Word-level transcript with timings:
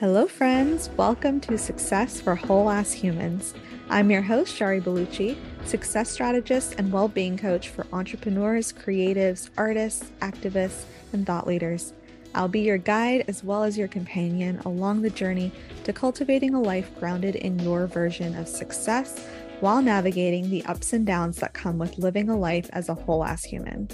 Hello, 0.00 0.28
friends. 0.28 0.90
Welcome 0.96 1.40
to 1.40 1.58
Success 1.58 2.20
for 2.20 2.36
Whole 2.36 2.70
Ass 2.70 2.92
Humans. 2.92 3.52
I'm 3.90 4.12
your 4.12 4.22
host, 4.22 4.54
Shari 4.54 4.80
Bellucci, 4.80 5.36
success 5.64 6.08
strategist 6.08 6.76
and 6.78 6.92
well 6.92 7.08
being 7.08 7.36
coach 7.36 7.70
for 7.70 7.84
entrepreneurs, 7.92 8.72
creatives, 8.72 9.50
artists, 9.58 10.12
activists, 10.20 10.84
and 11.12 11.26
thought 11.26 11.48
leaders. 11.48 11.94
I'll 12.32 12.46
be 12.46 12.60
your 12.60 12.78
guide 12.78 13.24
as 13.26 13.42
well 13.42 13.64
as 13.64 13.76
your 13.76 13.88
companion 13.88 14.60
along 14.64 15.02
the 15.02 15.10
journey 15.10 15.50
to 15.82 15.92
cultivating 15.92 16.54
a 16.54 16.62
life 16.62 16.96
grounded 17.00 17.34
in 17.34 17.58
your 17.58 17.88
version 17.88 18.36
of 18.36 18.46
success 18.46 19.26
while 19.58 19.82
navigating 19.82 20.48
the 20.48 20.64
ups 20.66 20.92
and 20.92 21.04
downs 21.04 21.38
that 21.38 21.54
come 21.54 21.76
with 21.76 21.98
living 21.98 22.28
a 22.28 22.38
life 22.38 22.70
as 22.72 22.88
a 22.88 22.94
whole 22.94 23.24
ass 23.24 23.42
human. 23.42 23.88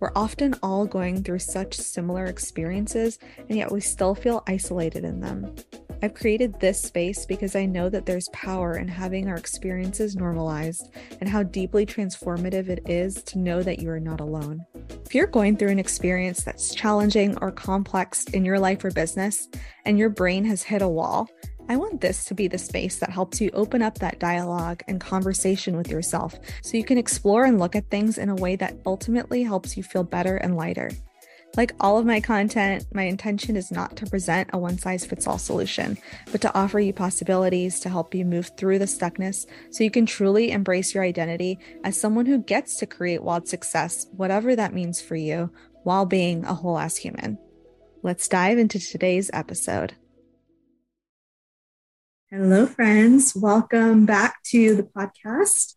We're 0.00 0.12
often 0.14 0.54
all 0.62 0.86
going 0.86 1.22
through 1.22 1.38
such 1.38 1.74
similar 1.74 2.26
experiences, 2.26 3.18
and 3.48 3.56
yet 3.56 3.72
we 3.72 3.80
still 3.80 4.14
feel 4.14 4.42
isolated 4.46 5.04
in 5.04 5.20
them. 5.20 5.54
I've 6.02 6.12
created 6.12 6.60
this 6.60 6.82
space 6.82 7.24
because 7.24 7.56
I 7.56 7.64
know 7.64 7.88
that 7.88 8.04
there's 8.04 8.28
power 8.28 8.76
in 8.76 8.88
having 8.88 9.26
our 9.28 9.36
experiences 9.36 10.16
normalized 10.16 10.90
and 11.20 11.30
how 11.30 11.42
deeply 11.42 11.86
transformative 11.86 12.68
it 12.68 12.82
is 12.86 13.22
to 13.22 13.38
know 13.38 13.62
that 13.62 13.78
you 13.78 13.88
are 13.88 14.00
not 14.00 14.20
alone. 14.20 14.66
If 15.06 15.14
you're 15.14 15.26
going 15.26 15.56
through 15.56 15.70
an 15.70 15.78
experience 15.78 16.44
that's 16.44 16.74
challenging 16.74 17.38
or 17.38 17.50
complex 17.50 18.24
in 18.24 18.44
your 18.44 18.58
life 18.58 18.84
or 18.84 18.90
business, 18.90 19.48
and 19.86 19.98
your 19.98 20.10
brain 20.10 20.44
has 20.44 20.62
hit 20.62 20.82
a 20.82 20.88
wall, 20.88 21.28
I 21.66 21.76
want 21.76 22.02
this 22.02 22.26
to 22.26 22.34
be 22.34 22.46
the 22.46 22.58
space 22.58 22.98
that 22.98 23.08
helps 23.08 23.40
you 23.40 23.50
open 23.54 23.80
up 23.80 23.98
that 23.98 24.18
dialogue 24.18 24.82
and 24.86 25.00
conversation 25.00 25.78
with 25.78 25.88
yourself 25.88 26.34
so 26.62 26.76
you 26.76 26.84
can 26.84 26.98
explore 26.98 27.44
and 27.44 27.58
look 27.58 27.74
at 27.74 27.90
things 27.90 28.18
in 28.18 28.28
a 28.28 28.34
way 28.34 28.54
that 28.56 28.76
ultimately 28.84 29.42
helps 29.42 29.74
you 29.74 29.82
feel 29.82 30.04
better 30.04 30.36
and 30.36 30.56
lighter. 30.56 30.90
Like 31.56 31.72
all 31.80 31.96
of 31.96 32.04
my 32.04 32.20
content, 32.20 32.84
my 32.92 33.04
intention 33.04 33.56
is 33.56 33.70
not 33.70 33.96
to 33.96 34.06
present 34.06 34.50
a 34.52 34.58
one 34.58 34.76
size 34.76 35.06
fits 35.06 35.26
all 35.26 35.38
solution, 35.38 35.96
but 36.32 36.42
to 36.42 36.54
offer 36.54 36.80
you 36.80 36.92
possibilities 36.92 37.80
to 37.80 37.88
help 37.88 38.14
you 38.14 38.26
move 38.26 38.50
through 38.58 38.78
the 38.78 38.84
stuckness 38.84 39.46
so 39.70 39.84
you 39.84 39.90
can 39.90 40.04
truly 40.04 40.50
embrace 40.50 40.94
your 40.94 41.04
identity 41.04 41.58
as 41.82 41.98
someone 41.98 42.26
who 42.26 42.38
gets 42.38 42.76
to 42.78 42.86
create 42.86 43.22
wild 43.22 43.48
success, 43.48 44.06
whatever 44.16 44.54
that 44.54 44.74
means 44.74 45.00
for 45.00 45.16
you, 45.16 45.50
while 45.84 46.04
being 46.04 46.44
a 46.44 46.52
whole 46.52 46.76
ass 46.76 46.96
human. 46.96 47.38
Let's 48.02 48.28
dive 48.28 48.58
into 48.58 48.78
today's 48.78 49.30
episode. 49.32 49.94
Hello, 52.36 52.66
friends. 52.66 53.32
Welcome 53.36 54.06
back 54.06 54.42
to 54.46 54.74
the 54.74 54.82
podcast. 54.82 55.74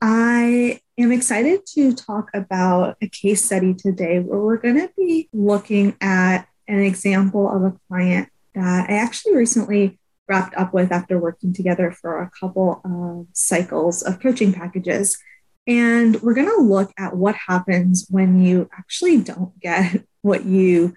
I 0.00 0.80
am 0.98 1.12
excited 1.12 1.64
to 1.74 1.94
talk 1.94 2.30
about 2.34 2.96
a 3.00 3.06
case 3.06 3.44
study 3.44 3.74
today 3.74 4.18
where 4.18 4.40
we're 4.40 4.56
going 4.56 4.80
to 4.80 4.90
be 4.96 5.28
looking 5.32 5.96
at 6.00 6.48
an 6.66 6.80
example 6.80 7.48
of 7.48 7.62
a 7.62 7.76
client 7.86 8.28
that 8.56 8.90
I 8.90 8.94
actually 8.94 9.36
recently 9.36 10.00
wrapped 10.28 10.56
up 10.56 10.74
with 10.74 10.90
after 10.90 11.16
working 11.16 11.52
together 11.52 11.92
for 11.92 12.20
a 12.20 12.30
couple 12.40 12.80
of 12.84 13.28
cycles 13.32 14.02
of 14.02 14.18
coaching 14.18 14.52
packages. 14.52 15.16
And 15.68 16.20
we're 16.22 16.34
going 16.34 16.50
to 16.50 16.60
look 16.60 16.90
at 16.98 17.14
what 17.16 17.36
happens 17.36 18.08
when 18.10 18.44
you 18.44 18.68
actually 18.76 19.18
don't 19.18 19.60
get 19.60 20.02
what 20.22 20.44
you 20.44 20.96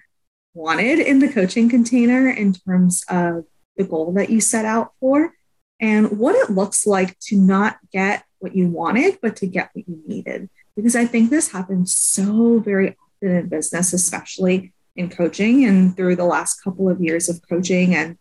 wanted 0.55 0.97
in 0.97 1.19
the 1.19 1.31
coaching 1.31 1.69
container 1.69 2.27
in 2.27 2.53
terms 2.53 3.03
of 3.07 3.45
the 3.77 3.83
goal 3.83 4.11
that 4.13 4.29
you 4.29 4.39
set 4.39 4.65
out 4.65 4.93
for 4.99 5.33
and 5.79 6.17
what 6.17 6.35
it 6.35 6.49
looks 6.49 6.85
like 6.85 7.17
to 7.19 7.35
not 7.35 7.77
get 7.91 8.23
what 8.39 8.55
you 8.55 8.67
wanted, 8.67 9.19
but 9.21 9.35
to 9.37 9.47
get 9.47 9.69
what 9.73 9.87
you 9.87 10.01
needed. 10.07 10.49
Because 10.75 10.95
I 10.95 11.05
think 11.05 11.29
this 11.29 11.51
happens 11.51 11.93
so 11.93 12.59
very 12.59 12.89
often 12.89 13.35
in 13.37 13.49
business, 13.49 13.93
especially 13.93 14.73
in 14.95 15.09
coaching 15.09 15.65
and 15.65 15.95
through 15.95 16.15
the 16.15 16.25
last 16.25 16.61
couple 16.63 16.89
of 16.89 17.01
years 17.01 17.29
of 17.29 17.41
coaching 17.49 17.95
and 17.95 18.17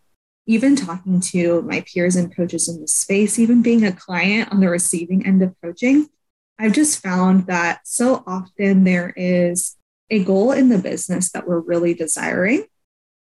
even 0.47 0.75
talking 0.75 1.21
to 1.21 1.63
my 1.63 1.85
peers 1.93 2.17
and 2.17 2.35
coaches 2.35 2.69
in 2.69 2.81
the 2.81 2.89
space, 2.89 3.39
even 3.39 3.63
being 3.63 3.85
a 3.85 3.93
client 3.93 4.51
on 4.51 4.61
the 4.61 4.69
receiving 4.69 5.25
end 5.25 5.43
of 5.43 5.55
coaching, 5.63 6.09
I've 6.59 6.73
just 6.73 7.03
found 7.03 7.47
that 7.47 7.87
so 7.87 8.23
often 8.27 8.85
there 8.85 9.13
is 9.17 9.77
a 10.11 10.25
goal 10.25 10.53
in 10.53 10.69
the 10.69 10.79
business 10.79 11.31
that 11.33 11.47
we're 11.47 11.61
really 11.61 11.95
desiring. 11.95 12.65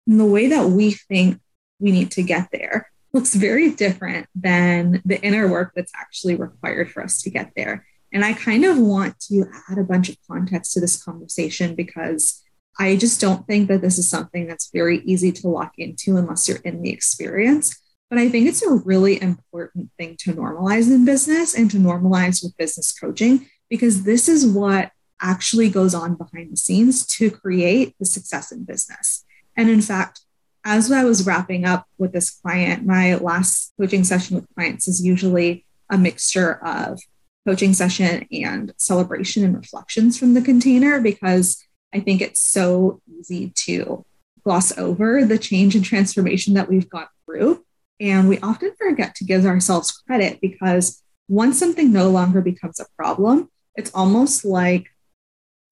And 0.07 0.19
the 0.19 0.25
way 0.25 0.47
that 0.47 0.67
we 0.67 0.91
think 0.91 1.39
we 1.83 1.91
need 1.91 2.09
to 2.11 2.23
get 2.23 2.47
there 2.51 2.89
looks 3.13 3.35
very 3.35 3.69
different 3.69 4.27
than 4.33 5.01
the 5.05 5.21
inner 5.21 5.47
work 5.47 5.73
that's 5.75 5.91
actually 5.95 6.35
required 6.35 6.91
for 6.91 7.03
us 7.03 7.21
to 7.21 7.29
get 7.29 7.51
there. 7.55 7.85
And 8.11 8.25
I 8.25 8.33
kind 8.33 8.65
of 8.65 8.77
want 8.79 9.19
to 9.27 9.45
add 9.69 9.77
a 9.77 9.83
bunch 9.83 10.09
of 10.09 10.17
context 10.27 10.73
to 10.73 10.79
this 10.79 11.01
conversation 11.01 11.75
because 11.75 12.41
I 12.79 12.95
just 12.95 13.21
don't 13.21 13.45
think 13.45 13.67
that 13.67 13.81
this 13.81 13.99
is 13.99 14.09
something 14.09 14.47
that's 14.47 14.71
very 14.71 14.99
easy 15.01 15.31
to 15.31 15.47
lock 15.47 15.73
into 15.77 16.17
unless 16.17 16.47
you're 16.47 16.57
in 16.59 16.81
the 16.81 16.89
experience. 16.89 17.79
But 18.09 18.17
I 18.17 18.29
think 18.29 18.47
it's 18.47 18.63
a 18.63 18.73
really 18.73 19.21
important 19.21 19.91
thing 19.97 20.15
to 20.19 20.33
normalize 20.33 20.87
in 20.87 21.05
business 21.05 21.55
and 21.55 21.69
to 21.71 21.77
normalize 21.77 22.43
with 22.43 22.57
business 22.57 22.91
coaching 22.91 23.47
because 23.69 24.03
this 24.03 24.27
is 24.27 24.45
what 24.45 24.91
actually 25.21 25.69
goes 25.69 25.93
on 25.93 26.15
behind 26.15 26.51
the 26.51 26.57
scenes 26.57 27.05
to 27.05 27.29
create 27.31 27.95
the 27.99 28.05
success 28.05 28.51
in 28.51 28.63
business. 28.65 29.23
And 29.55 29.69
in 29.69 29.81
fact, 29.81 30.21
as 30.65 30.91
I 30.91 31.03
was 31.03 31.25
wrapping 31.25 31.65
up 31.65 31.87
with 31.97 32.13
this 32.13 32.29
client, 32.29 32.85
my 32.85 33.15
last 33.15 33.73
coaching 33.79 34.03
session 34.03 34.35
with 34.35 34.47
clients 34.55 34.87
is 34.87 35.05
usually 35.05 35.65
a 35.89 35.97
mixture 35.97 36.53
of 36.65 36.99
coaching 37.45 37.73
session 37.73 38.25
and 38.31 38.73
celebration 38.77 39.43
and 39.43 39.55
reflections 39.55 40.17
from 40.17 40.33
the 40.33 40.41
container 40.41 41.01
because 41.01 41.61
I 41.93 41.99
think 41.99 42.21
it's 42.21 42.41
so 42.41 43.01
easy 43.19 43.51
to 43.65 44.05
gloss 44.43 44.77
over 44.77 45.25
the 45.25 45.37
change 45.37 45.75
and 45.75 45.83
transformation 45.83 46.53
that 46.53 46.69
we've 46.69 46.89
gone 46.89 47.07
through. 47.25 47.63
And 47.99 48.27
we 48.27 48.39
often 48.39 48.73
forget 48.77 49.15
to 49.15 49.25
give 49.25 49.45
ourselves 49.45 49.91
credit 49.91 50.39
because 50.41 51.01
once 51.27 51.59
something 51.59 51.91
no 51.91 52.09
longer 52.09 52.41
becomes 52.41 52.79
a 52.79 52.85
problem, 52.97 53.49
it's 53.75 53.91
almost 53.93 54.45
like 54.45 54.87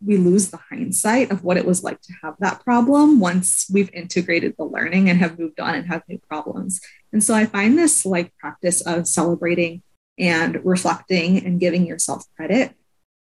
we 0.05 0.17
lose 0.17 0.49
the 0.49 0.59
hindsight 0.69 1.31
of 1.31 1.43
what 1.43 1.57
it 1.57 1.65
was 1.65 1.83
like 1.83 2.01
to 2.01 2.13
have 2.23 2.35
that 2.39 2.63
problem 2.63 3.19
once 3.19 3.69
we've 3.71 3.93
integrated 3.93 4.55
the 4.57 4.63
learning 4.63 5.09
and 5.09 5.19
have 5.19 5.37
moved 5.37 5.59
on 5.59 5.75
and 5.75 5.87
have 5.87 6.03
new 6.07 6.19
problems. 6.27 6.81
And 7.13 7.23
so 7.23 7.33
I 7.33 7.45
find 7.45 7.77
this 7.77 8.05
like 8.05 8.35
practice 8.37 8.81
of 8.81 9.07
celebrating 9.07 9.83
and 10.17 10.63
reflecting 10.65 11.45
and 11.45 11.59
giving 11.59 11.85
yourself 11.85 12.25
credit 12.35 12.73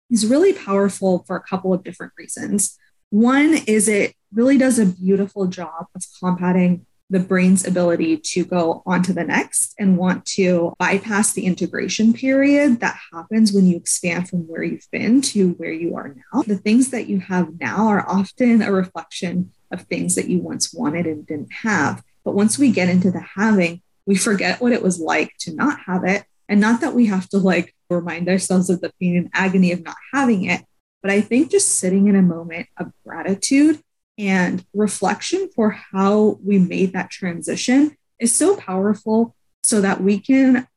is 0.09 0.28
really 0.28 0.53
powerful 0.53 1.24
for 1.25 1.35
a 1.35 1.44
couple 1.44 1.74
of 1.74 1.84
different 1.84 2.13
reasons. 2.18 2.78
One 3.09 3.59
is 3.68 3.88
it 3.88 4.16
really 4.34 4.57
does 4.57 4.80
a 4.80 4.85
beautiful 4.85 5.47
job 5.47 5.88
of 5.95 6.03
combating 6.19 6.85
the 7.13 7.19
brain's 7.19 7.66
ability 7.68 8.18
to 8.18 8.44
go 8.44 8.81
on 8.88 9.03
to 9.03 9.13
the 9.13 9.24
next 9.24 9.75
and 9.78 9.97
want 9.97 10.25
to 10.25 10.74
bypass 10.79 11.34
the 11.34 11.46
integration 11.46 12.12
period 12.12 12.79
that 12.79 12.97
happens 13.13 13.53
when 13.53 13.68
you 13.68 13.78
expand 13.78 14.28
from 14.28 14.40
where 14.47 14.63
you've 14.63 14.90
been 14.91 15.22
to 15.22 15.51
where 15.51 15.72
you 15.72 15.96
are 15.96 16.16
now. 16.16 16.41
The 16.41 16.57
things 16.57 16.90
that 16.90 17.07
you 17.07 17.19
have 17.19 17.59
now 17.59 17.88
are 17.88 18.09
often 18.09 18.63
a 18.63 18.72
reflection 18.72 19.51
of 19.72 19.84
things 19.84 20.16
that 20.16 20.28
you 20.28 20.40
once 20.40 20.74
wanted 20.74 21.06
and 21.06 21.25
didn't 21.28 21.53
have. 21.53 22.03
But 22.25 22.34
once 22.34 22.57
we 22.57 22.72
get 22.72 22.90
into 22.90 23.12
the 23.12 23.22
having, 23.22 23.84
we 24.07 24.16
forget 24.16 24.59
what 24.59 24.72
it 24.72 24.81
was 24.81 25.00
like 25.00 25.34
to 25.41 25.53
not 25.53 25.81
have 25.85 26.03
it. 26.06 26.24
And 26.50 26.59
not 26.59 26.81
that 26.81 26.95
we 26.95 27.06
have 27.06 27.30
to 27.30 27.38
like 27.38 27.75
remind 27.91 28.28
ourselves 28.28 28.72
of 28.72 28.81
the 28.81 28.91
pain 29.00 29.18
and 29.18 29.30
agony 29.35 29.72
of 29.72 29.84
not 29.84 29.97
having 30.12 30.45
it, 30.45 30.66
but 31.03 31.12
I 31.12 31.22
think 31.22 31.51
just 31.51 31.78
sitting 31.78 32.07
in 32.07 32.16
a 32.16 32.24
moment 32.24 32.69
of 32.80 32.91
gratitude 33.06 33.80
and 34.18 34.66
reflection 34.74 35.50
for 35.56 35.72
how 35.72 36.40
we 36.44 36.59
made 36.59 36.94
that 36.94 37.09
transition 37.09 37.97
is 38.19 38.35
so 38.35 38.56
powerful 38.56 39.35
so 39.63 39.81
that 39.81 40.01
we 40.01 40.19
can 40.19 40.68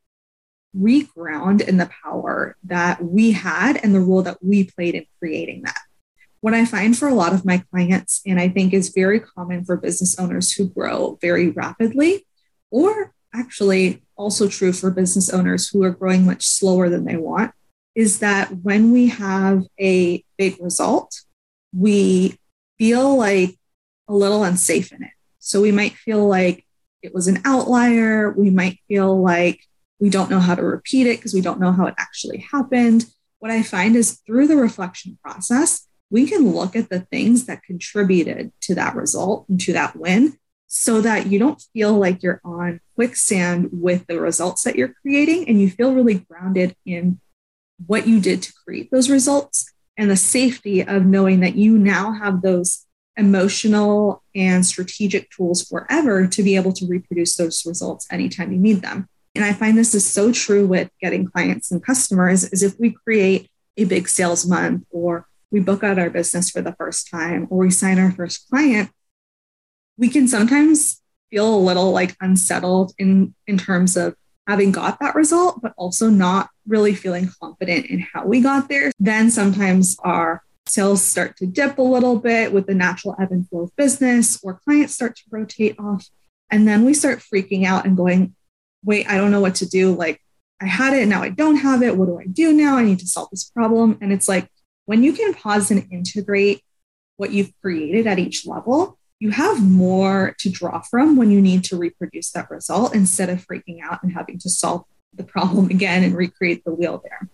reground 0.77 1.67
in 1.67 1.77
the 1.77 1.91
power 2.03 2.57
that 2.65 3.03
we 3.03 3.33
had 3.33 3.77
and 3.83 3.95
the 3.95 4.01
role 4.01 4.23
that 4.23 4.43
we 4.43 4.65
played 4.65 4.95
in 4.95 5.07
creating 5.19 5.63
that. 5.63 5.81
What 6.41 6.55
I 6.55 6.65
find 6.65 6.97
for 6.97 7.09
a 7.09 7.15
lot 7.15 7.33
of 7.33 7.45
my 7.45 7.63
clients, 7.71 8.21
and 8.27 8.39
I 8.39 8.49
think 8.49 8.73
is 8.73 8.91
very 8.95 9.21
common 9.21 9.65
for 9.65 9.77
business 9.77 10.19
owners 10.19 10.53
who 10.53 10.69
grow 10.69 11.19
very 11.21 11.51
rapidly, 11.51 12.27
or 12.71 13.13
actually 13.35 14.03
also 14.17 14.49
true 14.49 14.73
for 14.73 14.91
business 14.91 15.31
owners 15.31 15.69
who 15.69 15.83
are 15.83 15.91
growing 15.91 16.25
much 16.25 16.47
slower 16.47 16.89
than 16.89 17.05
they 17.05 17.17
want, 17.17 17.53
is 17.95 18.19
that 18.21 18.49
when 18.63 18.93
we 18.93 19.09
have 19.09 19.65
a 19.81 20.23
big 20.37 20.57
result, 20.61 21.23
we 21.75 22.39
feel 22.79 23.17
like 23.17 23.57
a 24.09 24.15
little 24.15 24.45
unsafe 24.45 24.93
in 24.93 25.03
it. 25.03 25.11
So 25.39 25.61
we 25.61 25.73
might 25.73 25.95
feel 25.95 26.27
like 26.27 26.65
it 27.03 27.15
was 27.15 27.29
an 27.29 27.41
outlier. 27.45 28.33
We 28.33 28.51
might 28.51 28.79
feel 28.89 29.21
like 29.21 29.61
we 29.99 30.11
don't 30.11 30.31
know 30.31 30.41
how 30.41 30.55
to 30.55 30.63
repeat 30.63 31.07
it 31.07 31.19
because 31.19 31.35
we 31.35 31.41
don't 31.41 31.61
know 31.61 31.73
how 31.73 31.87
it 31.87 31.95
actually 31.99 32.39
happened. 32.39 33.07
What 33.39 33.51
I 33.51 33.63
find 33.63 33.97
is 33.97 34.21
through 34.27 34.49
the 34.49 34.57
reflection 34.57 35.19
process, 35.23 35.87
we 36.11 36.27
can 36.27 36.53
look 36.53 36.77
at 36.77 36.89
the 36.89 37.01
things 37.01 37.47
that 37.47 37.63
contributed 37.63 38.53
to 38.63 38.75
that 38.75 38.95
result 38.95 39.47
and 39.49 39.61
to 39.61 39.73
that 39.73 39.97
win 39.97 40.39
so 40.67 41.01
that 41.01 41.27
you 41.27 41.39
don't 41.39 41.63
feel 41.73 41.95
like 41.95 42.23
you're 42.23 42.41
on 42.45 42.81
quicksand 42.95 43.69
with 43.73 44.07
the 44.07 44.21
results 44.21 44.63
that 44.65 44.77
you're 44.77 44.95
creating 45.03 45.49
and 45.49 45.61
you 45.61 45.71
feel 45.71 45.95
really 45.95 46.27
grounded 46.29 46.75
in 46.85 47.21
what 47.87 48.07
you 48.07 48.21
did 48.21 48.43
to 48.43 48.53
create 48.65 48.91
those 48.91 49.11
results 49.11 49.73
and 49.97 50.11
the 50.11 50.17
safety 50.17 50.83
of 50.83 51.07
knowing 51.07 51.41
that 51.41 51.57
you 51.57 51.79
now 51.79 52.13
have 52.13 52.43
those 52.43 52.87
emotional 53.17 54.23
and 54.35 54.65
strategic 54.65 55.31
tools 55.31 55.67
forever 55.67 56.27
to 56.27 56.43
be 56.43 56.57
able 56.57 56.73
to 56.73 56.87
reproduce 56.87 57.37
those 57.37 57.65
results 57.65 58.07
anytime 58.11 58.53
you 58.53 58.59
need 58.59 58.83
them. 58.83 59.09
And 59.35 59.45
I 59.45 59.53
find 59.53 59.77
this 59.77 59.95
is 59.95 60.05
so 60.05 60.33
true 60.33 60.67
with 60.67 60.91
getting 61.01 61.27
clients 61.27 61.71
and 61.71 61.85
customers 61.85 62.45
is 62.45 62.63
if 62.63 62.79
we 62.79 62.91
create 62.91 63.51
a 63.77 63.85
big 63.85 64.09
sales 64.09 64.47
month 64.47 64.85
or 64.91 65.27
we 65.51 65.61
book 65.61 65.85
out 65.85 65.99
our 65.99 66.11
business 66.11 66.51
for 66.51 66.63
the 66.63 66.73
first 66.73 67.11
time 67.11 67.47
or 67.51 67.59
we 67.59 67.71
sign 67.71 67.99
our 67.99 68.11
first 68.11 68.49
client, 68.49 68.91
we 69.99 70.09
can 70.09 70.29
sometimes 70.29 71.01
feel 71.31 71.55
a 71.55 71.57
little 71.57 71.93
like 71.93 72.17
unsettled 72.21 72.93
in 72.99 73.35
in 73.47 73.59
terms 73.59 73.97
of 73.97 74.15
having 74.47 74.73
got 74.73 74.99
that 75.01 75.15
result, 75.15 75.61
but 75.61 75.73
also 75.77 76.09
not 76.09 76.51
really 76.67 76.95
feeling 76.95 77.31
confident 77.41 77.87
in 77.87 78.01
how 78.01 78.27
we 78.27 78.41
got 78.41 78.69
there. 78.69 78.93
Then 78.99 79.31
sometimes 79.31 79.97
our 80.01 80.43
sales 80.67 81.03
start 81.03 81.37
to 81.37 81.47
dip 81.47 81.79
a 81.79 81.83
little 81.83 82.19
bit 82.19 82.53
with 82.53 82.67
the 82.67 82.75
natural 82.75 83.15
ebb 83.21 83.31
and 83.31 83.49
flow 83.49 83.63
of 83.63 83.77
business, 83.77 84.41
or 84.43 84.61
clients 84.65 84.95
start 84.95 85.17
to 85.17 85.23
rotate 85.31 85.77
off. 85.79 86.09
And 86.51 86.67
then 86.67 86.85
we 86.85 86.95
start 86.95 87.21
freaking 87.21 87.65
out 87.65 87.87
and 87.87 87.97
going, 87.97 88.35
wait, 88.85 89.09
I 89.09 89.17
don't 89.17 89.31
know 89.31 89.41
what 89.41 89.57
to 89.57 89.69
do. 89.69 89.95
Like, 89.95 90.21
I 90.61 90.67
had 90.67 90.95
it, 90.95 91.07
now 91.07 91.23
I 91.23 91.29
don't 91.29 91.57
have 91.57 91.83
it. 91.83 91.97
What 91.97 92.07
do 92.07 92.19
I 92.19 92.27
do 92.27 92.53
now? 92.53 92.77
I 92.77 92.85
need 92.85 93.01
to 93.01 93.07
solve 93.07 93.31
this 93.31 93.51
problem. 93.51 93.99
And 94.01 94.13
it's 94.13 94.29
like 94.29 94.49
when 94.87 95.03
you 95.03 95.13
can 95.13 95.35
pause 95.35 95.71
and 95.71 95.87
integrate 95.93 96.63
what 97.17 97.31
you've 97.31 97.53
created 97.61 98.07
at 98.07 98.19
each 98.19 98.47
level, 98.47 98.99
you 99.19 99.31
have 99.31 99.63
more 99.63 100.35
to 100.39 100.51
draw 100.51 100.81
from 100.81 101.17
when 101.17 101.31
you 101.31 101.41
need 101.41 101.65
to 101.65 101.77
reproduce 101.77 102.31
that 102.33 102.51
result 102.51 102.95
instead 102.95 103.29
of 103.29 103.47
freaking 103.47 103.79
out 103.83 104.03
and 104.03 104.13
having 104.13 104.39
to 104.39 104.51
solve 104.51 104.85
the 105.17 105.25
problem 105.25 105.67
again 105.67 106.05
and 106.05 106.17
recreate 106.17 106.65
the 106.65 106.75
wheel 106.75 107.03
there. 107.03 107.29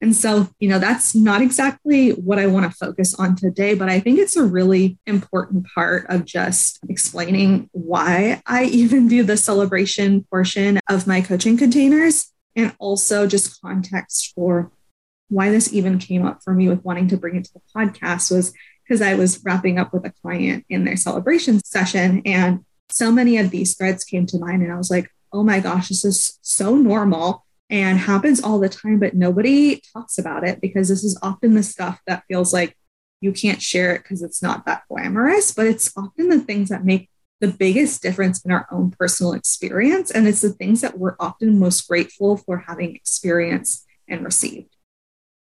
And 0.00 0.14
so, 0.14 0.48
you 0.58 0.68
know, 0.68 0.78
that's 0.78 1.14
not 1.14 1.40
exactly 1.40 2.10
what 2.10 2.38
I 2.38 2.46
want 2.46 2.70
to 2.70 2.76
focus 2.76 3.14
on 3.14 3.36
today, 3.36 3.74
but 3.74 3.88
I 3.88 4.00
think 4.00 4.18
it's 4.18 4.36
a 4.36 4.44
really 4.44 4.98
important 5.06 5.66
part 5.74 6.06
of 6.10 6.26
just 6.26 6.78
explaining 6.88 7.70
why 7.72 8.42
I 8.44 8.64
even 8.72 9.08
do 9.08 9.22
the 9.22 9.36
celebration 9.36 10.24
portion 10.30 10.78
of 10.90 11.06
my 11.06 11.22
coaching 11.22 11.56
containers 11.56 12.30
and 12.54 12.74
also 12.78 13.26
just 13.26 13.60
context 13.62 14.32
for 14.34 14.70
why 15.28 15.48
this 15.50 15.72
even 15.72 15.98
came 15.98 16.26
up 16.26 16.42
for 16.44 16.52
me 16.52 16.68
with 16.68 16.84
wanting 16.84 17.08
to 17.08 17.16
bring 17.16 17.36
it 17.36 17.44
to 17.44 17.52
the 17.54 17.60
podcast 17.74 18.30
was 18.30 18.52
because 18.86 19.00
I 19.00 19.14
was 19.14 19.42
wrapping 19.42 19.78
up 19.78 19.94
with 19.94 20.04
a 20.04 20.12
client 20.22 20.66
in 20.68 20.84
their 20.84 20.96
celebration 20.96 21.64
session 21.64 22.20
and 22.26 22.64
so 22.90 23.10
many 23.10 23.38
of 23.38 23.50
these 23.50 23.76
threads 23.76 24.04
came 24.04 24.26
to 24.26 24.38
mind 24.38 24.62
and 24.62 24.72
I 24.72 24.76
was 24.76 24.90
like, 24.90 25.10
"Oh 25.34 25.42
my 25.42 25.60
gosh, 25.60 25.88
this 25.88 26.04
is 26.04 26.38
so 26.42 26.76
normal." 26.76 27.44
and 27.70 27.98
happens 27.98 28.42
all 28.42 28.58
the 28.58 28.68
time, 28.68 28.98
but 28.98 29.14
nobody 29.14 29.82
talks 29.92 30.18
about 30.18 30.46
it 30.46 30.60
because 30.60 30.88
this 30.88 31.02
is 31.02 31.18
often 31.22 31.54
the 31.54 31.62
stuff 31.62 32.00
that 32.06 32.22
feels 32.28 32.52
like 32.52 32.76
you 33.20 33.32
can't 33.32 33.62
share 33.62 33.94
it 33.94 34.02
because 34.02 34.22
it's 34.22 34.42
not 34.42 34.66
that 34.66 34.82
glamorous, 34.88 35.52
but 35.52 35.66
it's 35.66 35.90
often 35.96 36.28
the 36.28 36.40
things 36.40 36.68
that 36.68 36.84
make 36.84 37.08
the 37.40 37.48
biggest 37.48 38.02
difference 38.02 38.44
in 38.44 38.52
our 38.52 38.66
own 38.70 38.90
personal 38.90 39.32
experience. 39.32 40.10
And 40.10 40.28
it's 40.28 40.42
the 40.42 40.52
things 40.52 40.82
that 40.82 40.98
we're 40.98 41.16
often 41.18 41.58
most 41.58 41.88
grateful 41.88 42.36
for 42.36 42.58
having 42.58 42.94
experienced 42.94 43.86
and 44.08 44.24
received. 44.24 44.76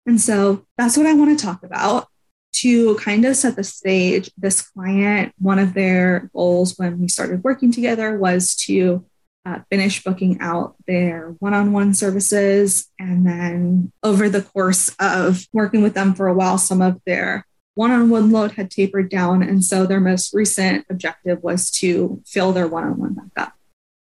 And 0.06 0.20
so 0.20 0.66
that's 0.76 0.96
what 0.96 1.06
I 1.06 1.14
want 1.14 1.36
to 1.36 1.44
talk 1.44 1.62
about 1.64 2.08
to 2.56 2.94
kind 2.96 3.24
of 3.24 3.36
set 3.36 3.56
the 3.56 3.64
stage. 3.64 4.30
This 4.36 4.62
client, 4.62 5.32
one 5.38 5.58
of 5.58 5.72
their 5.72 6.30
goals 6.34 6.78
when 6.78 7.00
we 7.00 7.08
started 7.08 7.42
working 7.42 7.72
together 7.72 8.18
was 8.18 8.54
to 8.56 9.06
uh, 9.44 9.60
finish 9.70 10.02
booking 10.04 10.38
out 10.40 10.76
their 10.86 11.34
one 11.38 11.54
on 11.54 11.72
one 11.72 11.94
services. 11.94 12.90
And 12.98 13.26
then 13.26 13.92
over 14.02 14.28
the 14.28 14.42
course 14.42 14.94
of 15.00 15.46
working 15.52 15.82
with 15.82 15.94
them 15.94 16.14
for 16.14 16.28
a 16.28 16.34
while, 16.34 16.58
some 16.58 16.80
of 16.80 17.00
their 17.06 17.46
one 17.74 17.90
on 17.90 18.10
one 18.10 18.30
load 18.30 18.52
had 18.52 18.70
tapered 18.70 19.08
down. 19.08 19.42
And 19.42 19.64
so 19.64 19.86
their 19.86 20.00
most 20.00 20.32
recent 20.34 20.86
objective 20.90 21.42
was 21.42 21.70
to 21.72 22.22
fill 22.26 22.52
their 22.52 22.68
one 22.68 22.84
on 22.84 22.98
one 22.98 23.14
back 23.14 23.30
up. 23.36 23.52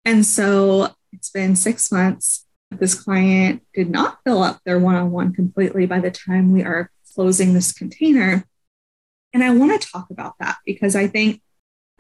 And 0.04 0.26
so 0.26 0.90
it's 1.14 1.30
been 1.30 1.56
six 1.56 1.92
months. 1.92 2.46
This 2.72 2.96
client 2.96 3.64
did 3.74 3.90
not 3.90 4.20
fill 4.24 4.42
up 4.42 4.62
their 4.66 4.80
one 4.80 4.96
on 4.96 5.12
one 5.12 5.34
completely 5.34 5.86
by 5.86 6.00
the 6.00 6.12
time 6.12 6.52
we 6.52 6.64
are 6.64 6.90
closing 7.14 7.54
this 7.54 7.72
container. 7.72 8.46
And 9.34 9.44
I 9.44 9.54
want 9.54 9.80
to 9.80 9.88
talk 9.88 10.10
about 10.10 10.36
that 10.40 10.58
because 10.66 10.96
I 10.96 11.08
think 11.08 11.42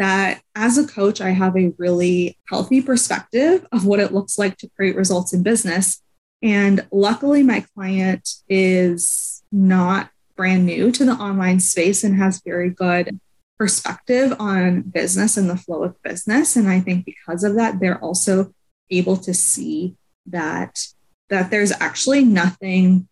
that 0.01 0.41
as 0.55 0.77
a 0.77 0.87
coach, 0.87 1.21
I 1.21 1.29
have 1.29 1.55
a 1.55 1.73
really 1.77 2.37
healthy 2.49 2.81
perspective 2.81 3.65
of 3.71 3.85
what 3.85 3.99
it 3.99 4.11
looks 4.11 4.37
like 4.37 4.57
to 4.57 4.69
create 4.75 4.95
results 4.95 5.33
in 5.33 5.43
business. 5.43 6.01
And 6.41 6.85
luckily, 6.91 7.43
my 7.43 7.65
client 7.75 8.27
is 8.49 9.43
not 9.51 10.09
brand 10.35 10.65
new 10.65 10.91
to 10.91 11.05
the 11.05 11.11
online 11.11 11.59
space 11.59 12.03
and 12.03 12.15
has 12.15 12.41
very 12.43 12.69
good 12.69 13.19
perspective 13.59 14.33
on 14.39 14.81
business 14.81 15.37
and 15.37 15.47
the 15.47 15.55
flow 15.55 15.83
of 15.83 16.01
business. 16.01 16.55
And 16.55 16.67
I 16.67 16.79
think 16.79 17.05
because 17.05 17.43
of 17.43 17.55
that, 17.55 17.79
they're 17.79 17.99
also 17.99 18.53
able 18.89 19.17
to 19.17 19.33
see 19.33 19.95
that 20.25 20.87
that 21.29 21.49
there's 21.49 21.71
actually 21.79 22.25
nothing 22.25 23.07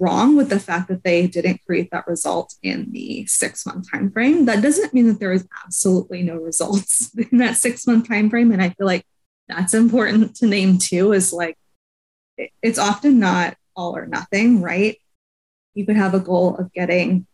wrong 0.00 0.36
with 0.36 0.48
the 0.48 0.58
fact 0.58 0.88
that 0.88 1.04
they 1.04 1.26
didn't 1.26 1.60
create 1.64 1.90
that 1.92 2.06
result 2.08 2.54
in 2.62 2.90
the 2.90 3.24
six 3.26 3.64
month 3.64 3.90
time 3.90 4.10
frame 4.10 4.44
that 4.44 4.60
doesn't 4.60 4.92
mean 4.92 5.06
that 5.06 5.20
there 5.20 5.32
is 5.32 5.46
absolutely 5.64 6.22
no 6.22 6.36
results 6.36 7.14
in 7.30 7.38
that 7.38 7.56
six 7.56 7.86
month 7.86 8.08
time 8.08 8.28
frame 8.28 8.50
and 8.50 8.60
i 8.60 8.68
feel 8.70 8.86
like 8.86 9.06
that's 9.48 9.74
important 9.74 10.34
to 10.34 10.46
name 10.46 10.78
too 10.78 11.12
is 11.12 11.32
like 11.32 11.56
it's 12.62 12.78
often 12.78 13.18
not 13.18 13.56
all 13.76 13.96
or 13.96 14.06
nothing 14.06 14.62
right? 14.62 14.98
You 15.74 15.84
could 15.84 15.96
have 15.96 16.14
a 16.14 16.20
goal 16.20 16.56
of 16.56 16.72
getting 16.72 17.26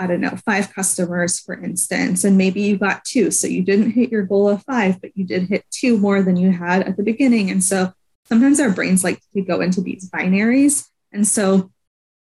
i 0.00 0.06
don't 0.06 0.20
know 0.20 0.36
five 0.46 0.72
customers 0.72 1.40
for 1.40 1.60
instance 1.60 2.22
and 2.22 2.38
maybe 2.38 2.60
you 2.62 2.78
got 2.78 3.04
two. 3.04 3.30
So 3.30 3.46
you 3.46 3.62
didn't 3.62 3.92
hit 3.92 4.12
your 4.12 4.22
goal 4.22 4.48
of 4.48 4.62
five 4.62 5.00
but 5.00 5.16
you 5.16 5.24
did 5.24 5.48
hit 5.48 5.64
two 5.70 5.98
more 5.98 6.22
than 6.22 6.36
you 6.36 6.52
had 6.52 6.82
at 6.82 6.96
the 6.96 7.02
beginning. 7.02 7.50
And 7.50 7.62
so 7.62 7.92
sometimes 8.24 8.60
our 8.60 8.70
brains 8.70 9.02
like 9.02 9.20
to 9.34 9.42
go 9.42 9.60
into 9.60 9.80
these 9.80 10.08
binaries. 10.08 10.88
And 11.12 11.26
so 11.26 11.72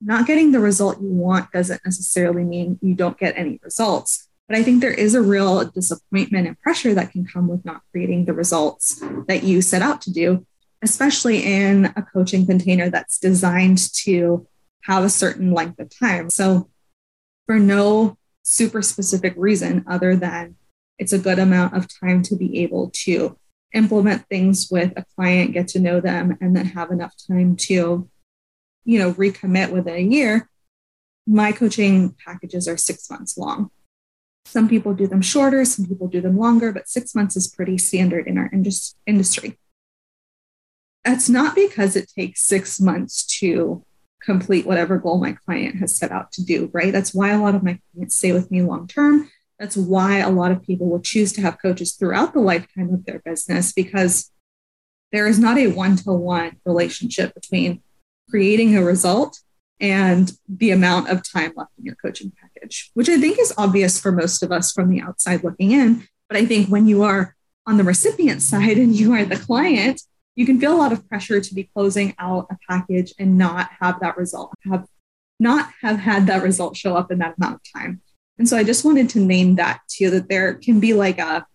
not 0.01 0.27
getting 0.27 0.51
the 0.51 0.59
result 0.59 1.01
you 1.01 1.09
want 1.09 1.51
doesn't 1.51 1.81
necessarily 1.85 2.43
mean 2.43 2.79
you 2.81 2.95
don't 2.95 3.17
get 3.17 3.37
any 3.37 3.59
results. 3.63 4.27
But 4.47 4.57
I 4.57 4.63
think 4.63 4.81
there 4.81 4.93
is 4.93 5.15
a 5.15 5.21
real 5.21 5.65
disappointment 5.65 6.47
and 6.47 6.59
pressure 6.59 6.93
that 6.93 7.11
can 7.11 7.25
come 7.25 7.47
with 7.47 7.65
not 7.65 7.81
creating 7.91 8.25
the 8.25 8.33
results 8.33 9.01
that 9.27 9.43
you 9.43 9.61
set 9.61 9.81
out 9.81 10.01
to 10.01 10.11
do, 10.11 10.45
especially 10.83 11.43
in 11.43 11.85
a 11.95 12.03
coaching 12.03 12.45
container 12.45 12.89
that's 12.89 13.17
designed 13.17 13.79
to 14.03 14.47
have 14.83 15.03
a 15.03 15.09
certain 15.09 15.51
length 15.51 15.79
of 15.79 15.89
time. 15.89 16.29
So, 16.29 16.69
for 17.47 17.59
no 17.59 18.17
super 18.43 18.81
specific 18.81 19.33
reason 19.35 19.83
other 19.87 20.15
than 20.15 20.55
it's 20.97 21.13
a 21.13 21.19
good 21.19 21.39
amount 21.39 21.75
of 21.75 21.87
time 21.99 22.21
to 22.23 22.35
be 22.35 22.59
able 22.59 22.91
to 22.93 23.37
implement 23.73 24.27
things 24.29 24.69
with 24.71 24.93
a 24.95 25.05
client, 25.15 25.53
get 25.53 25.67
to 25.69 25.79
know 25.79 25.99
them, 25.99 26.37
and 26.39 26.55
then 26.55 26.65
have 26.67 26.91
enough 26.91 27.13
time 27.27 27.55
to 27.55 28.09
you 28.85 28.99
know, 28.99 29.13
recommit 29.13 29.71
within 29.71 29.95
a 29.95 29.99
year, 29.99 30.49
my 31.27 31.51
coaching 31.51 32.15
packages 32.23 32.67
are 32.67 32.77
six 32.77 33.09
months 33.09 33.37
long. 33.37 33.71
Some 34.45 34.69
people 34.69 34.93
do 34.93 35.07
them 35.07 35.21
shorter, 35.21 35.65
some 35.65 35.87
people 35.87 36.07
do 36.07 36.21
them 36.21 36.37
longer, 36.37 36.71
but 36.71 36.87
six 36.87 37.15
months 37.15 37.35
is 37.35 37.47
pretty 37.47 37.79
standard 37.79 38.27
in 38.27 38.37
our 38.37 38.49
indus- 38.53 38.95
industry. 39.07 39.57
That's 41.03 41.29
not 41.29 41.55
because 41.55 41.95
it 41.95 42.11
takes 42.15 42.43
six 42.43 42.79
months 42.79 43.25
to 43.39 43.83
complete 44.21 44.65
whatever 44.65 44.97
goal 44.97 45.19
my 45.19 45.33
client 45.33 45.75
has 45.77 45.95
set 45.95 46.11
out 46.11 46.31
to 46.33 46.43
do, 46.43 46.69
right? 46.73 46.91
That's 46.91 47.13
why 47.13 47.29
a 47.29 47.41
lot 47.41 47.55
of 47.55 47.63
my 47.63 47.79
clients 47.93 48.15
stay 48.15 48.33
with 48.33 48.51
me 48.51 48.61
long 48.61 48.87
term. 48.87 49.29
That's 49.59 49.77
why 49.77 50.17
a 50.17 50.29
lot 50.29 50.51
of 50.51 50.63
people 50.63 50.89
will 50.89 50.99
choose 50.99 51.31
to 51.33 51.41
have 51.41 51.61
coaches 51.61 51.93
throughout 51.93 52.33
the 52.33 52.39
lifetime 52.39 52.93
of 52.93 53.05
their 53.05 53.19
business 53.19 53.71
because 53.71 54.31
there 55.11 55.27
is 55.27 55.39
not 55.39 55.57
a 55.57 55.67
one 55.67 55.95
to 55.97 56.11
one 56.11 56.57
relationship 56.65 57.33
between 57.33 57.81
creating 58.35 58.75
a 58.75 58.83
result 58.83 59.39
and 59.79 60.33
the 60.49 60.69
amount 60.69 61.07
of 61.07 61.23
time 61.23 61.53
left 61.55 61.71
in 61.77 61.85
your 61.85 61.95
coaching 61.95 62.33
package, 62.41 62.91
which 62.93 63.07
I 63.07 63.17
think 63.17 63.39
is 63.39 63.53
obvious 63.57 63.97
for 63.97 64.11
most 64.11 64.43
of 64.43 64.51
us 64.51 64.73
from 64.73 64.89
the 64.89 64.99
outside 64.99 65.41
looking 65.41 65.71
in. 65.71 66.05
But 66.27 66.37
I 66.37 66.45
think 66.45 66.67
when 66.67 66.85
you 66.85 67.03
are 67.03 67.33
on 67.65 67.77
the 67.77 67.85
recipient 67.85 68.41
side 68.41 68.77
and 68.83 68.93
you 68.93 69.13
are 69.13 69.23
the 69.23 69.37
client, 69.37 70.01
you 70.35 70.45
can 70.45 70.59
feel 70.59 70.73
a 70.73 70.75
lot 70.75 70.91
of 70.91 71.07
pressure 71.07 71.39
to 71.39 71.55
be 71.55 71.69
closing 71.73 72.13
out 72.19 72.47
a 72.51 72.57
package 72.69 73.13
and 73.17 73.37
not 73.37 73.69
have 73.79 74.01
that 74.01 74.17
result, 74.17 74.51
have 74.69 74.85
not 75.39 75.69
have 75.81 75.99
had 75.99 76.27
that 76.27 76.43
result 76.43 76.75
show 76.75 76.97
up 76.97 77.13
in 77.13 77.19
that 77.19 77.35
amount 77.37 77.55
of 77.55 77.61
time. 77.73 78.01
And 78.37 78.49
so 78.49 78.57
I 78.57 78.65
just 78.65 78.83
wanted 78.83 79.07
to 79.11 79.21
name 79.21 79.55
that 79.55 79.79
too, 79.87 80.09
that 80.09 80.27
there 80.27 80.55
can 80.55 80.81
be 80.81 80.93
like 80.93 81.19
a 81.19 81.47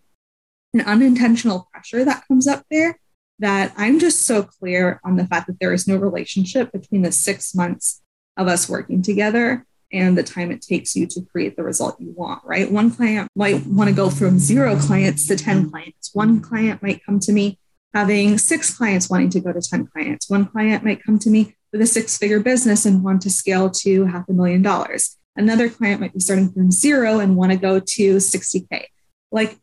an 0.73 0.81
unintentional 0.81 1.69
pressure 1.71 2.07
that 2.07 2.27
comes 2.27 2.47
up 2.47 2.65
there 2.71 3.00
that 3.41 3.73
I'm 3.77 3.99
just 3.99 4.27
so 4.27 4.43
clear 4.43 5.01
on 5.05 5.17
the 5.17 5.27
fact 5.27 5.47
that 5.49 5.59
there 5.61 5.73
is 5.73 5.89
no 5.89 5.97
relationship 5.97 6.73
between 6.73 7.03
the 7.03 7.13
six 7.13 7.55
months 7.55 8.03
of 8.37 8.47
us 8.49 8.69
working 8.69 9.03
together 9.03 9.67
and 9.93 10.17
the 10.17 10.23
time 10.23 10.51
it 10.53 10.63
takes 10.63 10.95
you 10.95 11.07
to 11.07 11.23
create 11.23 11.57
the 11.57 11.65
result 11.65 12.01
you 12.01 12.13
want, 12.17 12.43
right? 12.45 12.71
One 12.71 12.91
client 12.91 13.29
might 13.35 13.67
want 13.67 13.89
to 13.89 13.97
go 13.97 14.09
from 14.09 14.39
zero 14.39 14.77
clients 14.77 15.27
to 15.27 15.37
10 15.37 15.71
clients. 15.71 16.11
One 16.15 16.41
client 16.41 16.83
might 16.83 17.05
come 17.05 17.19
to 17.21 17.33
me 17.33 17.59
having 17.93 18.39
six 18.39 18.77
clients 18.77 19.11
wanting 19.11 19.31
to 19.31 19.41
go 19.41 19.53
to 19.53 19.61
10 19.61 19.89
clients. 19.89 20.31
One 20.31 20.47
client 20.47 20.85
might 20.85 21.03
come 21.03 21.19
to 21.21 21.31
me 21.31 21.57
with 21.73 21.81
a 21.81 21.87
six 21.87 22.17
figure 22.17 22.41
business 22.41 22.87
and 22.87 23.03
want 23.03 23.23
to 23.23 23.31
scale 23.31 23.71
to 23.71 24.05
half 24.07 24.29
a 24.29 24.33
million 24.33 24.63
dollars. 24.63 25.17
Another 25.35 25.69
client 25.69 26.01
might 26.01 26.13
be 26.13 26.21
starting 26.21 26.53
from 26.53 26.71
zero 26.71 27.19
and 27.19 27.37
want 27.37 27.53
to 27.53 27.59
go 27.59 27.81
to 27.81 28.17
60K. 28.17 28.85
Like 29.33 29.57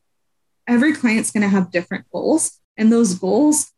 every 0.68 0.94
client's 0.94 1.32
going 1.32 1.44
to 1.44 1.50
have 1.50 1.72
different 1.72 2.06
goals, 2.12 2.60
and 2.78 2.92
those 2.92 3.16
goals 3.16 3.72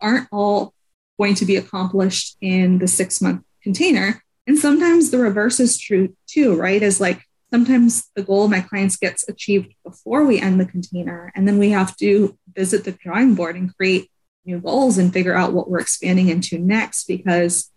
aren't 0.00 0.28
all 0.32 0.74
going 1.18 1.34
to 1.36 1.44
be 1.44 1.56
accomplished 1.56 2.36
in 2.40 2.78
the 2.78 2.88
six 2.88 3.20
month 3.20 3.42
container. 3.62 4.22
And 4.46 4.58
sometimes 4.58 5.10
the 5.10 5.18
reverse 5.18 5.60
is 5.60 5.78
true 5.78 6.16
too, 6.26 6.56
right? 6.56 6.82
Is 6.82 7.00
like 7.00 7.22
sometimes 7.52 8.10
the 8.16 8.22
goal 8.22 8.48
my 8.48 8.60
clients 8.60 8.96
gets 8.96 9.28
achieved 9.28 9.74
before 9.84 10.24
we 10.24 10.40
end 10.40 10.58
the 10.58 10.66
container. 10.66 11.32
And 11.36 11.46
then 11.46 11.58
we 11.58 11.70
have 11.70 11.96
to 11.98 12.36
visit 12.54 12.84
the 12.84 12.92
drawing 12.92 13.34
board 13.34 13.56
and 13.56 13.74
create 13.76 14.10
new 14.44 14.58
goals 14.58 14.98
and 14.98 15.12
figure 15.12 15.34
out 15.34 15.52
what 15.52 15.70
we're 15.70 15.80
expanding 15.80 16.28
into 16.28 16.58
next 16.58 17.06
because 17.06 17.70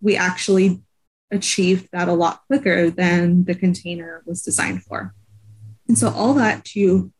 we 0.00 0.16
actually 0.16 0.82
achieved 1.30 1.88
that 1.92 2.08
a 2.08 2.12
lot 2.12 2.40
quicker 2.46 2.90
than 2.90 3.44
the 3.44 3.54
container 3.54 4.22
was 4.26 4.42
designed 4.42 4.82
for. 4.82 5.14
And 5.86 5.96
so, 5.96 6.10
all 6.10 6.34
that 6.34 6.64
to 6.66 7.12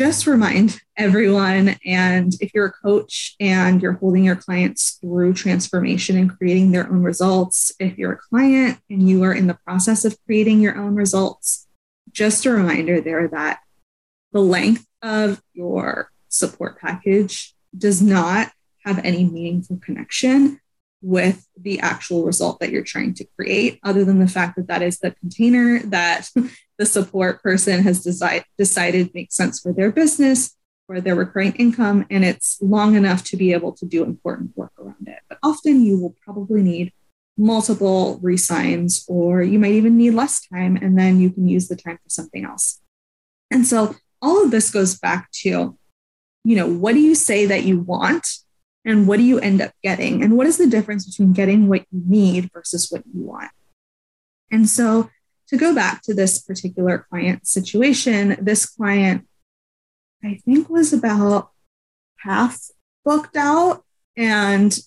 just 0.00 0.26
remind 0.26 0.80
everyone 0.96 1.76
and 1.84 2.32
if 2.40 2.54
you're 2.54 2.66
a 2.66 2.72
coach 2.72 3.36
and 3.38 3.82
you're 3.82 3.92
holding 3.92 4.24
your 4.24 4.36
clients 4.36 4.92
through 4.92 5.34
transformation 5.34 6.16
and 6.16 6.34
creating 6.38 6.72
their 6.72 6.90
own 6.90 7.02
results, 7.02 7.70
if 7.78 7.98
you're 7.98 8.12
a 8.12 8.16
client 8.16 8.78
and 8.88 9.06
you 9.06 9.22
are 9.24 9.34
in 9.34 9.46
the 9.46 9.58
process 9.62 10.06
of 10.06 10.16
creating 10.24 10.58
your 10.58 10.74
own 10.74 10.94
results, 10.94 11.68
just 12.12 12.46
a 12.46 12.50
reminder 12.50 12.98
there 13.02 13.28
that 13.28 13.60
the 14.32 14.40
length 14.40 14.86
of 15.02 15.42
your 15.52 16.10
support 16.28 16.80
package 16.80 17.54
does 17.76 18.00
not 18.00 18.50
have 18.86 19.04
any 19.04 19.24
meaningful 19.24 19.78
connection 19.84 20.59
with 21.02 21.46
the 21.58 21.80
actual 21.80 22.24
result 22.24 22.60
that 22.60 22.70
you're 22.70 22.82
trying 22.82 23.14
to 23.14 23.26
create, 23.36 23.80
other 23.82 24.04
than 24.04 24.18
the 24.18 24.28
fact 24.28 24.56
that 24.56 24.68
that 24.68 24.82
is 24.82 24.98
the 24.98 25.12
container 25.12 25.80
that 25.80 26.28
the 26.78 26.86
support 26.86 27.42
person 27.42 27.82
has 27.82 28.02
decided 28.02 29.14
makes 29.14 29.36
sense 29.36 29.60
for 29.60 29.72
their 29.72 29.90
business, 29.90 30.56
for 30.86 31.00
their 31.00 31.14
recurring 31.14 31.52
income, 31.52 32.06
and 32.10 32.24
it's 32.24 32.58
long 32.60 32.96
enough 32.96 33.22
to 33.24 33.36
be 33.36 33.52
able 33.52 33.72
to 33.72 33.86
do 33.86 34.02
important 34.02 34.56
work 34.56 34.72
around 34.78 35.06
it. 35.06 35.20
But 35.28 35.38
often 35.42 35.84
you 35.84 35.98
will 35.98 36.16
probably 36.24 36.62
need 36.62 36.92
multiple 37.36 38.18
resigns, 38.22 39.04
or 39.08 39.42
you 39.42 39.58
might 39.58 39.72
even 39.72 39.96
need 39.96 40.10
less 40.12 40.46
time, 40.46 40.76
and 40.76 40.98
then 40.98 41.20
you 41.20 41.30
can 41.30 41.48
use 41.48 41.68
the 41.68 41.76
time 41.76 41.98
for 42.02 42.10
something 42.10 42.44
else. 42.44 42.80
And 43.50 43.66
so 43.66 43.96
all 44.20 44.44
of 44.44 44.50
this 44.50 44.70
goes 44.70 44.98
back 44.98 45.30
to, 45.42 45.78
you 46.44 46.56
know, 46.56 46.66
what 46.66 46.92
do 46.92 47.00
you 47.00 47.14
say 47.14 47.46
that 47.46 47.64
you 47.64 47.80
want 47.80 48.26
and 48.84 49.06
what 49.06 49.18
do 49.18 49.22
you 49.22 49.38
end 49.38 49.60
up 49.60 49.72
getting? 49.82 50.22
And 50.22 50.36
what 50.36 50.46
is 50.46 50.56
the 50.56 50.66
difference 50.66 51.06
between 51.06 51.32
getting 51.32 51.68
what 51.68 51.84
you 51.90 52.02
need 52.06 52.50
versus 52.52 52.88
what 52.90 53.02
you 53.06 53.22
want? 53.22 53.50
And 54.50 54.68
so, 54.68 55.10
to 55.48 55.56
go 55.56 55.74
back 55.74 56.02
to 56.02 56.14
this 56.14 56.40
particular 56.40 57.06
client 57.10 57.46
situation, 57.46 58.36
this 58.40 58.66
client, 58.66 59.26
I 60.24 60.40
think, 60.44 60.70
was 60.70 60.92
about 60.92 61.50
half 62.18 62.60
booked 63.04 63.36
out 63.36 63.84
and 64.16 64.78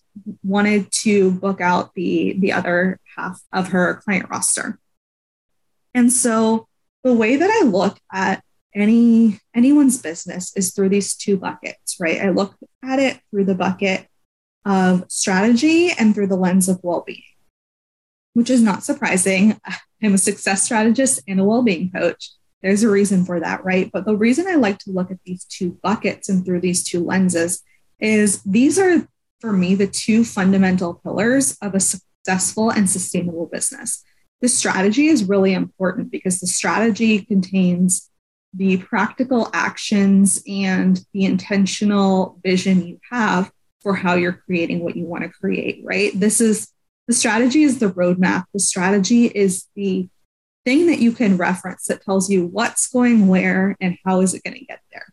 wanted 0.44 0.92
to 0.92 1.32
book 1.32 1.60
out 1.60 1.94
the, 1.96 2.36
the 2.40 2.54
other 2.54 3.00
half 3.16 3.42
of 3.52 3.70
her 3.70 3.96
client 3.96 4.30
roster. 4.30 4.80
And 5.94 6.12
so, 6.12 6.68
the 7.04 7.14
way 7.14 7.36
that 7.36 7.62
I 7.62 7.66
look 7.66 8.00
at 8.12 8.44
any 8.82 9.40
anyone's 9.56 10.02
business 10.02 10.56
is 10.56 10.74
through 10.74 10.90
these 10.90 11.16
two 11.16 11.38
buckets, 11.38 11.98
right? 12.00 12.22
I 12.22 12.30
look 12.30 12.56
at 12.84 13.00
it 13.00 13.20
through 13.30 13.46
the 13.46 13.56
bucket 13.56 14.08
of 14.66 15.06
strategy 15.10 15.92
and 15.92 16.16
through 16.16 16.28
the 16.28 16.36
lens 16.36 16.70
of 16.70 16.80
well-being, 16.84 17.22
which 18.34 18.50
is 18.50 18.62
not 18.62 18.84
surprising. 18.84 19.60
I'm 20.04 20.16
a 20.16 20.18
success 20.18 20.64
strategist 20.64 21.22
and 21.28 21.40
a 21.40 21.46
well-being 21.46 21.92
coach. 21.92 22.32
There's 22.62 22.84
a 22.84 22.90
reason 22.90 23.26
for 23.26 23.40
that, 23.40 23.64
right? 23.64 23.90
But 23.92 24.06
the 24.06 24.16
reason 24.16 24.48
I 24.48 24.56
like 24.56 24.80
to 24.80 24.92
look 24.92 25.12
at 25.12 25.20
these 25.26 25.46
two 25.46 25.78
buckets 25.84 26.30
and 26.30 26.46
through 26.46 26.62
these 26.62 26.84
two 26.84 27.04
lenses 27.04 27.62
is 28.00 28.42
these 28.44 28.80
are 28.80 29.08
for 29.40 29.52
me 29.52 29.76
the 29.76 29.88
two 29.88 30.24
fundamental 30.24 30.94
pillars 30.96 31.58
of 31.62 31.76
a 31.76 31.80
successful 31.80 32.70
and 32.70 32.90
sustainable 32.90 33.48
business. 33.48 34.04
The 34.42 34.48
strategy 34.48 35.08
is 35.08 35.26
really 35.26 35.54
important 35.54 36.12
because 36.12 36.40
the 36.40 36.48
strategy 36.48 37.20
contains 37.20 38.10
the 38.54 38.78
practical 38.78 39.50
actions 39.54 40.42
and 40.48 41.04
the 41.14 41.26
intentional 41.26 42.40
vision 42.44 42.86
you 42.86 43.00
have 43.12 43.52
for 43.82 43.96
how 43.96 44.16
you're 44.16 44.42
creating 44.46 44.84
what 44.84 44.96
you 44.96 45.06
want 45.06 45.24
to 45.24 45.30
create, 45.30 45.82
right? 45.84 46.12
This 46.18 46.40
is 46.40 46.72
the 47.08 47.14
strategy 47.14 47.64
is 47.64 47.80
the 47.80 47.92
roadmap. 47.92 48.46
The 48.54 48.60
strategy 48.60 49.26
is 49.26 49.66
the 49.76 50.08
thing 50.66 50.88
that 50.88 51.00
you 51.00 51.12
can 51.12 51.36
reference 51.36 51.88
that 51.88 52.02
tells 52.02 52.30
you 52.30 52.46
what's 52.46 52.88
going 52.88 53.28
where 53.28 53.76
and 53.82 53.98
how 54.06 54.22
is 54.22 54.34
it 54.34 54.44
going 54.44 54.58
to 54.58 54.66
get 54.66 54.80
there. 54.92 55.08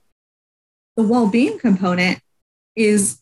The 0.97 1.03
well 1.03 1.29
being 1.29 1.59
component 1.59 2.21
is 2.77 3.21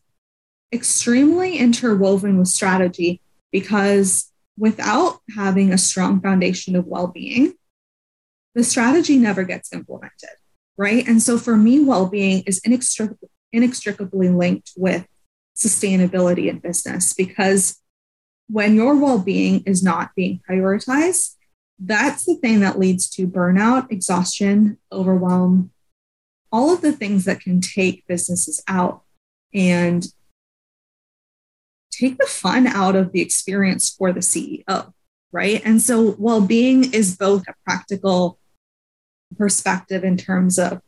extremely 0.73 1.57
interwoven 1.57 2.39
with 2.39 2.49
strategy 2.49 3.23
because 3.51 4.31
without 4.59 5.21
having 5.35 5.73
a 5.73 5.79
strong 5.79 6.21
foundation 6.21 6.77
of 6.77 6.87
well 6.87 7.07
being, 7.07 7.55
the 8.59 8.65
strategy 8.65 9.17
never 9.17 9.45
gets 9.45 9.73
implemented, 9.73 10.31
right? 10.77 11.07
And 11.07 11.23
so 11.23 11.39
for 11.39 11.57
me, 11.57 11.79
well 11.79 12.07
being 12.07 12.43
is 12.45 12.61
inextricably, 12.65 13.29
inextricably 13.53 14.31
linked 14.31 14.73
with 14.77 15.07
sustainability 15.57 16.49
in 16.49 16.59
business 16.59 17.15
because 17.15 17.81
when 18.49 18.75
your 18.75 18.97
well 18.97 19.21
being 19.21 19.63
is 19.65 19.81
not 19.81 20.11
being 20.17 20.41
prioritized, 20.51 21.37
that's 21.79 22.25
the 22.25 22.35
thing 22.35 22.59
that 22.59 22.81
leads 22.81 23.09
to 23.11 23.29
burnout, 23.29 23.93
exhaustion, 23.93 24.79
overwhelm, 24.91 25.71
all 26.51 26.75
of 26.75 26.81
the 26.81 26.93
things 26.93 27.27
that 27.27 27.39
can 27.39 27.61
take 27.61 28.09
businesses 28.09 28.61
out 28.67 29.03
and 29.55 30.09
take 31.93 32.19
the 32.19 32.27
fun 32.27 32.67
out 32.67 32.97
of 32.97 33.13
the 33.13 33.21
experience 33.21 33.89
for 33.89 34.13
the 34.13 34.19
CEO 34.19 34.93
right? 35.33 35.61
And 35.65 35.81
so 35.81 36.15
well 36.19 36.41
being 36.41 36.93
is 36.93 37.17
both 37.17 37.45
a 37.49 37.55
practical 37.65 38.38
perspective 39.37 40.05
in 40.05 40.17
terms 40.17 40.59
of 40.59 40.81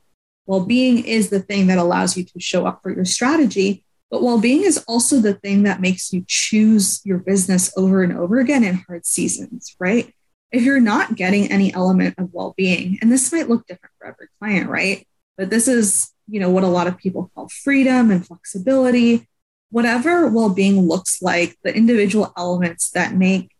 well 0.47 0.64
being 0.64 1.04
is 1.04 1.30
the 1.30 1.40
thing 1.40 1.66
that 1.68 1.78
allows 1.78 2.16
you 2.16 2.25
to 2.25 2.40
show 2.40 2.66
up 2.66 2.82
for 2.82 2.92
your 2.92 3.04
strategy. 3.04 3.85
But 4.11 4.23
well 4.23 4.40
being 4.40 4.62
is 4.62 4.78
also 4.88 5.20
the 5.20 5.35
thing 5.35 5.62
that 5.62 5.80
makes 5.80 6.12
you 6.12 6.25
choose 6.26 7.00
your 7.04 7.18
business 7.18 7.73
over 7.76 8.02
and 8.02 8.16
over 8.16 8.40
again 8.40 8.64
in 8.64 8.82
hard 8.87 9.06
seasons, 9.06 9.76
right? 9.78 10.12
If 10.50 10.64
you're 10.64 10.80
not 10.80 11.14
getting 11.14 11.50
any 11.50 11.73
element 11.73 12.16
of 12.18 12.32
well 12.32 12.54
being, 12.56 12.99
and 13.00 13.12
this 13.12 13.32
might 13.32 13.49
look 13.49 13.66
different 13.66 13.92
for 13.99 14.09
every 14.09 14.26
client, 14.40 14.68
right? 14.68 15.06
But 15.38 15.50
this 15.50 15.68
is, 15.68 16.12
you 16.28 16.40
know, 16.40 16.50
what 16.50 16.64
a 16.64 16.68
lot 16.68 16.88
of 16.88 16.99
people 16.99 17.30
call 17.35 17.49
freedom 17.49 18.11
and 18.11 18.26
flexibility. 18.26 19.28
Whatever 19.70 20.28
well 20.28 20.50
being 20.50 20.80
looks 20.80 21.23
like, 21.23 21.56
the 21.62 21.73
individual 21.75 22.32
elements 22.37 22.90
that 22.90 23.14
make 23.14 23.52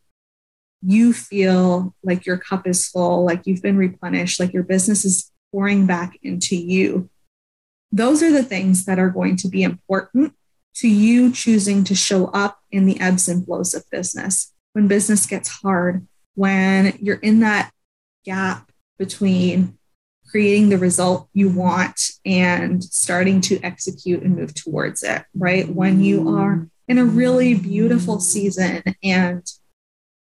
you 0.83 1.13
feel 1.13 1.95
like 2.03 2.27
your 2.27 2.39
cup 2.39 2.67
is 2.67 2.89
full, 2.89 3.25
like 3.25 3.47
you've 3.47 3.63
been 3.63 3.77
replenished, 3.77 4.41
like 4.41 4.53
your 4.53 4.63
business 4.63 5.05
is 5.05 5.31
pouring 5.53 5.87
back 5.87 6.19
into 6.23 6.57
you. 6.57 7.11
Those 7.93 8.23
are 8.23 8.31
the 8.31 8.43
things 8.43 8.85
that 8.87 8.99
are 8.99 9.11
going 9.11 9.37
to 9.37 9.49
be 9.49 9.63
important 9.63 10.35
to 10.77 10.89
you 10.89 11.33
choosing 11.33 11.85
to 11.85 11.95
show 11.95 12.27
up 12.27 12.61
in 12.71 12.87
the 12.87 13.01
ebbs 13.01 13.29
and 13.29 13.45
flows 13.45 13.75
of 13.75 13.89
business. 13.91 14.53
When 14.73 14.89
business 14.89 15.27
gets 15.27 15.49
hard, 15.49 16.07
when 16.35 16.97
you're 17.01 17.17
in 17.17 17.41
that 17.41 17.73
gap 18.25 18.71
between 18.99 19.77
creating 20.31 20.69
the 20.69 20.79
result 20.79 21.29
you 21.33 21.49
want 21.49 22.13
and 22.25 22.85
starting 22.85 23.41
to 23.41 23.61
execute 23.63 24.23
and 24.23 24.37
move 24.37 24.55
towards 24.55 25.03
it, 25.03 25.25
right? 25.35 25.69
When 25.69 26.01
you 26.01 26.29
are 26.37 26.69
in 26.87 26.99
a 26.99 27.05
really 27.05 27.55
beautiful 27.55 28.21
season 28.21 28.83
and 29.03 29.45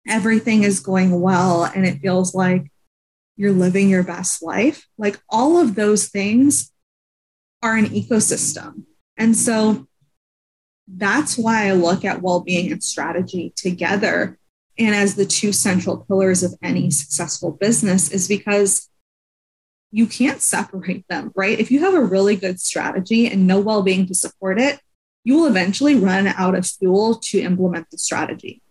everything 0.07 0.63
is 0.63 0.79
going 0.79 1.19
well 1.21 1.63
and 1.63 1.85
it 1.85 1.99
feels 1.99 2.33
like 2.33 2.71
you're 3.35 3.51
living 3.51 3.89
your 3.89 4.03
best 4.03 4.41
life. 4.41 4.87
Like 4.97 5.19
all 5.29 5.59
of 5.59 5.75
those 5.75 6.07
things 6.07 6.71
are 7.61 7.75
an 7.75 7.85
ecosystem. 7.85 8.83
And 9.17 9.35
so 9.35 9.87
that's 10.87 11.37
why 11.37 11.67
I 11.67 11.73
look 11.73 12.05
at 12.05 12.21
well 12.21 12.39
being 12.39 12.71
and 12.71 12.83
strategy 12.83 13.53
together 13.55 14.37
and 14.79 14.95
as 14.95 15.15
the 15.15 15.25
two 15.25 15.51
central 15.51 15.97
pillars 15.97 16.43
of 16.43 16.55
any 16.61 16.91
successful 16.91 17.51
business 17.51 18.11
is 18.11 18.27
because 18.27 18.89
you 19.91 20.05
can't 20.05 20.41
separate 20.41 21.05
them, 21.07 21.31
right? 21.35 21.59
If 21.59 21.71
you 21.71 21.79
have 21.79 21.93
a 21.93 22.03
really 22.03 22.35
good 22.35 22.59
strategy 22.59 23.27
and 23.27 23.47
no 23.47 23.59
well 23.59 23.81
being 23.81 24.05
to 24.07 24.13
support 24.13 24.59
it, 24.59 24.79
you 25.23 25.35
will 25.35 25.47
eventually 25.47 25.95
run 25.95 26.27
out 26.27 26.55
of 26.55 26.65
fuel 26.65 27.15
to 27.15 27.41
implement 27.41 27.89
the 27.89 27.97
strategy 27.97 28.61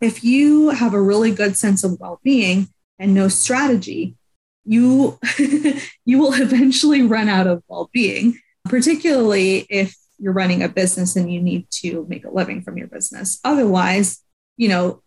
if 0.00 0.24
you 0.24 0.70
have 0.70 0.94
a 0.94 1.00
really 1.00 1.30
good 1.30 1.56
sense 1.56 1.84
of 1.84 1.98
well-being 2.00 2.68
and 2.98 3.14
no 3.14 3.28
strategy 3.28 4.16
you 4.64 5.18
you 6.04 6.18
will 6.18 6.34
eventually 6.34 7.02
run 7.02 7.28
out 7.28 7.46
of 7.46 7.62
well-being 7.68 8.38
particularly 8.64 9.66
if 9.68 9.94
you're 10.18 10.32
running 10.32 10.62
a 10.62 10.68
business 10.68 11.16
and 11.16 11.32
you 11.32 11.40
need 11.40 11.66
to 11.70 12.06
make 12.08 12.24
a 12.24 12.30
living 12.30 12.62
from 12.62 12.78
your 12.78 12.86
business 12.86 13.40
otherwise 13.44 14.22
you 14.56 14.68
know 14.68 15.02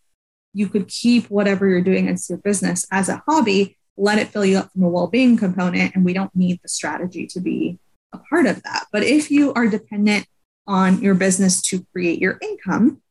you 0.58 0.68
could 0.68 0.88
keep 0.88 1.30
whatever 1.30 1.68
you're 1.68 1.82
doing 1.82 2.08
as 2.08 2.28
your 2.30 2.40
business 2.40 2.84
as 2.92 3.10
a 3.10 3.22
hobby, 3.28 3.78
let 3.96 4.18
it 4.18 4.30
fill 4.30 4.44
you 4.44 4.58
up 4.58 4.72
from 4.72 4.84
a 4.84 4.90
well 4.90 5.06
being 5.06 5.38
component. 5.38 5.96
And 5.96 6.04
we 6.04 6.14
don't 6.14 6.36
need 6.36 6.60
the 6.64 6.68
strategy 6.68 7.28
to 7.28 7.40
be 7.40 7.78
a 8.12 8.18
part 8.18 8.48
of 8.48 8.64
that. 8.64 8.88
But 8.92 9.04
if 9.04 9.30
you 9.30 9.54
are 9.54 9.68
dependent 9.68 10.26
on 10.66 11.00
your 11.02 11.14
business 11.14 11.62
to 11.62 11.86
create 11.94 12.20
your 12.20 12.40
income, 12.42 13.04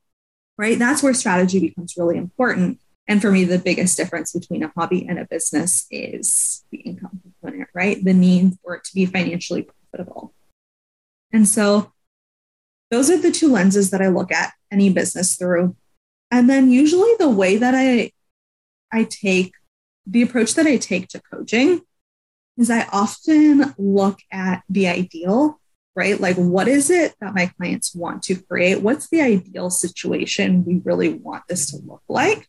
right, 0.59 0.79
that's 0.79 1.03
where 1.03 1.15
strategy 1.15 1.61
becomes 1.61 1.95
really 1.97 2.17
important. 2.17 2.81
And 3.09 3.21
for 3.21 3.31
me, 3.31 3.45
the 3.45 3.59
biggest 3.59 3.97
difference 3.97 4.33
between 4.33 4.63
a 4.63 4.73
hobby 4.77 5.07
and 5.09 5.19
a 5.19 5.27
business 5.27 5.87
is 5.91 6.65
the 6.71 6.79
income 6.79 7.21
component, 7.23 7.69
right? 7.75 8.03
The 8.03 8.15
need 8.15 8.55
for 8.63 8.75
it 8.75 8.85
to 8.85 8.95
be 8.95 9.07
financially 9.07 9.63
profitable. 9.63 10.35
And 11.33 11.47
so 11.47 11.93
those 12.91 13.11
are 13.11 13.19
the 13.19 13.31
two 13.31 13.51
lenses 13.51 13.91
that 13.91 14.03
I 14.03 14.09
look 14.09 14.33
at 14.33 14.53
any 14.73 14.91
business 14.91 15.37
through. 15.37 15.77
And 16.31 16.51
then 16.51 16.71
usually 16.71 17.13
the 17.19 17.29
way 17.29 17.57
that 17.57 17.75
I 17.75 18.11
I 18.93 19.05
take 19.05 19.53
the 20.07 20.23
approach 20.23 20.55
that 20.55 20.67
I 20.67 20.77
take 20.77 21.09
to 21.09 21.21
coaching 21.21 21.83
is 22.57 22.71
I 22.71 22.87
often 22.93 23.75
look 23.77 24.21
at 24.33 24.63
the 24.69 24.87
ideal, 24.87 25.61
right? 25.97 26.21
Like 26.21 26.37
what 26.37 26.69
is 26.69 26.91
it 26.91 27.15
that 27.21 27.35
my 27.35 27.47
clients 27.47 27.95
want 27.95 28.23
to 28.25 28.37
create? 28.37 28.83
What's 28.83 29.09
the 29.09 29.23
ideal 29.23 29.71
situation 29.71 30.65
we 30.65 30.83
really 30.85 31.09
want 31.09 31.45
this 31.49 31.71
to 31.71 31.79
look 31.79 32.03
like? 32.09 32.49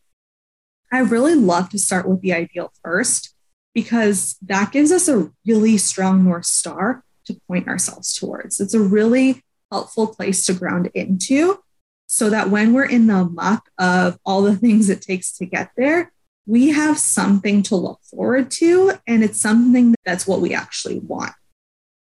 I 0.92 1.00
really 1.00 1.34
love 1.34 1.70
to 1.70 1.78
start 1.78 2.08
with 2.08 2.20
the 2.20 2.34
ideal 2.34 2.72
first 2.84 3.34
because 3.74 4.36
that 4.42 4.70
gives 4.70 4.92
us 4.92 5.08
a 5.08 5.30
really 5.46 5.78
strong 5.78 6.24
North 6.24 6.46
Star 6.46 7.04
to 7.24 7.40
point 7.48 7.68
ourselves 7.68 8.14
towards. 8.14 8.60
It's 8.60 8.74
a 8.74 8.80
really 8.80 9.42
helpful 9.70 10.08
place 10.08 10.44
to 10.46 10.54
ground 10.54 10.90
into 10.94 11.60
so 12.06 12.30
that 12.30 12.50
when 12.50 12.72
we're 12.72 12.86
in 12.86 13.06
the 13.06 13.24
muck 13.24 13.68
of 13.78 14.18
all 14.24 14.42
the 14.42 14.56
things 14.64 14.90
it 14.90 15.02
takes 15.02 15.36
to 15.38 15.46
get 15.46 15.70
there, 15.76 16.12
we 16.46 16.70
have 16.70 16.98
something 16.98 17.62
to 17.64 17.76
look 17.76 18.00
forward 18.02 18.50
to. 18.50 18.92
And 19.06 19.22
it's 19.22 19.40
something 19.40 19.94
that's 20.04 20.26
what 20.26 20.40
we 20.40 20.54
actually 20.54 20.98
want. 21.00 21.32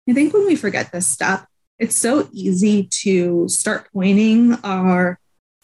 I 0.10 0.14
think 0.14 0.34
when 0.34 0.46
we 0.46 0.56
forget 0.56 0.92
this 0.92 1.08
step, 1.08 1.46
it's 1.78 1.96
so 1.96 2.28
easy 2.32 2.90
to 3.04 3.48
start 3.48 3.90
pointing 3.94 4.54
our 4.64 5.20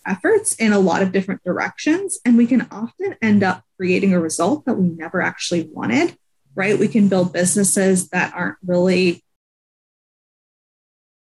efforts 0.06 0.56
in 0.56 0.72
a 0.72 0.80
lot 0.80 1.02
of 1.02 1.12
different 1.12 1.44
directions. 1.44 2.20
And 2.24 2.38
we 2.38 2.46
can 2.46 2.68
often 2.72 3.16
end 3.22 3.44
up 3.44 3.64
creating 3.78 4.14
a 4.14 4.20
result 4.20 4.66
that 4.66 4.76
we 4.76 4.88
never 4.88 5.22
actually 5.22 5.64
wanted, 5.72 6.16
right? 6.54 6.78
We 6.78 6.88
can 6.88 7.08
build 7.08 7.34
businesses 7.34 8.10
that 8.10 8.34
aren't 8.36 8.58
really 8.66 9.24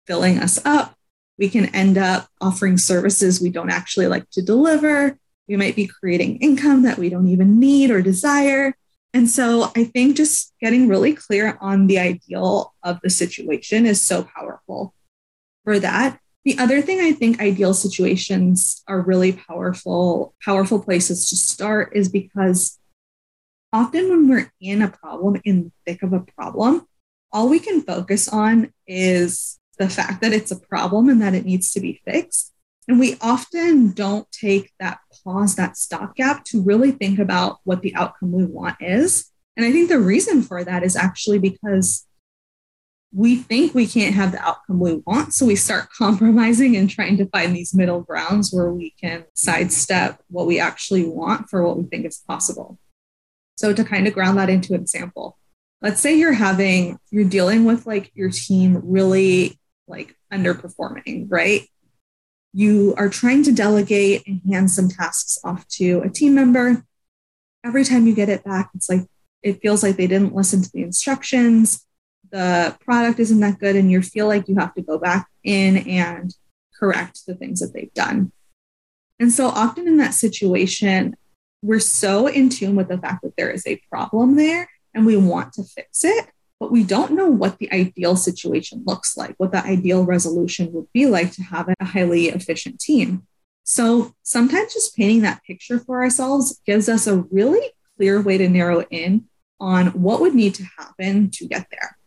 filling 0.08 0.40
us 0.40 0.64
up. 0.66 0.96
We 1.38 1.50
can 1.50 1.74
end 1.76 1.98
up 1.98 2.28
offering 2.42 2.78
services 2.78 3.42
we 3.42 3.50
don't 3.50 3.70
actually 3.70 4.08
like 4.08 4.30
to 4.32 4.42
deliver. 4.42 5.18
We 5.48 5.58
might 5.58 5.76
be 5.76 5.88
creating 5.88 6.38
income 6.38 6.84
that 6.84 6.98
we 6.98 7.10
don't 7.10 7.28
even 7.28 7.60
need 7.60 7.92
or 7.92 8.02
desire. 8.02 8.76
And 9.16 9.30
so 9.30 9.72
I 9.78 9.86
think 9.86 10.18
just 10.18 10.54
getting 10.60 10.90
really 10.90 11.14
clear 11.14 11.58
on 11.62 11.88
the 11.88 12.00
ideal 12.00 12.76
of 12.84 13.00
the 13.02 13.10
situation 13.10 13.86
is 13.86 14.02
so 14.02 14.24
powerful 14.24 14.94
for 15.64 15.80
that. 15.80 16.20
The 16.44 16.58
other 16.60 16.82
thing 16.82 17.00
I 17.00 17.14
think 17.14 17.40
ideal 17.40 17.74
situations 17.74 18.84
are 18.90 19.00
really 19.00 19.32
powerful, 19.32 20.36
powerful 20.44 20.84
places 20.84 21.30
to 21.30 21.38
start 21.38 21.96
is 21.96 22.10
because 22.10 22.78
often 23.72 24.10
when 24.10 24.28
we're 24.28 24.52
in 24.60 24.82
a 24.82 24.90
problem, 24.90 25.42
in 25.46 25.64
the 25.64 25.72
thick 25.86 26.04
of 26.04 26.12
a 26.12 26.20
problem, 26.20 26.86
all 27.32 27.48
we 27.48 27.60
can 27.60 27.84
focus 27.84 28.28
on 28.28 28.74
is 28.86 29.62
the 29.80 29.90
fact 29.90 30.22
that 30.24 30.34
it's 30.34 30.52
a 30.52 30.60
problem 30.60 31.08
and 31.08 31.22
that 31.22 31.34
it 31.34 31.46
needs 31.46 31.72
to 31.72 31.80
be 31.80 32.02
fixed. 32.04 32.52
And 32.88 33.00
we 33.00 33.18
often 33.20 33.92
don't 33.92 34.32
take 34.32 34.72
that 34.80 35.00
pause, 35.24 35.56
that 35.56 35.78
stopgap 35.78 36.44
to 36.46 36.62
really 36.62 36.92
think 36.92 37.18
about 37.18 37.58
what 37.64 37.82
the 37.82 37.96
outcome 37.96 38.32
we 38.32 38.46
want 38.46 38.78
is. 38.80 39.32
And 39.58 39.66
I 39.66 39.72
think 39.72 39.90
the 39.90 40.00
reason 40.00 40.42
for 40.42 40.64
that 40.64 40.84
is 40.84 40.96
actually 40.96 41.40
because 41.40 42.06
we 43.12 43.38
think 43.38 43.74
we 43.74 43.88
can't 43.88 44.14
have 44.14 44.34
the 44.34 44.42
outcome 44.42 44.80
we 44.80 45.02
want. 45.06 45.34
So 45.34 45.46
we 45.46 45.56
start 45.56 45.88
compromising 45.98 46.76
and 46.76 46.90
trying 46.90 47.18
to 47.18 47.26
find 47.28 47.56
these 47.56 47.74
middle 47.74 48.02
grounds 48.02 48.52
where 48.52 48.72
we 48.72 48.94
can 49.02 49.26
sidestep 49.34 50.22
what 50.28 50.46
we 50.46 50.60
actually 50.60 51.08
want 51.08 51.50
for 51.50 51.66
what 51.66 51.78
we 51.78 51.86
think 51.86 52.06
is 52.06 52.22
possible. 52.28 52.78
So 53.56 53.74
to 53.74 53.86
kind 53.86 54.06
of 54.06 54.14
ground 54.14 54.38
that 54.38 54.50
into 54.50 54.74
an 54.74 54.82
example, 54.82 55.38
let's 55.82 56.02
say 56.02 56.18
you're 56.18 56.34
having, 56.34 57.00
you're 57.10 57.24
dealing 57.24 57.64
with 57.64 57.88
like 57.88 58.12
your 58.14 58.30
team 58.30 58.82
really 58.84 59.58
like 59.88 60.18
underperforming, 60.32 61.28
right? 61.30 61.68
You 62.58 62.94
are 62.98 63.10
trying 63.10 63.44
to 63.44 63.52
delegate 63.52 64.26
and 64.26 64.40
hand 64.50 64.72
some 64.72 64.88
tasks 64.88 65.38
off 65.44 65.68
to 65.80 66.00
a 66.06 66.10
team 66.10 66.36
member. 66.36 66.86
Every 67.66 67.84
time 67.84 68.08
you 68.08 68.16
get 68.16 68.30
it 68.30 68.46
back, 68.46 68.70
it's 68.74 68.90
like 68.90 69.02
it 69.44 69.62
feels 69.62 69.84
like 69.84 69.98
they 69.98 70.08
didn't 70.08 70.34
listen 70.34 70.62
to 70.62 70.72
the 70.72 70.82
instructions. 70.82 71.86
The 72.32 72.78
product 72.80 73.20
isn't 73.20 73.42
that 73.42 73.60
good, 73.60 73.76
and 73.76 73.92
you 73.92 74.02
feel 74.02 74.28
like 74.28 74.48
you 74.48 74.56
have 74.56 74.74
to 74.76 74.82
go 74.82 74.98
back 74.98 75.28
in 75.44 75.80
and 75.80 76.34
correct 76.80 77.26
the 77.28 77.36
things 77.36 77.60
that 77.60 77.74
they've 77.74 77.94
done. 77.94 78.32
And 79.20 79.34
so 79.34 79.48
often 79.48 79.86
in 79.86 79.98
that 79.98 80.14
situation, 80.14 81.18
we're 81.62 81.82
so 81.82 82.28
in 82.28 82.48
tune 82.48 82.78
with 82.78 82.88
the 82.88 82.98
fact 82.98 83.24
that 83.24 83.36
there 83.36 83.52
is 83.52 83.68
a 83.68 83.82
problem 83.90 84.38
there 84.38 84.70
and 84.94 85.06
we 85.06 85.18
want 85.18 85.52
to 85.54 85.64
fix 85.64 86.06
it 86.06 86.30
but 86.60 86.72
we 86.72 86.84
don't 86.84 87.12
know 87.12 87.28
what 87.28 87.58
the 87.58 87.72
ideal 87.72 88.16
situation 88.16 88.84
looks 88.86 89.18
like, 89.18 89.36
what 89.38 89.52
the 89.52 89.64
ideal 89.64 90.06
resolution 90.06 90.72
would 90.74 90.88
be 90.94 91.06
like 91.06 91.32
to 91.34 91.44
have 91.44 91.68
a 91.68 91.86
highly 91.86 92.28
efficient 92.28 92.80
team. 92.80 93.28
So 93.64 94.14
sometimes 94.24 94.74
just 94.74 94.96
painting 94.96 95.22
that 95.22 95.44
picture 95.44 95.80
for 95.80 96.02
ourselves 96.02 96.62
gives 96.66 96.88
us 96.88 97.08
a 97.08 97.18
really 97.32 97.72
clear 97.98 98.22
way 98.22 98.38
to 98.38 98.48
narrow 98.48 98.82
in 98.92 99.26
on 99.60 99.88
what 99.88 100.22
would 100.22 100.36
need 100.36 100.56
to 100.56 100.66
happen 100.78 101.30
to 101.32 101.48
get 101.48 101.68
there. 101.72 101.98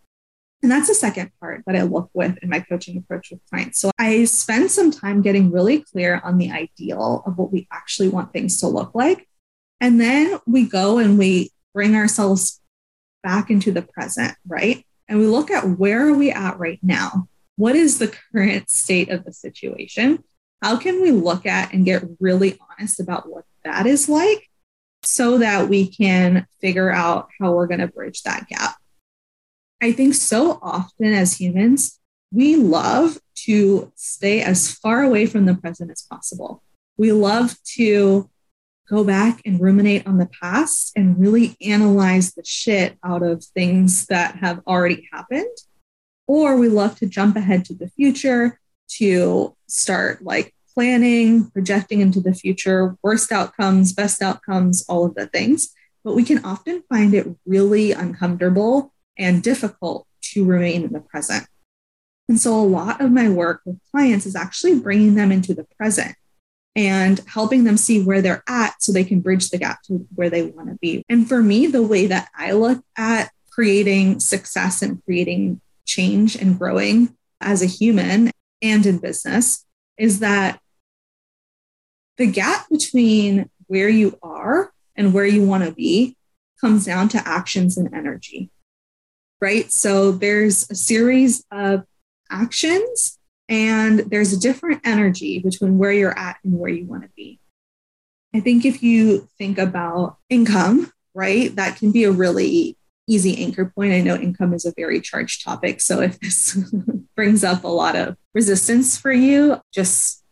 And 0.62 0.72
that's 0.72 0.88
the 0.88 0.94
second 0.94 1.30
part 1.40 1.62
that 1.66 1.76
I 1.76 1.82
look 1.82 2.10
with 2.14 2.36
in 2.42 2.48
my 2.48 2.60
coaching 2.60 2.96
approach 2.96 3.30
with 3.30 3.40
clients. 3.48 3.80
So 3.80 3.90
I 3.98 4.24
spend 4.24 4.70
some 4.70 4.90
time 4.90 5.22
getting 5.22 5.52
really 5.52 5.82
clear 5.82 6.20
on 6.24 6.38
the 6.38 6.50
ideal 6.50 7.22
of 7.26 7.38
what 7.38 7.52
we 7.52 7.68
actually 7.72 8.08
want 8.08 8.32
things 8.32 8.58
to 8.60 8.68
look 8.68 8.94
like. 8.94 9.28
And 9.80 10.00
then 10.00 10.38
we 10.46 10.68
go 10.68 10.98
and 10.98 11.18
we 11.18 11.52
bring 11.74 11.94
ourselves 11.94 12.60
back 13.22 13.50
into 13.50 13.72
the 13.72 13.82
present, 13.82 14.34
right? 14.46 14.84
And 15.08 15.18
we 15.18 15.26
look 15.26 15.50
at 15.50 15.78
where 15.78 16.08
are 16.08 16.14
we 16.14 16.30
at 16.30 16.58
right 16.58 16.78
now? 16.82 17.28
What 17.56 17.74
is 17.74 17.98
the 17.98 18.14
current 18.32 18.70
state 18.70 19.10
of 19.10 19.24
the 19.24 19.32
situation? 19.32 20.22
How 20.62 20.76
can 20.76 21.00
we 21.00 21.10
look 21.10 21.46
at 21.46 21.72
and 21.72 21.84
get 21.84 22.04
really 22.20 22.58
honest 22.70 23.00
about 23.00 23.28
what 23.28 23.44
that 23.64 23.86
is 23.86 24.08
like 24.08 24.48
so 25.02 25.38
that 25.38 25.68
we 25.68 25.88
can 25.88 26.46
figure 26.60 26.90
out 26.90 27.28
how 27.40 27.52
we're 27.52 27.66
going 27.66 27.80
to 27.80 27.88
bridge 27.88 28.22
that 28.22 28.48
gap? 28.48 28.76
I 29.80 29.92
think 29.92 30.14
so 30.14 30.58
often 30.60 31.12
as 31.12 31.40
humans, 31.40 32.00
we 32.32 32.56
love 32.56 33.18
to 33.46 33.92
stay 33.94 34.42
as 34.42 34.72
far 34.72 35.02
away 35.02 35.26
from 35.26 35.46
the 35.46 35.54
present 35.54 35.90
as 35.90 36.02
possible. 36.02 36.62
We 36.96 37.12
love 37.12 37.56
to 37.76 38.28
go 38.88 39.04
back 39.04 39.40
and 39.44 39.60
ruminate 39.60 40.06
on 40.06 40.18
the 40.18 40.26
past 40.40 40.92
and 40.96 41.18
really 41.18 41.56
analyze 41.60 42.32
the 42.32 42.44
shit 42.44 42.96
out 43.04 43.22
of 43.22 43.44
things 43.44 44.06
that 44.06 44.36
have 44.36 44.60
already 44.66 45.08
happened. 45.12 45.56
Or 46.26 46.56
we 46.56 46.68
love 46.68 46.98
to 46.98 47.06
jump 47.06 47.36
ahead 47.36 47.64
to 47.66 47.74
the 47.74 47.88
future 47.88 48.58
to 48.96 49.54
start 49.66 50.22
like 50.22 50.54
planning, 50.74 51.50
projecting 51.50 52.00
into 52.00 52.20
the 52.20 52.34
future, 52.34 52.96
worst 53.02 53.32
outcomes, 53.32 53.92
best 53.92 54.22
outcomes, 54.22 54.84
all 54.88 55.04
of 55.04 55.14
the 55.14 55.26
things. 55.26 55.70
But 56.04 56.14
we 56.14 56.24
can 56.24 56.44
often 56.44 56.82
find 56.88 57.14
it 57.14 57.26
really 57.44 57.92
uncomfortable 57.92 58.94
and 59.18 59.42
difficult 59.42 60.06
to 60.32 60.44
remain 60.44 60.84
in 60.84 60.92
the 60.92 61.00
present. 61.00 61.46
And 62.28 62.38
so 62.38 62.54
a 62.54 62.62
lot 62.62 63.00
of 63.00 63.10
my 63.10 63.28
work 63.28 63.62
with 63.64 63.80
clients 63.90 64.26
is 64.26 64.36
actually 64.36 64.78
bringing 64.78 65.14
them 65.14 65.32
into 65.32 65.54
the 65.54 65.66
present 65.76 66.14
and 66.76 67.20
helping 67.26 67.64
them 67.64 67.76
see 67.76 68.02
where 68.02 68.22
they're 68.22 68.44
at 68.48 68.82
so 68.82 68.92
they 68.92 69.04
can 69.04 69.20
bridge 69.20 69.50
the 69.50 69.58
gap 69.58 69.82
to 69.82 70.06
where 70.14 70.30
they 70.30 70.44
want 70.44 70.68
to 70.68 70.76
be. 70.76 71.04
And 71.08 71.28
for 71.28 71.42
me, 71.42 71.66
the 71.66 71.82
way 71.82 72.06
that 72.06 72.28
I 72.36 72.52
look 72.52 72.82
at 72.96 73.30
creating 73.50 74.20
success 74.20 74.82
and 74.82 75.02
creating 75.04 75.60
change 75.84 76.36
and 76.36 76.58
growing 76.58 77.16
as 77.40 77.62
a 77.62 77.66
human 77.66 78.30
and 78.62 78.86
in 78.86 78.98
business 78.98 79.64
is 79.96 80.20
that 80.20 80.60
the 82.16 82.26
gap 82.26 82.68
between 82.70 83.50
where 83.66 83.88
you 83.88 84.18
are 84.22 84.72
and 84.96 85.14
where 85.14 85.26
you 85.26 85.44
want 85.44 85.64
to 85.64 85.72
be 85.72 86.16
comes 86.60 86.84
down 86.84 87.08
to 87.08 87.28
actions 87.28 87.76
and 87.76 87.92
energy, 87.94 88.50
right? 89.40 89.70
So 89.72 90.12
there's 90.12 90.68
a 90.70 90.74
series 90.74 91.44
of 91.50 91.84
actions 92.30 93.17
and 93.48 94.00
there's 94.00 94.32
a 94.32 94.38
different 94.38 94.80
energy 94.84 95.38
between 95.38 95.78
where 95.78 95.92
you're 95.92 96.18
at 96.18 96.36
and 96.44 96.58
where 96.58 96.70
you 96.70 96.84
want 96.84 97.02
to 97.02 97.10
be. 97.16 97.40
I 98.34 98.40
think 98.40 98.64
if 98.64 98.82
you 98.82 99.28
think 99.38 99.58
about 99.58 100.18
income, 100.28 100.92
right, 101.14 101.54
that 101.56 101.76
can 101.78 101.92
be 101.92 102.04
a 102.04 102.12
really 102.12 102.76
easy 103.08 103.42
anchor 103.42 103.72
point. 103.74 103.94
I 103.94 104.02
know 104.02 104.16
income 104.16 104.52
is 104.52 104.66
a 104.66 104.74
very 104.76 105.00
charged 105.00 105.44
topic. 105.44 105.80
So 105.80 106.00
if 106.00 106.20
this 106.20 106.62
brings 107.16 107.42
up 107.42 107.64
a 107.64 107.68
lot 107.68 107.96
of 107.96 108.16
resistance 108.34 108.98
for 108.98 109.12
you, 109.12 109.60
just 109.72 110.24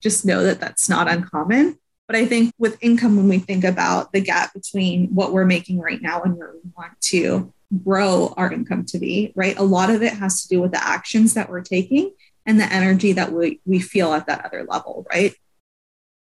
just 0.00 0.24
know 0.24 0.44
that 0.44 0.60
that's 0.60 0.88
not 0.88 1.10
uncommon. 1.10 1.78
But 2.06 2.16
I 2.16 2.24
think 2.24 2.54
with 2.58 2.78
income, 2.80 3.16
when 3.16 3.28
we 3.28 3.38
think 3.38 3.64
about 3.64 4.12
the 4.12 4.20
gap 4.20 4.54
between 4.54 5.08
what 5.14 5.32
we're 5.32 5.44
making 5.44 5.78
right 5.78 6.00
now 6.00 6.22
and 6.22 6.36
where 6.36 6.52
we 6.52 6.70
want 6.76 6.98
to 7.02 7.52
grow 7.84 8.32
our 8.36 8.52
income 8.52 8.84
to 8.86 8.98
be, 8.98 9.32
right? 9.36 9.56
A 9.58 9.62
lot 9.62 9.90
of 9.90 10.02
it 10.02 10.14
has 10.14 10.42
to 10.42 10.48
do 10.48 10.60
with 10.60 10.72
the 10.72 10.84
actions 10.84 11.34
that 11.34 11.50
we're 11.50 11.60
taking 11.60 12.12
and 12.50 12.58
the 12.58 12.72
energy 12.72 13.12
that 13.12 13.32
we, 13.32 13.60
we 13.64 13.78
feel 13.78 14.12
at 14.12 14.26
that 14.26 14.44
other 14.44 14.66
level, 14.68 15.06
right? 15.08 15.32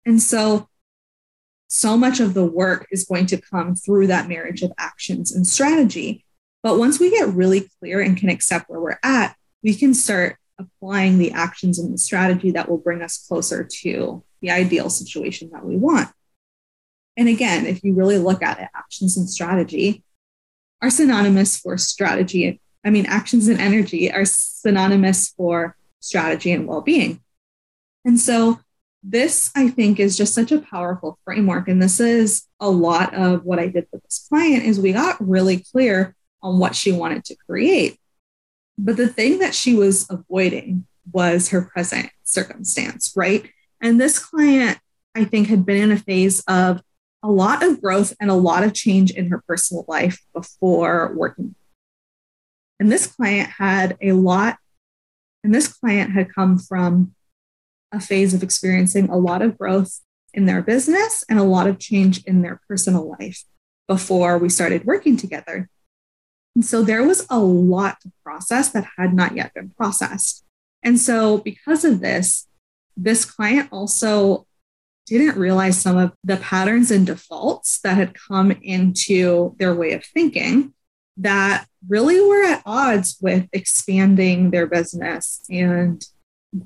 And 0.06 0.22
so, 0.22 0.70
so 1.68 1.98
much 1.98 2.18
of 2.18 2.32
the 2.32 2.46
work 2.46 2.86
is 2.90 3.04
going 3.04 3.26
to 3.26 3.40
come 3.40 3.74
through 3.74 4.06
that 4.06 4.26
marriage 4.26 4.62
of 4.62 4.72
actions 4.78 5.34
and 5.34 5.46
strategy. 5.46 6.24
But 6.62 6.78
once 6.78 6.98
we 6.98 7.10
get 7.10 7.28
really 7.28 7.68
clear 7.78 8.00
and 8.00 8.16
can 8.16 8.30
accept 8.30 8.70
where 8.70 8.80
we're 8.80 8.98
at, 9.02 9.36
we 9.62 9.74
can 9.74 9.92
start 9.92 10.38
applying 10.58 11.18
the 11.18 11.32
actions 11.32 11.78
and 11.78 11.92
the 11.92 11.98
strategy 11.98 12.50
that 12.52 12.70
will 12.70 12.78
bring 12.78 13.02
us 13.02 13.26
closer 13.28 13.62
to 13.82 14.24
the 14.40 14.50
ideal 14.50 14.88
situation 14.88 15.50
that 15.52 15.64
we 15.64 15.76
want. 15.76 16.08
And 17.18 17.28
again, 17.28 17.66
if 17.66 17.84
you 17.84 17.92
really 17.92 18.18
look 18.18 18.42
at 18.42 18.60
it, 18.60 18.68
actions 18.74 19.18
and 19.18 19.28
strategy 19.28 20.02
are 20.80 20.88
synonymous 20.88 21.58
for 21.58 21.76
strategy. 21.76 22.62
I 22.82 22.88
mean, 22.88 23.04
actions 23.06 23.46
and 23.48 23.60
energy 23.60 24.10
are 24.10 24.24
synonymous 24.24 25.28
for 25.36 25.76
strategy 26.04 26.52
and 26.52 26.66
well 26.66 26.80
being. 26.80 27.20
And 28.04 28.18
so, 28.18 28.60
this 29.06 29.50
I 29.54 29.68
think 29.68 30.00
is 30.00 30.16
just 30.16 30.34
such 30.34 30.50
a 30.50 30.60
powerful 30.60 31.18
framework. 31.24 31.68
And 31.68 31.82
this 31.82 32.00
is 32.00 32.46
a 32.58 32.70
lot 32.70 33.14
of 33.14 33.44
what 33.44 33.58
I 33.58 33.66
did 33.66 33.86
with 33.92 34.02
this 34.02 34.26
client 34.28 34.64
is 34.64 34.80
we 34.80 34.92
got 34.92 35.16
really 35.20 35.62
clear 35.72 36.16
on 36.42 36.58
what 36.58 36.74
she 36.74 36.90
wanted 36.90 37.24
to 37.26 37.36
create. 37.46 37.98
But 38.78 38.96
the 38.96 39.08
thing 39.08 39.40
that 39.40 39.54
she 39.54 39.74
was 39.74 40.06
avoiding 40.10 40.86
was 41.12 41.50
her 41.50 41.62
present 41.62 42.10
circumstance, 42.24 43.12
right? 43.14 43.48
And 43.80 44.00
this 44.00 44.18
client, 44.18 44.78
I 45.14 45.24
think, 45.24 45.48
had 45.48 45.66
been 45.66 45.82
in 45.82 45.92
a 45.92 45.98
phase 45.98 46.42
of 46.48 46.82
a 47.22 47.30
lot 47.30 47.62
of 47.62 47.80
growth 47.80 48.14
and 48.20 48.30
a 48.30 48.34
lot 48.34 48.64
of 48.64 48.74
change 48.74 49.10
in 49.10 49.30
her 49.30 49.42
personal 49.46 49.84
life 49.88 50.20
before 50.34 51.12
working. 51.14 51.54
And 52.80 52.90
this 52.90 53.06
client 53.06 53.50
had 53.50 53.96
a 54.00 54.12
lot, 54.12 54.58
and 55.44 55.54
this 55.54 55.68
client 55.68 56.12
had 56.12 56.34
come 56.34 56.58
from 56.58 57.14
a 57.92 58.00
phase 58.00 58.34
of 58.34 58.42
experiencing 58.42 59.08
a 59.10 59.16
lot 59.16 59.42
of 59.42 59.58
growth 59.58 60.00
in 60.32 60.46
their 60.46 60.62
business 60.62 61.22
and 61.28 61.38
a 61.38 61.44
lot 61.44 61.68
of 61.68 61.78
change 61.78 62.24
in 62.24 62.42
their 62.42 62.60
personal 62.66 63.14
life 63.20 63.44
before 63.86 64.38
we 64.38 64.48
started 64.48 64.84
working 64.84 65.16
together. 65.16 65.68
And 66.56 66.64
so 66.64 66.82
there 66.82 67.04
was 67.04 67.26
a 67.30 67.38
lot 67.38 68.00
to 68.00 68.12
process 68.24 68.70
that 68.70 68.88
had 68.96 69.12
not 69.12 69.36
yet 69.36 69.52
been 69.54 69.70
processed. 69.70 70.44
And 70.82 70.98
so, 70.98 71.38
because 71.38 71.84
of 71.84 72.00
this, 72.00 72.46
this 72.96 73.24
client 73.24 73.68
also 73.72 74.46
didn't 75.06 75.36
realize 75.36 75.80
some 75.80 75.96
of 75.96 76.12
the 76.22 76.36
patterns 76.36 76.90
and 76.90 77.06
defaults 77.06 77.80
that 77.80 77.96
had 77.96 78.14
come 78.14 78.50
into 78.50 79.54
their 79.58 79.74
way 79.74 79.92
of 79.92 80.04
thinking 80.04 80.72
that 81.16 81.66
really 81.88 82.20
were 82.20 82.44
at 82.44 82.62
odds 82.64 83.16
with 83.20 83.48
expanding 83.52 84.50
their 84.50 84.66
business 84.66 85.44
and 85.50 86.04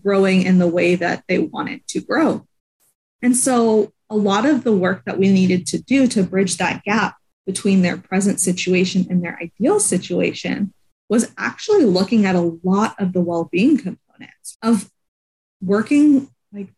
growing 0.02 0.42
in 0.42 0.58
the 0.58 0.68
way 0.68 0.94
that 0.94 1.24
they 1.28 1.38
wanted 1.38 1.86
to 1.88 2.00
grow. 2.00 2.46
And 3.22 3.36
so, 3.36 3.92
a 4.10 4.16
lot 4.16 4.46
of 4.46 4.64
the 4.64 4.72
work 4.72 5.04
that 5.04 5.18
we 5.18 5.30
needed 5.30 5.66
to 5.66 5.82
do 5.82 6.06
to 6.08 6.22
bridge 6.22 6.56
that 6.56 6.82
gap 6.84 7.16
between 7.46 7.82
their 7.82 7.96
present 7.96 8.40
situation 8.40 9.06
and 9.10 9.22
their 9.22 9.38
ideal 9.40 9.80
situation 9.80 10.72
was 11.08 11.32
actually 11.36 11.84
looking 11.84 12.26
at 12.26 12.34
a 12.34 12.58
lot 12.62 12.94
of 12.98 13.12
the 13.12 13.20
well 13.20 13.48
being 13.50 13.76
components 13.76 14.56
of 14.62 14.90
working 15.60 16.28
like 16.52 16.68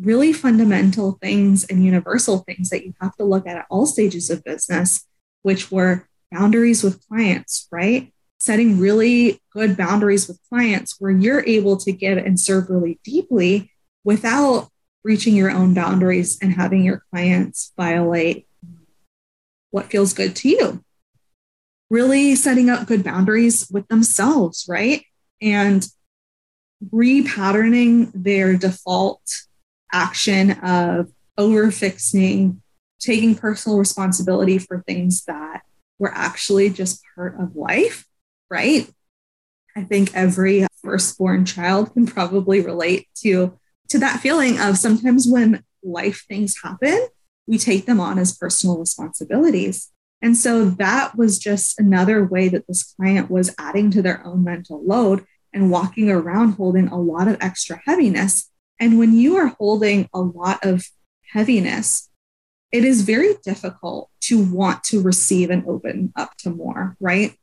really 0.00 0.32
fundamental 0.32 1.12
things 1.22 1.64
and 1.64 1.84
universal 1.84 2.38
things 2.38 2.70
that 2.70 2.84
you 2.84 2.94
have 3.00 3.16
to 3.16 3.24
look 3.24 3.46
at 3.46 3.56
at 3.56 3.66
all 3.70 3.86
stages 3.86 4.30
of 4.30 4.44
business, 4.44 5.06
which 5.42 5.70
were 5.70 6.08
boundaries 6.30 6.82
with 6.82 7.06
clients, 7.08 7.68
right? 7.70 8.12
Setting 8.38 8.78
really 8.78 9.40
good 9.52 9.76
boundaries 9.76 10.28
with 10.28 10.40
clients 10.48 10.96
where 10.98 11.10
you're 11.10 11.44
able 11.46 11.76
to 11.78 11.92
give 11.92 12.18
and 12.18 12.38
serve 12.38 12.68
really 12.68 12.98
deeply 13.04 13.70
without 14.04 14.68
reaching 15.04 15.34
your 15.34 15.50
own 15.50 15.72
boundaries 15.72 16.38
and 16.42 16.52
having 16.52 16.84
your 16.84 17.02
clients 17.10 17.72
violate 17.76 18.46
what 19.70 19.86
feels 19.86 20.12
good 20.12 20.34
to 20.36 20.48
you. 20.48 20.84
Really 21.90 22.34
setting 22.34 22.68
up 22.68 22.86
good 22.86 23.04
boundaries 23.04 23.68
with 23.70 23.86
themselves, 23.88 24.66
right? 24.68 25.04
And 25.40 25.86
repatterning 26.92 28.10
their 28.14 28.56
default 28.56 29.22
action 29.92 30.52
of 30.52 31.10
overfixing, 31.38 32.58
taking 32.98 33.34
personal 33.34 33.78
responsibility 33.78 34.58
for 34.58 34.82
things 34.86 35.24
that 35.24 35.62
were 35.98 36.12
actually 36.12 36.70
just 36.70 37.02
part 37.14 37.40
of 37.40 37.56
life, 37.56 38.06
right? 38.50 38.90
I 39.76 39.84
think 39.84 40.14
every 40.14 40.66
firstborn 40.82 41.44
child 41.44 41.92
can 41.92 42.06
probably 42.06 42.60
relate 42.60 43.08
to, 43.22 43.58
to 43.88 43.98
that 43.98 44.20
feeling 44.20 44.58
of 44.58 44.78
sometimes 44.78 45.26
when 45.28 45.62
life 45.82 46.24
things 46.28 46.56
happen, 46.62 47.08
we 47.46 47.58
take 47.58 47.86
them 47.86 48.00
on 48.00 48.18
as 48.18 48.36
personal 48.36 48.78
responsibilities. 48.78 49.92
And 50.22 50.36
so 50.36 50.64
that 50.64 51.16
was 51.16 51.38
just 51.38 51.78
another 51.78 52.24
way 52.24 52.48
that 52.48 52.66
this 52.66 52.94
client 52.94 53.30
was 53.30 53.54
adding 53.58 53.90
to 53.92 54.02
their 54.02 54.26
own 54.26 54.42
mental 54.42 54.84
load 54.84 55.24
and 55.52 55.70
walking 55.70 56.10
around 56.10 56.52
holding 56.52 56.88
a 56.88 56.98
lot 56.98 57.28
of 57.28 57.36
extra 57.40 57.80
heaviness. 57.84 58.50
And 58.80 58.98
when 58.98 59.14
you 59.14 59.36
are 59.36 59.54
holding 59.58 60.08
a 60.12 60.20
lot 60.20 60.64
of 60.64 60.86
heaviness, 61.32 62.10
it 62.72 62.84
is 62.84 63.02
very 63.02 63.34
difficult 63.44 64.10
to 64.22 64.42
want 64.42 64.82
to 64.84 65.00
receive 65.00 65.50
and 65.50 65.66
open 65.66 66.12
up 66.16 66.36
to 66.38 66.50
more, 66.50 66.96
right? 67.00 67.34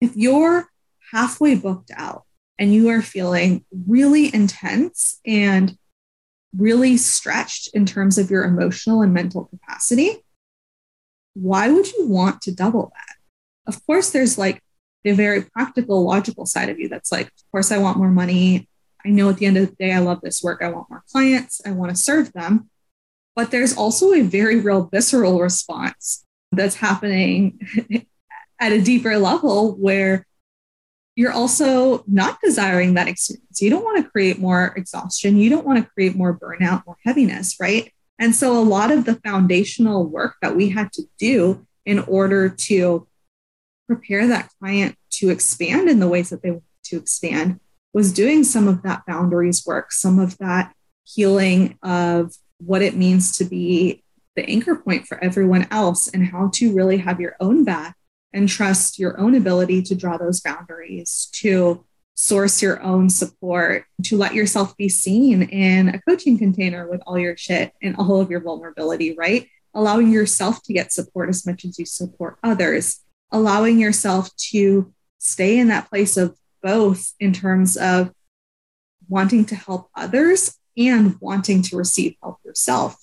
If 0.00 0.16
you're 0.16 0.68
halfway 1.12 1.54
booked 1.54 1.90
out 1.96 2.24
and 2.58 2.72
you 2.72 2.88
are 2.90 3.02
feeling 3.02 3.64
really 3.86 4.32
intense 4.34 5.20
and 5.26 5.76
really 6.56 6.96
stretched 6.96 7.70
in 7.74 7.86
terms 7.86 8.18
of 8.18 8.30
your 8.30 8.44
emotional 8.44 9.00
and 9.00 9.14
mental 9.14 9.46
capacity, 9.46 10.22
why 11.34 11.70
would 11.70 11.90
you 11.92 12.06
want 12.06 12.42
to 12.42 12.54
double 12.54 12.92
that? 12.94 13.16
Of 13.66 13.84
course, 13.86 14.10
there's 14.10 14.36
like 14.36 14.62
the 15.02 15.12
very 15.12 15.42
practical, 15.42 16.04
logical 16.04 16.46
side 16.46 16.68
of 16.68 16.78
you 16.78 16.88
that's 16.88 17.10
like, 17.10 17.26
of 17.26 17.50
course, 17.50 17.72
I 17.72 17.78
want 17.78 17.98
more 17.98 18.10
money. 18.10 18.68
I 19.04 19.08
know 19.08 19.30
at 19.30 19.38
the 19.38 19.46
end 19.46 19.56
of 19.56 19.70
the 19.70 19.76
day, 19.76 19.92
I 19.92 19.98
love 19.98 20.20
this 20.20 20.42
work. 20.42 20.62
I 20.62 20.68
want 20.68 20.90
more 20.90 21.02
clients. 21.10 21.60
I 21.66 21.70
want 21.70 21.90
to 21.90 21.96
serve 21.96 22.32
them. 22.32 22.68
But 23.34 23.50
there's 23.50 23.76
also 23.76 24.12
a 24.12 24.22
very 24.22 24.60
real 24.60 24.88
visceral 24.92 25.40
response 25.40 26.24
that's 26.50 26.76
happening 26.76 27.60
at 28.60 28.72
a 28.72 28.80
deeper 28.80 29.18
level 29.18 29.74
where 29.76 30.26
you're 31.14 31.32
also 31.32 32.04
not 32.06 32.38
desiring 32.42 32.94
that 32.94 33.08
experience. 33.08 33.60
You 33.60 33.70
don't 33.70 33.84
want 33.84 34.02
to 34.02 34.10
create 34.10 34.38
more 34.38 34.72
exhaustion. 34.76 35.36
You 35.36 35.50
don't 35.50 35.66
want 35.66 35.82
to 35.82 35.90
create 35.90 36.16
more 36.16 36.38
burnout, 36.38 36.86
more 36.86 36.96
heaviness, 37.04 37.56
right? 37.60 37.92
And 38.18 38.34
so, 38.34 38.56
a 38.56 38.62
lot 38.62 38.90
of 38.90 39.04
the 39.04 39.16
foundational 39.16 40.06
work 40.06 40.36
that 40.42 40.56
we 40.56 40.70
had 40.70 40.92
to 40.92 41.02
do 41.18 41.66
in 41.84 41.98
order 42.00 42.48
to 42.48 43.06
prepare 43.88 44.26
that 44.28 44.50
client 44.58 44.96
to 45.10 45.28
expand 45.28 45.88
in 45.88 45.98
the 45.98 46.08
ways 46.08 46.30
that 46.30 46.42
they 46.42 46.52
want 46.52 46.64
to 46.84 46.96
expand 46.96 47.60
was 47.92 48.12
doing 48.12 48.44
some 48.44 48.68
of 48.68 48.82
that 48.82 49.04
boundaries 49.06 49.64
work, 49.66 49.92
some 49.92 50.18
of 50.18 50.38
that 50.38 50.72
healing 51.04 51.78
of 51.82 52.32
what 52.64 52.82
it 52.82 52.96
means 52.96 53.36
to 53.38 53.44
be 53.44 54.02
the 54.34 54.48
anchor 54.48 54.76
point 54.76 55.06
for 55.06 55.22
everyone 55.22 55.66
else 55.70 56.08
and 56.08 56.26
how 56.26 56.50
to 56.54 56.74
really 56.74 56.98
have 56.98 57.20
your 57.20 57.36
own 57.40 57.64
back 57.64 57.96
and 58.32 58.48
trust 58.48 58.98
your 58.98 59.18
own 59.20 59.34
ability 59.34 59.82
to 59.82 59.94
draw 59.94 60.16
those 60.16 60.40
boundaries, 60.40 61.28
to 61.32 61.84
source 62.14 62.62
your 62.62 62.82
own 62.82 63.10
support, 63.10 63.84
to 64.04 64.16
let 64.16 64.34
yourself 64.34 64.76
be 64.76 64.88
seen 64.88 65.42
in 65.42 65.88
a 65.88 66.00
coaching 66.02 66.38
container 66.38 66.88
with 66.88 67.02
all 67.06 67.18
your 67.18 67.36
shit 67.36 67.72
and 67.82 67.96
all 67.96 68.20
of 68.20 68.30
your 68.30 68.40
vulnerability, 68.40 69.14
right? 69.14 69.48
Allowing 69.74 70.10
yourself 70.10 70.62
to 70.64 70.72
get 70.72 70.92
support 70.92 71.28
as 71.28 71.46
much 71.46 71.64
as 71.64 71.78
you 71.78 71.84
support 71.84 72.38
others, 72.42 73.00
allowing 73.30 73.78
yourself 73.78 74.34
to 74.36 74.92
stay 75.18 75.58
in 75.58 75.68
that 75.68 75.88
place 75.88 76.16
of 76.16 76.36
both 76.62 77.12
in 77.18 77.32
terms 77.32 77.76
of 77.76 78.12
wanting 79.08 79.44
to 79.46 79.54
help 79.54 79.90
others 79.94 80.56
and 80.76 81.16
wanting 81.20 81.62
to 81.62 81.76
receive 81.76 82.16
help 82.22 82.38
yourself. 82.44 82.96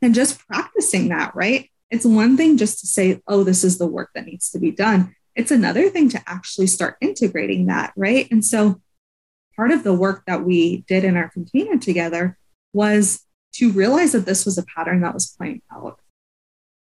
And 0.00 0.14
just 0.14 0.40
practicing 0.46 1.08
that, 1.08 1.34
right? 1.34 1.70
It's 1.90 2.04
one 2.04 2.36
thing 2.36 2.56
just 2.56 2.80
to 2.80 2.86
say, 2.86 3.20
oh, 3.28 3.44
this 3.44 3.62
is 3.62 3.78
the 3.78 3.86
work 3.86 4.10
that 4.14 4.26
needs 4.26 4.50
to 4.50 4.58
be 4.58 4.70
done. 4.70 5.14
It's 5.34 5.50
another 5.50 5.88
thing 5.88 6.08
to 6.10 6.22
actually 6.26 6.66
start 6.66 6.96
integrating 7.00 7.66
that, 7.66 7.92
right? 7.96 8.28
And 8.30 8.44
so 8.44 8.80
part 9.56 9.70
of 9.70 9.84
the 9.84 9.92
work 9.92 10.24
that 10.26 10.44
we 10.44 10.84
did 10.88 11.04
in 11.04 11.16
our 11.16 11.28
container 11.28 11.78
together 11.78 12.38
was 12.72 13.24
to 13.54 13.70
realize 13.70 14.12
that 14.12 14.26
this 14.26 14.44
was 14.44 14.58
a 14.58 14.64
pattern 14.64 15.02
that 15.02 15.14
was 15.14 15.34
playing 15.36 15.62
out. 15.72 16.00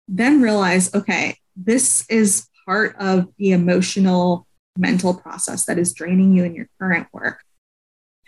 Then 0.09 0.41
realize, 0.41 0.95
okay, 0.95 1.37
this 1.57 2.09
is 2.09 2.49
part 2.65 2.97
of 2.97 3.29
the 3.39 3.53
emotional 3.53 4.47
mental 4.77 5.15
process 5.15 5.67
that 5.67 5.79
is 5.79 5.93
draining 5.93 6.37
you 6.37 6.45
in 6.45 6.55
your 6.55 6.69
current 6.81 7.09
work. 7.13 7.43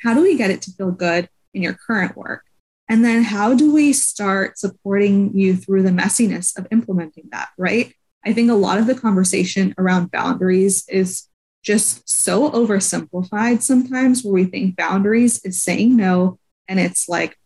How 0.02 0.14
do 0.14 0.22
we 0.22 0.36
get 0.36 0.50
it 0.50 0.62
to 0.62 0.72
feel 0.72 0.90
good 0.90 1.28
in 1.54 1.62
your 1.62 1.74
current 1.74 2.16
work? 2.16 2.44
And 2.88 3.04
then 3.04 3.24
how 3.24 3.54
do 3.54 3.72
we 3.72 3.92
start 3.92 4.58
supporting 4.58 5.36
you 5.36 5.56
through 5.56 5.82
the 5.82 5.90
messiness 5.90 6.56
of 6.58 6.66
implementing 6.70 7.28
that, 7.32 7.48
right? 7.56 7.94
I 8.24 8.32
think 8.32 8.50
a 8.50 8.54
lot 8.54 8.78
of 8.78 8.86
the 8.86 8.94
conversation 8.94 9.74
around 9.78 10.10
boundaries 10.10 10.86
is 10.88 11.28
just 11.62 12.08
so 12.08 12.50
oversimplified 12.50 13.62
sometimes, 13.62 14.22
where 14.22 14.34
we 14.34 14.44
think 14.44 14.76
boundaries 14.76 15.42
is 15.44 15.62
saying 15.62 15.96
no 15.96 16.38
and 16.68 16.78
it's 16.78 17.08
like 17.08 17.38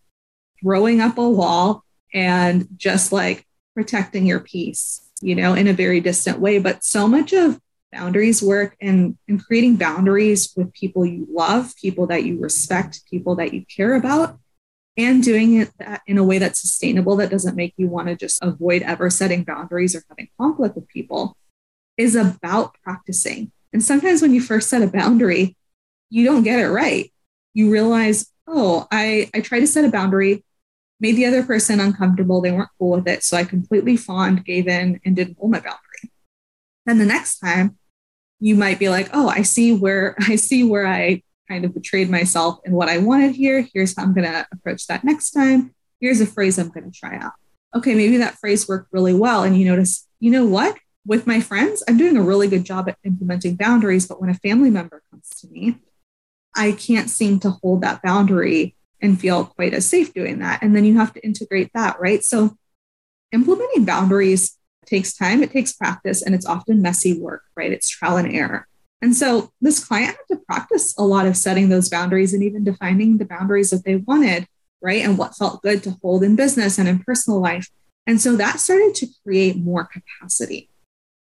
throwing 0.60 1.00
up 1.00 1.18
a 1.18 1.28
wall 1.28 1.84
and 2.12 2.66
just 2.76 3.12
like 3.12 3.46
protecting 3.74 4.26
your 4.26 4.40
peace, 4.40 5.08
you 5.20 5.36
know, 5.36 5.54
in 5.54 5.68
a 5.68 5.72
very 5.72 6.00
distant 6.00 6.40
way. 6.40 6.58
But 6.58 6.82
so 6.82 7.06
much 7.06 7.32
of 7.32 7.60
boundaries 7.92 8.42
work 8.42 8.76
and, 8.80 9.16
and 9.28 9.44
creating 9.44 9.76
boundaries 9.76 10.52
with 10.56 10.72
people 10.72 11.06
you 11.06 11.26
love, 11.30 11.74
people 11.76 12.06
that 12.06 12.24
you 12.24 12.40
respect, 12.40 13.02
people 13.10 13.34
that 13.36 13.54
you 13.54 13.64
care 13.64 13.94
about, 13.94 14.38
and 14.96 15.22
doing 15.22 15.60
it 15.60 15.70
in 16.06 16.18
a 16.18 16.24
way 16.24 16.38
that's 16.38 16.60
sustainable, 16.60 17.16
that 17.16 17.30
doesn't 17.30 17.56
make 17.56 17.72
you 17.76 17.86
want 17.86 18.08
to 18.08 18.16
just 18.16 18.42
avoid 18.42 18.82
ever 18.82 19.08
setting 19.08 19.44
boundaries 19.44 19.94
or 19.94 20.02
having 20.08 20.28
conflict 20.38 20.74
with 20.74 20.88
people, 20.88 21.36
is 21.96 22.14
about 22.14 22.74
practicing. 22.82 23.52
And 23.72 23.82
sometimes 23.82 24.22
when 24.22 24.34
you 24.34 24.40
first 24.40 24.68
set 24.68 24.82
a 24.82 24.86
boundary, 24.88 25.56
you 26.10 26.24
don't 26.24 26.42
get 26.42 26.58
it 26.58 26.68
right. 26.68 27.12
You 27.54 27.70
realize, 27.70 28.30
oh, 28.46 28.86
I, 28.90 29.30
I 29.34 29.40
tried 29.40 29.60
to 29.60 29.66
set 29.66 29.84
a 29.84 29.90
boundary, 29.90 30.44
made 31.00 31.16
the 31.16 31.26
other 31.26 31.42
person 31.42 31.80
uncomfortable. 31.80 32.40
They 32.40 32.52
weren't 32.52 32.70
cool 32.78 32.96
with 32.96 33.08
it. 33.08 33.22
So 33.22 33.36
I 33.36 33.44
completely 33.44 33.96
fawned, 33.96 34.44
gave 34.44 34.68
in, 34.68 35.00
and 35.04 35.14
didn't 35.14 35.38
hold 35.38 35.52
my 35.52 35.60
boundary. 35.60 35.87
Then 36.88 36.96
the 36.96 37.04
next 37.04 37.40
time, 37.40 37.76
you 38.40 38.54
might 38.54 38.78
be 38.78 38.88
like, 38.88 39.10
oh, 39.12 39.28
I 39.28 39.42
see 39.42 39.72
where 39.74 40.16
I 40.20 40.36
see 40.36 40.64
where 40.64 40.86
I 40.86 41.22
kind 41.46 41.66
of 41.66 41.74
betrayed 41.74 42.08
myself 42.08 42.60
and 42.64 42.74
what 42.74 42.88
I 42.88 42.96
wanted 42.96 43.34
here. 43.34 43.66
Here's 43.74 43.94
how 43.94 44.04
I'm 44.04 44.14
going 44.14 44.26
to 44.26 44.46
approach 44.52 44.86
that 44.86 45.04
next 45.04 45.32
time. 45.32 45.74
Here's 46.00 46.22
a 46.22 46.26
phrase 46.26 46.58
I'm 46.58 46.70
going 46.70 46.90
to 46.90 46.98
try 46.98 47.16
out. 47.16 47.32
Okay, 47.76 47.94
maybe 47.94 48.16
that 48.16 48.38
phrase 48.38 48.66
worked 48.66 48.90
really 48.90 49.12
well. 49.12 49.42
And 49.42 49.58
you 49.58 49.66
notice, 49.66 50.06
you 50.18 50.30
know 50.30 50.46
what? 50.46 50.78
With 51.06 51.26
my 51.26 51.40
friends, 51.40 51.82
I'm 51.86 51.98
doing 51.98 52.16
a 52.16 52.22
really 52.22 52.48
good 52.48 52.64
job 52.64 52.88
at 52.88 52.96
implementing 53.04 53.56
boundaries. 53.56 54.06
But 54.06 54.20
when 54.20 54.30
a 54.30 54.34
family 54.34 54.70
member 54.70 55.02
comes 55.10 55.28
to 55.40 55.48
me, 55.48 55.76
I 56.56 56.72
can't 56.72 57.10
seem 57.10 57.38
to 57.40 57.50
hold 57.50 57.82
that 57.82 58.02
boundary 58.02 58.76
and 59.02 59.20
feel 59.20 59.44
quite 59.44 59.74
as 59.74 59.86
safe 59.86 60.14
doing 60.14 60.38
that. 60.38 60.62
And 60.62 60.74
then 60.74 60.86
you 60.86 60.96
have 60.96 61.12
to 61.14 61.24
integrate 61.24 61.70
that, 61.74 62.00
right? 62.00 62.24
So 62.24 62.56
implementing 63.32 63.84
boundaries 63.84 64.58
takes 64.88 65.14
time, 65.14 65.42
it 65.42 65.52
takes 65.52 65.72
practice, 65.72 66.22
and 66.22 66.34
it's 66.34 66.46
often 66.46 66.82
messy 66.82 67.18
work, 67.18 67.42
right? 67.56 67.72
It's 67.72 67.88
trial 67.88 68.16
and 68.16 68.32
error. 68.32 68.66
And 69.00 69.14
so 69.14 69.52
this 69.60 69.84
client 69.84 70.16
had 70.16 70.36
to 70.36 70.42
practice 70.44 70.94
a 70.98 71.04
lot 71.04 71.26
of 71.26 71.36
setting 71.36 71.68
those 71.68 71.88
boundaries 71.88 72.34
and 72.34 72.42
even 72.42 72.64
defining 72.64 73.18
the 73.18 73.24
boundaries 73.24 73.70
that 73.70 73.84
they 73.84 73.96
wanted, 73.96 74.46
right? 74.82 75.02
And 75.02 75.16
what 75.16 75.36
felt 75.36 75.62
good 75.62 75.82
to 75.84 75.96
hold 76.02 76.24
in 76.24 76.36
business 76.36 76.78
and 76.78 76.88
in 76.88 76.98
personal 77.00 77.40
life. 77.40 77.68
And 78.06 78.20
so 78.20 78.36
that 78.36 78.58
started 78.58 78.94
to 78.96 79.06
create 79.24 79.56
more 79.56 79.84
capacity. 79.84 80.70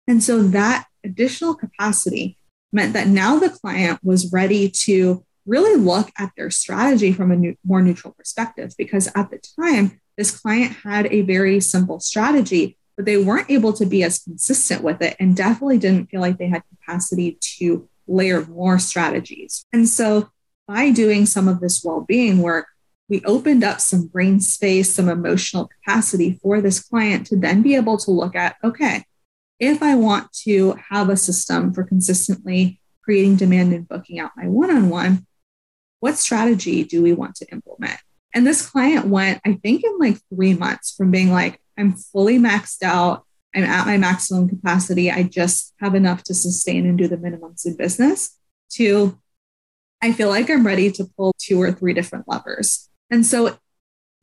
And 0.08 0.22
so 0.22 0.44
that 0.44 0.88
additional 1.06 1.56
capacity 1.56 2.38
meant 2.74 2.94
that 2.94 3.08
now 3.08 3.40
the 3.40 3.50
client 3.50 4.00
was 4.04 4.34
ready 4.34 4.70
to 4.70 5.24
really 5.46 5.80
look 5.80 6.12
at 6.18 6.32
their 6.36 6.50
strategy 6.50 7.12
from 7.12 7.32
a 7.32 7.36
new, 7.36 7.56
more 7.64 7.82
neutral 7.82 8.14
perspective 8.14 8.74
because 8.78 9.10
at 9.16 9.30
the 9.30 9.40
time, 9.60 10.00
this 10.18 10.32
client 10.38 10.74
had 10.84 11.08
a 11.12 11.22
very 11.22 11.60
simple 11.60 12.00
strategy 12.00 12.78
but 12.96 13.06
they 13.06 13.18
weren't 13.18 13.50
able 13.50 13.74
to 13.74 13.86
be 13.86 14.04
as 14.04 14.20
consistent 14.20 14.84
with 14.84 15.02
it 15.02 15.16
and 15.20 15.36
definitely 15.36 15.78
didn't 15.78 16.10
feel 16.10 16.22
like 16.22 16.38
they 16.38 16.48
had 16.48 16.64
capacity 16.70 17.38
to 17.42 17.88
layer 18.08 18.46
more 18.46 18.80
strategies. 18.80 19.66
And 19.74 19.88
so 19.88 20.30
by 20.68 20.92
doing 20.92 21.26
some 21.26 21.48
of 21.48 21.60
this 21.60 21.84
well-being 21.84 22.40
work, 22.40 22.68
we 23.10 23.22
opened 23.26 23.64
up 23.64 23.82
some 23.82 24.08
brain 24.08 24.40
space, 24.40 24.94
some 24.94 25.10
emotional 25.10 25.68
capacity 25.68 26.40
for 26.42 26.62
this 26.62 26.82
client 26.82 27.28
to 27.28 27.36
then 27.36 27.62
be 27.62 27.76
able 27.76 27.98
to 27.98 28.12
look 28.12 28.36
at 28.36 28.56
okay, 28.64 29.04
if 29.60 29.84
I 29.84 29.96
want 29.96 30.32
to 30.44 30.76
have 30.90 31.10
a 31.10 31.18
system 31.18 31.74
for 31.74 31.84
consistently 31.84 32.80
creating 33.04 33.36
demand 33.36 33.74
and 33.74 33.88
booking 33.88 34.20
out 34.20 34.32
my 34.36 34.48
one 34.48 34.72
on 34.72 34.90
one, 34.90 35.26
what 36.00 36.18
strategy 36.18 36.84
do 36.84 37.02
we 37.02 37.14
want 37.14 37.36
to 37.36 37.46
implement? 37.52 38.00
And 38.34 38.48
this 38.48 38.68
client 38.68 39.06
went, 39.08 39.42
I 39.46 39.54
think, 39.54 39.84
in 39.84 39.98
like 40.00 40.18
three 40.34 40.54
months 40.54 40.94
from 40.96 41.12
being 41.12 41.32
like, 41.32 41.62
I'm 41.78 41.94
fully 41.94 42.38
maxed 42.38 42.84
out. 42.84 43.26
I'm 43.56 43.64
at 43.64 43.86
my 43.86 43.98
maximum 43.98 44.50
capacity. 44.50 45.12
I 45.12 45.24
just 45.24 45.74
have 45.80 45.96
enough 45.96 46.24
to 46.24 46.34
sustain 46.34 46.86
and 46.86 46.98
do 46.98 47.08
the 47.08 47.18
minimums 47.18 47.66
in 47.66 47.78
business. 47.78 48.38
To, 48.74 49.20
I 50.02 50.12
feel 50.12 50.30
like 50.30 50.50
I'm 50.50 50.66
ready 50.66 50.92
to 50.94 51.06
pull 51.16 51.34
two 51.38 51.62
or 51.62 51.72
three 51.72 51.94
different 51.94 52.28
levers. 52.28 52.90
And 53.12 53.26
so 53.26 53.58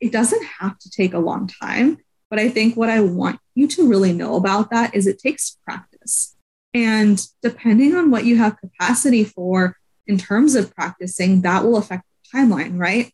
it 0.01 0.11
doesn't 0.11 0.45
have 0.59 0.79
to 0.79 0.91
take 0.91 1.15
a 1.15 1.19
long 1.19 1.49
time. 1.63 1.99
But 2.29 2.39
I 2.39 2.49
think 2.49 2.77
what 2.77 2.91
I 2.91 3.01
want 3.01 3.41
you 3.55 3.67
to 3.69 3.89
really 3.89 4.13
know 4.13 4.37
about 4.37 4.71
that 4.71 4.95
is 4.95 5.07
it 5.07 5.19
takes 5.19 5.59
practice. 5.65 6.37
And 6.73 7.21
depending 7.43 7.97
on 7.97 8.11
what 8.11 8.25
you 8.25 8.37
have 8.37 8.61
capacity 8.61 9.25
for 9.25 9.77
in 10.07 10.17
terms 10.19 10.55
of 10.55 10.75
practicing, 10.75 11.43
that 11.43 11.65
will 11.65 11.77
affect 11.77 12.05
the 12.05 12.39
timeline, 12.39 12.79
right? 12.79 13.13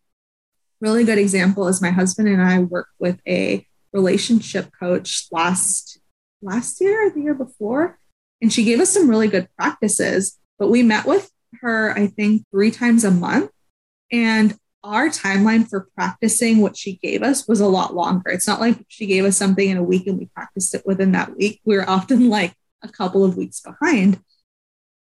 Really 0.81 1.05
good 1.05 1.19
example 1.19 1.69
is 1.69 1.81
my 1.81 1.91
husband 1.91 2.29
and 2.29 2.43
I 2.43 2.59
work 2.59 2.89
with 2.99 3.19
a 3.27 3.67
relationship 3.97 4.71
coach 4.79 5.27
last 5.33 6.01
last 6.43 6.81
year 6.81 7.07
or 7.07 7.11
the 7.11 7.21
year 7.21 7.35
before. 7.35 7.99
And 8.43 8.53
she 8.53 8.65
gave 8.65 8.81
us 8.81 8.91
some 8.91 9.09
really 9.09 9.29
good 9.29 9.49
practices 9.57 10.39
but 10.59 10.71
we 10.71 10.83
met 10.83 11.07
with 11.07 11.31
her 11.61 11.93
i 11.97 12.07
think 12.07 12.45
three 12.51 12.71
times 12.71 13.05
a 13.05 13.11
month. 13.11 13.51
And 14.13 14.57
our 14.85 15.09
timeline 15.09 15.69
for 15.69 15.89
practicing 15.97 16.59
what 16.59 16.77
she 16.77 16.97
gave 16.97 17.23
us 17.23 17.49
was 17.49 17.59
a 17.59 17.67
lot 17.67 17.95
longer. 17.95 18.31
It's 18.31 18.47
not 18.47 18.61
like 18.61 18.85
she 18.89 19.07
gave 19.07 19.25
us 19.25 19.37
something 19.37 19.69
in 19.69 19.77
a 19.77 19.83
week 19.83 20.07
and 20.07 20.17
we 20.17 20.27
practiced 20.27 20.75
it 20.75 20.87
within 20.87 21.13
that 21.13 21.37
week. 21.37 21.61
We 21.65 21.77
were 21.77 21.89
often 21.89 22.29
like 22.29 22.55
a 22.83 22.89
couple 22.89 23.25
of 23.25 23.37
weeks 23.37 23.61
behind. 23.61 24.21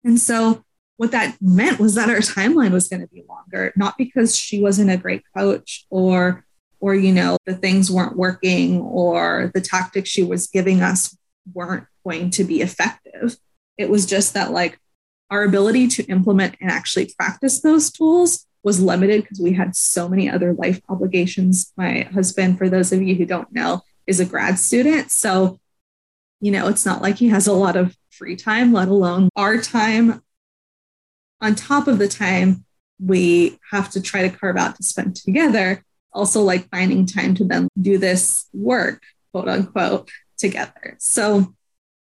And 0.04 0.20
so 0.20 0.64
what 0.98 1.12
that 1.12 1.38
meant 1.40 1.80
was 1.80 1.94
that 1.96 2.10
our 2.10 2.18
timeline 2.18 2.72
was 2.72 2.88
going 2.88 3.02
to 3.02 3.08
be 3.08 3.24
longer 3.28 3.74
not 3.76 3.98
because 3.98 4.36
she 4.36 4.62
wasn't 4.62 4.90
a 4.90 4.98
great 4.98 5.24
coach 5.38 5.86
or 5.90 6.45
or 6.86 6.94
you 6.94 7.12
know 7.12 7.36
the 7.48 7.56
things 7.56 7.90
weren't 7.90 8.16
working 8.16 8.80
or 8.80 9.50
the 9.56 9.60
tactics 9.60 10.08
she 10.08 10.22
was 10.22 10.46
giving 10.46 10.84
us 10.84 11.18
weren't 11.52 11.88
going 12.04 12.30
to 12.30 12.44
be 12.44 12.62
effective. 12.62 13.38
It 13.76 13.90
was 13.90 14.06
just 14.06 14.36
that 14.36 14.52
like 14.52 14.78
our 15.32 15.44
ability 15.44 15.88
to 15.88 16.04
implement 16.04 16.58
and 16.62 16.70
actually 16.70 17.12
practice 17.18 17.60
those 17.62 17.90
tools 17.90 18.46
was 18.62 18.80
limited 18.80 19.24
because 19.24 19.40
we 19.40 19.54
had 19.54 19.76
so 19.76 20.08
many 20.08 20.30
other 20.30 20.54
life 20.54 20.80
obligations. 20.88 21.74
My 21.76 22.02
husband 22.14 22.60
for 22.60 22.70
those 22.70 22.92
of 22.92 23.02
you 23.02 23.16
who 23.16 23.26
don't 23.26 23.52
know 23.52 23.82
is 24.06 24.20
a 24.20 24.26
grad 24.26 24.60
student. 24.60 25.10
So 25.10 25.60
you 26.40 26.52
know 26.52 26.68
it's 26.68 26.86
not 26.86 27.02
like 27.02 27.16
he 27.16 27.30
has 27.30 27.48
a 27.48 27.54
lot 27.54 27.76
of 27.76 27.98
free 28.12 28.36
time 28.36 28.72
let 28.72 28.90
alone 28.90 29.30
our 29.36 29.58
time. 29.58 30.22
On 31.42 31.56
top 31.56 31.88
of 31.88 31.98
the 31.98 32.08
time 32.08 32.64
we 33.00 33.58
have 33.72 33.90
to 33.90 34.02
try 34.04 34.22
to 34.22 34.38
carve 34.38 34.56
out 34.56 34.76
to 34.76 34.84
spend 34.84 35.16
together 35.16 35.84
also 36.16 36.42
like 36.42 36.70
finding 36.70 37.06
time 37.06 37.36
to 37.36 37.44
then 37.44 37.68
do 37.80 37.98
this 37.98 38.48
work, 38.54 39.04
quote 39.32 39.48
unquote, 39.48 40.10
together. 40.38 40.96
So 41.00 41.54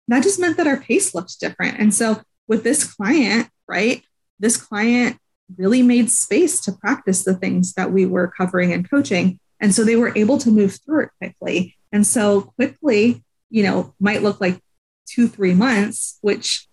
that 0.08 0.24
just 0.24 0.40
meant 0.40 0.58
that 0.58 0.68
our 0.68 0.80
pace 0.80 1.16
looked 1.16 1.40
different. 1.40 1.80
And 1.80 1.94
so 1.94 2.22
with 2.48 2.64
this 2.64 2.94
client, 2.94 3.50
right, 3.68 4.04
this 4.40 4.58
client 4.58 5.18
really 5.58 5.82
made 5.82 6.10
space 6.10 6.60
to 6.62 6.72
practice 6.72 7.24
the 7.24 7.36
things 7.36 7.74
that 7.74 7.92
we 7.92 8.06
were 8.06 8.28
covering 8.28 8.74
and 8.74 8.90
coaching. 8.90 9.40
And 9.60 9.74
so 9.74 9.84
they 9.84 9.96
were 9.96 10.16
able 10.18 10.38
to 10.40 10.52
move 10.52 10.78
through 10.84 11.04
it 11.04 11.10
quickly. 11.20 11.78
And 11.92 12.06
so 12.06 12.42
quickly, 12.42 13.24
you 13.50 13.64
know, 13.64 13.94
might 14.00 14.24
look 14.24 14.42
like 14.42 14.60
two, 15.06 15.28
three 15.28 15.54
months, 15.54 16.18
which 16.22 16.68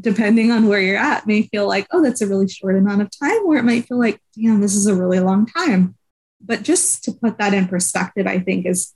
depending 0.00 0.52
on 0.52 0.68
where 0.68 0.80
you're 0.80 0.96
at 0.96 1.26
may 1.26 1.42
feel 1.42 1.66
like, 1.66 1.86
oh, 1.90 2.02
that's 2.02 2.20
a 2.20 2.26
really 2.26 2.48
short 2.48 2.76
amount 2.76 3.02
of 3.02 3.10
time, 3.18 3.44
or 3.46 3.56
it 3.56 3.64
might 3.64 3.86
feel 3.86 3.98
like, 3.98 4.20
damn, 4.36 4.60
this 4.60 4.76
is 4.76 4.86
a 4.86 4.94
really 4.94 5.18
long 5.18 5.44
time. 5.46 5.95
But 6.40 6.62
just 6.62 7.04
to 7.04 7.12
put 7.12 7.38
that 7.38 7.54
in 7.54 7.66
perspective, 7.66 8.26
I 8.26 8.38
think 8.38 8.66
is 8.66 8.94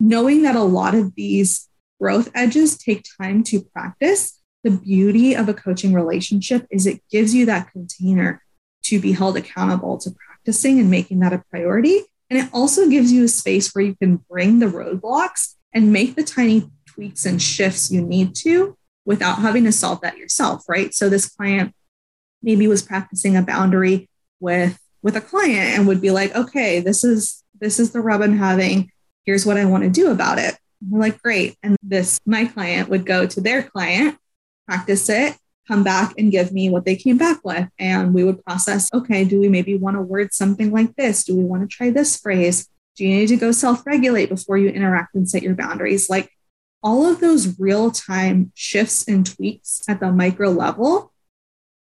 knowing 0.00 0.42
that 0.42 0.56
a 0.56 0.62
lot 0.62 0.94
of 0.94 1.14
these 1.14 1.68
growth 2.00 2.30
edges 2.34 2.76
take 2.78 3.04
time 3.20 3.42
to 3.44 3.62
practice. 3.62 4.40
The 4.64 4.70
beauty 4.70 5.34
of 5.34 5.48
a 5.48 5.54
coaching 5.54 5.92
relationship 5.92 6.66
is 6.70 6.86
it 6.86 7.02
gives 7.10 7.34
you 7.34 7.46
that 7.46 7.72
container 7.72 8.42
to 8.84 9.00
be 9.00 9.12
held 9.12 9.36
accountable 9.36 9.98
to 9.98 10.10
practicing 10.10 10.78
and 10.78 10.90
making 10.90 11.20
that 11.20 11.32
a 11.32 11.44
priority. 11.50 12.00
And 12.30 12.38
it 12.38 12.48
also 12.52 12.88
gives 12.88 13.12
you 13.12 13.24
a 13.24 13.28
space 13.28 13.72
where 13.72 13.84
you 13.84 13.96
can 13.96 14.16
bring 14.30 14.58
the 14.58 14.66
roadblocks 14.66 15.54
and 15.72 15.92
make 15.92 16.14
the 16.14 16.22
tiny 16.22 16.70
tweaks 16.86 17.24
and 17.24 17.40
shifts 17.40 17.90
you 17.90 18.00
need 18.02 18.34
to 18.36 18.76
without 19.04 19.38
having 19.38 19.64
to 19.64 19.72
solve 19.72 20.00
that 20.02 20.18
yourself, 20.18 20.64
right? 20.68 20.92
So 20.92 21.08
this 21.08 21.28
client 21.28 21.74
maybe 22.42 22.66
was 22.66 22.82
practicing 22.82 23.36
a 23.36 23.42
boundary 23.42 24.08
with 24.40 24.78
with 25.08 25.16
a 25.16 25.22
client 25.22 25.78
and 25.78 25.88
would 25.88 26.02
be 26.02 26.10
like, 26.10 26.36
okay, 26.36 26.80
this 26.80 27.02
is 27.02 27.42
this 27.58 27.80
is 27.80 27.92
the 27.92 28.00
rub 28.02 28.20
I'm 28.20 28.36
having. 28.36 28.92
Here's 29.24 29.46
what 29.46 29.56
I 29.56 29.64
want 29.64 29.84
to 29.84 29.88
do 29.88 30.10
about 30.10 30.38
it. 30.38 30.58
We're 30.86 31.00
like, 31.00 31.22
great. 31.22 31.56
And 31.62 31.78
this 31.82 32.20
my 32.26 32.44
client 32.44 32.90
would 32.90 33.06
go 33.06 33.26
to 33.26 33.40
their 33.40 33.62
client, 33.62 34.18
practice 34.66 35.08
it, 35.08 35.34
come 35.66 35.82
back 35.82 36.12
and 36.18 36.30
give 36.30 36.52
me 36.52 36.68
what 36.68 36.84
they 36.84 36.94
came 36.94 37.16
back 37.16 37.42
with. 37.42 37.70
And 37.78 38.12
we 38.12 38.22
would 38.22 38.44
process 38.44 38.90
okay, 38.92 39.24
do 39.24 39.40
we 39.40 39.48
maybe 39.48 39.78
want 39.78 39.96
to 39.96 40.02
word 40.02 40.34
something 40.34 40.72
like 40.72 40.94
this? 40.96 41.24
Do 41.24 41.34
we 41.34 41.44
want 41.44 41.62
to 41.62 41.74
try 41.74 41.88
this 41.88 42.18
phrase? 42.18 42.68
Do 42.94 43.06
you 43.06 43.16
need 43.16 43.28
to 43.28 43.38
go 43.38 43.50
self 43.50 43.86
regulate 43.86 44.28
before 44.28 44.58
you 44.58 44.68
interact 44.68 45.14
and 45.14 45.26
set 45.26 45.42
your 45.42 45.54
boundaries? 45.54 46.10
Like 46.10 46.30
all 46.82 47.06
of 47.06 47.20
those 47.20 47.58
real 47.58 47.90
time 47.90 48.52
shifts 48.54 49.08
and 49.08 49.24
tweaks 49.24 49.80
at 49.88 50.00
the 50.00 50.12
micro 50.12 50.50
level 50.50 51.14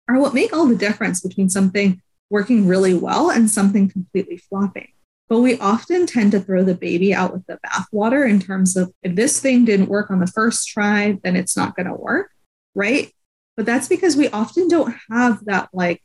are 0.09 0.19
what 0.19 0.33
make 0.33 0.55
all 0.55 0.65
the 0.65 0.75
difference 0.75 1.21
between 1.21 1.51
something 1.51 2.01
working 2.31 2.67
really 2.67 2.95
well 2.95 3.31
and 3.31 3.51
something 3.51 3.91
completely 3.91 4.37
flopping. 4.37 4.89
But 5.29 5.41
we 5.41 5.59
often 5.59 6.07
tend 6.07 6.33
to 6.33 6.41
throw 6.41 6.65
the 6.65 6.75
baby 6.75 7.15
out 7.15 7.33
with 7.33 7.47
the 7.47 7.59
bathwater 7.65 8.29
in 8.29 8.41
terms 8.41 8.77
of 8.77 8.93
if 9.03 9.15
this 9.15 9.41
thing 9.41 9.65
didn't 9.65 9.89
work 9.89 10.11
on 10.11 10.21
the 10.21 10.27
first 10.27 10.67
try, 10.69 11.19
then 11.23 11.37
it's 11.37 11.57
not 11.57 11.77
going 11.77 11.87
to 11.87 11.95
work. 11.95 12.31
Right. 12.75 13.13
But 13.57 13.67
that's 13.67 13.89
because 13.89 14.17
we 14.17 14.29
often 14.31 14.69
don't 14.69 14.95
have 15.11 15.45
that 15.45 15.69
like 15.73 16.03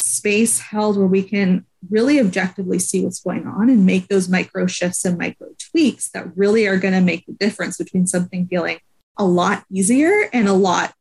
space 0.00 0.60
held 0.60 0.96
where 0.96 1.06
we 1.06 1.22
can 1.22 1.66
really 1.90 2.18
objectively 2.18 2.78
see 2.78 3.04
what's 3.04 3.20
going 3.20 3.46
on 3.46 3.68
and 3.68 3.86
make 3.86 4.08
those 4.08 4.28
micro 4.28 4.66
shifts 4.66 5.04
and 5.04 5.18
micro 5.18 5.48
tweaks 5.70 6.08
that 6.10 6.36
really 6.36 6.66
are 6.66 6.78
going 6.78 6.94
to 6.94 7.00
make 7.00 7.26
the 7.26 7.32
difference 7.34 7.76
between 7.76 8.06
something 8.06 8.46
feeling 8.48 8.78
a 9.16 9.24
lot 9.24 9.64
easier 9.70 10.28
and 10.32 10.48
a 10.48 10.52
lot 10.52 10.94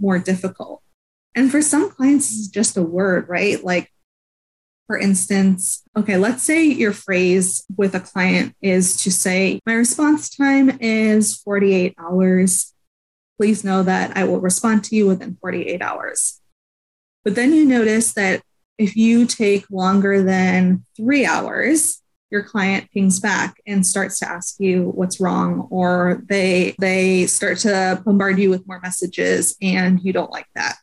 more 0.00 0.18
difficult. 0.18 0.81
And 1.34 1.50
for 1.50 1.62
some 1.62 1.90
clients, 1.90 2.30
it's 2.30 2.48
just 2.48 2.76
a 2.76 2.82
word, 2.82 3.28
right? 3.28 3.62
Like, 3.62 3.90
for 4.86 4.98
instance, 4.98 5.82
okay, 5.96 6.18
let's 6.18 6.42
say 6.42 6.64
your 6.64 6.92
phrase 6.92 7.64
with 7.76 7.94
a 7.94 8.00
client 8.00 8.54
is 8.60 9.02
to 9.04 9.10
say, 9.10 9.60
My 9.64 9.74
response 9.74 10.28
time 10.28 10.78
is 10.80 11.36
48 11.38 11.94
hours. 11.98 12.74
Please 13.38 13.64
know 13.64 13.82
that 13.82 14.16
I 14.16 14.24
will 14.24 14.40
respond 14.40 14.84
to 14.84 14.96
you 14.96 15.06
within 15.06 15.36
48 15.40 15.80
hours. 15.80 16.40
But 17.24 17.34
then 17.34 17.54
you 17.54 17.64
notice 17.64 18.12
that 18.14 18.42
if 18.78 18.96
you 18.96 19.26
take 19.26 19.70
longer 19.70 20.22
than 20.22 20.84
three 20.96 21.24
hours, 21.24 22.02
your 22.30 22.42
client 22.42 22.90
pings 22.92 23.20
back 23.20 23.60
and 23.66 23.86
starts 23.86 24.18
to 24.18 24.28
ask 24.28 24.56
you 24.58 24.90
what's 24.94 25.20
wrong, 25.20 25.68
or 25.70 26.22
they 26.26 26.74
they 26.80 27.26
start 27.26 27.58
to 27.58 28.02
bombard 28.04 28.38
you 28.38 28.50
with 28.50 28.66
more 28.66 28.80
messages 28.80 29.54
and 29.60 30.00
you 30.02 30.12
don't 30.12 30.30
like 30.30 30.48
that. 30.54 30.76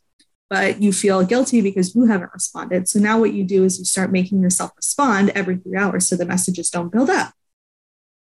But 0.50 0.82
you 0.82 0.92
feel 0.92 1.24
guilty 1.24 1.62
because 1.62 1.94
you 1.96 2.06
haven't 2.06 2.34
responded. 2.34 2.90
So 2.90 3.00
now 3.00 3.20
what 3.20 3.34
you 3.34 3.44
do 3.44 3.64
is 3.64 3.78
you 3.78 3.86
start 3.86 4.12
making 4.12 4.42
yourself 4.42 4.72
respond 4.76 5.30
every 5.36 5.58
three 5.58 5.78
hours 5.78 6.08
so 6.08 6.16
the 6.16 6.26
messages 6.26 6.72
don't 6.72 6.92
build 6.92 7.10
up. 7.10 7.34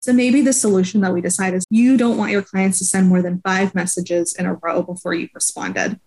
So 0.01 0.13
maybe 0.13 0.43
the 0.43 0.53
solution 0.53 1.01
that 1.01 1.13
we 1.13 1.21
decide 1.21 1.55
is 1.55 1.67
you 1.71 1.97
don't 1.97 2.19
want 2.19 2.31
your 2.31 2.43
clients 2.43 2.79
to 2.79 2.85
send 2.85 3.09
more 3.09 3.23
than 3.23 3.41
five 3.41 3.75
messages 3.75 4.35
in 4.35 4.47
a 4.47 4.55
row 4.55 4.83
before 4.83 5.15
you've 5.15 5.35
responded. 5.35 5.99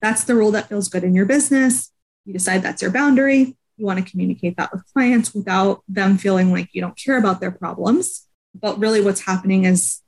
That's 0.00 0.24
the 0.24 0.34
rule 0.34 0.50
that 0.52 0.68
feels 0.68 0.88
good 0.88 1.04
in 1.04 1.14
your 1.14 1.26
business. 1.26 1.92
You 2.24 2.32
decide 2.32 2.62
that's 2.62 2.82
your 2.82 2.90
boundary. 2.90 3.56
You 3.76 3.86
want 3.86 4.04
to 4.04 4.10
communicate 4.10 4.56
that 4.56 4.72
with 4.72 4.84
clients 4.92 5.34
without 5.34 5.82
them 5.88 6.18
feeling 6.18 6.52
like 6.52 6.68
you 6.72 6.80
don't 6.80 6.96
care 6.96 7.18
about 7.18 7.40
their 7.40 7.50
problems. 7.50 8.26
But 8.54 8.78
really, 8.78 9.00
what's 9.00 9.22
happening 9.22 9.64
is 9.64 10.02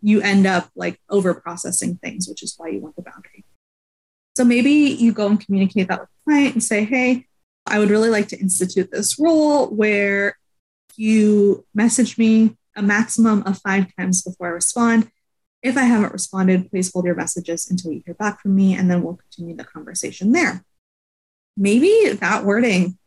you 0.00 0.20
end 0.22 0.46
up 0.46 0.70
like 0.74 1.00
over 1.10 1.34
processing 1.34 1.96
things, 1.96 2.28
which 2.28 2.42
is 2.42 2.54
why 2.56 2.68
you 2.68 2.80
want 2.80 2.96
the 2.96 3.02
boundary. 3.02 3.35
So 4.36 4.44
maybe 4.44 4.70
you 4.70 5.14
go 5.14 5.28
and 5.28 5.40
communicate 5.40 5.88
that 5.88 5.98
with 5.98 6.10
the 6.10 6.30
client 6.30 6.52
and 6.52 6.62
say, 6.62 6.84
hey, 6.84 7.24
I 7.66 7.78
would 7.78 7.88
really 7.88 8.10
like 8.10 8.28
to 8.28 8.38
institute 8.38 8.90
this 8.92 9.18
rule 9.18 9.74
where 9.74 10.36
you 10.94 11.64
message 11.74 12.18
me 12.18 12.54
a 12.76 12.82
maximum 12.82 13.44
of 13.44 13.58
five 13.62 13.86
times 13.96 14.22
before 14.22 14.48
I 14.48 14.50
respond. 14.50 15.10
If 15.62 15.78
I 15.78 15.84
haven't 15.84 16.12
responded, 16.12 16.70
please 16.70 16.92
hold 16.92 17.06
your 17.06 17.14
messages 17.14 17.70
until 17.70 17.92
you 17.92 18.02
hear 18.04 18.14
back 18.14 18.42
from 18.42 18.54
me, 18.54 18.74
and 18.74 18.90
then 18.90 19.02
we'll 19.02 19.16
continue 19.16 19.56
the 19.56 19.64
conversation 19.64 20.32
there. 20.32 20.62
Maybe 21.56 22.10
that 22.12 22.44
wording 22.44 22.98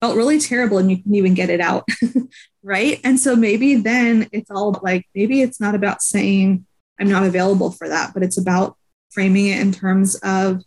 felt 0.00 0.16
really 0.16 0.40
terrible 0.40 0.78
and 0.78 0.90
you 0.90 0.96
couldn't 0.96 1.16
even 1.16 1.34
get 1.34 1.50
it 1.50 1.60
out, 1.60 1.86
right? 2.62 2.98
And 3.04 3.20
so 3.20 3.36
maybe 3.36 3.74
then 3.74 4.30
it's 4.32 4.50
all 4.50 4.80
like, 4.82 5.04
maybe 5.14 5.42
it's 5.42 5.60
not 5.60 5.74
about 5.74 6.00
saying, 6.00 6.64
I'm 6.98 7.10
not 7.10 7.24
available 7.24 7.70
for 7.72 7.90
that, 7.90 8.14
but 8.14 8.22
it's 8.22 8.38
about 8.38 8.78
framing 9.10 9.46
it 9.46 9.60
in 9.60 9.72
terms 9.72 10.14
of, 10.16 10.62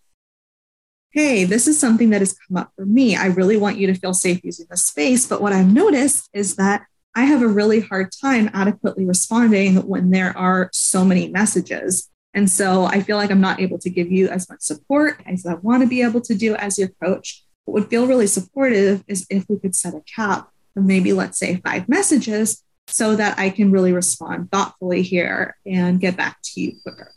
hey, 1.11 1.43
this 1.43 1.67
is 1.67 1.79
something 1.79 2.11
that 2.11 2.21
has 2.21 2.37
come 2.47 2.57
up 2.57 2.71
for 2.75 2.85
me. 2.85 3.15
I 3.15 3.27
really 3.27 3.57
want 3.57 3.77
you 3.77 3.87
to 3.87 3.95
feel 3.95 4.13
safe 4.13 4.43
using 4.43 4.67
this 4.69 4.83
space. 4.83 5.27
But 5.27 5.41
what 5.41 5.53
I've 5.53 5.71
noticed 5.71 6.29
is 6.33 6.55
that 6.57 6.83
I 7.15 7.25
have 7.25 7.41
a 7.41 7.47
really 7.47 7.79
hard 7.79 8.11
time 8.11 8.49
adequately 8.53 9.05
responding 9.05 9.87
when 9.87 10.11
there 10.11 10.37
are 10.37 10.69
so 10.71 11.03
many 11.03 11.27
messages. 11.27 12.09
And 12.33 12.49
so 12.49 12.85
I 12.85 13.01
feel 13.01 13.17
like 13.17 13.31
I'm 13.31 13.41
not 13.41 13.59
able 13.59 13.79
to 13.79 13.89
give 13.89 14.11
you 14.11 14.29
as 14.29 14.47
much 14.49 14.61
support 14.61 15.19
as 15.25 15.45
I 15.45 15.55
want 15.55 15.81
to 15.81 15.89
be 15.89 16.03
able 16.03 16.21
to 16.21 16.35
do 16.35 16.55
as 16.55 16.77
your 16.77 16.89
coach. 17.03 17.43
What 17.65 17.73
would 17.73 17.89
feel 17.89 18.07
really 18.07 18.27
supportive 18.27 19.03
is 19.07 19.25
if 19.29 19.45
we 19.49 19.57
could 19.57 19.75
set 19.75 19.95
a 19.95 20.01
cap 20.01 20.49
of 20.75 20.83
maybe, 20.83 21.11
let's 21.11 21.39
say, 21.39 21.57
five 21.57 21.89
messages 21.89 22.63
so 22.87 23.15
that 23.15 23.37
I 23.39 23.49
can 23.49 23.71
really 23.71 23.93
respond 23.93 24.51
thoughtfully 24.51 25.01
here 25.01 25.57
and 25.65 25.99
get 25.99 26.15
back 26.15 26.37
to 26.43 26.61
you 26.61 26.73
quicker. 26.83 27.11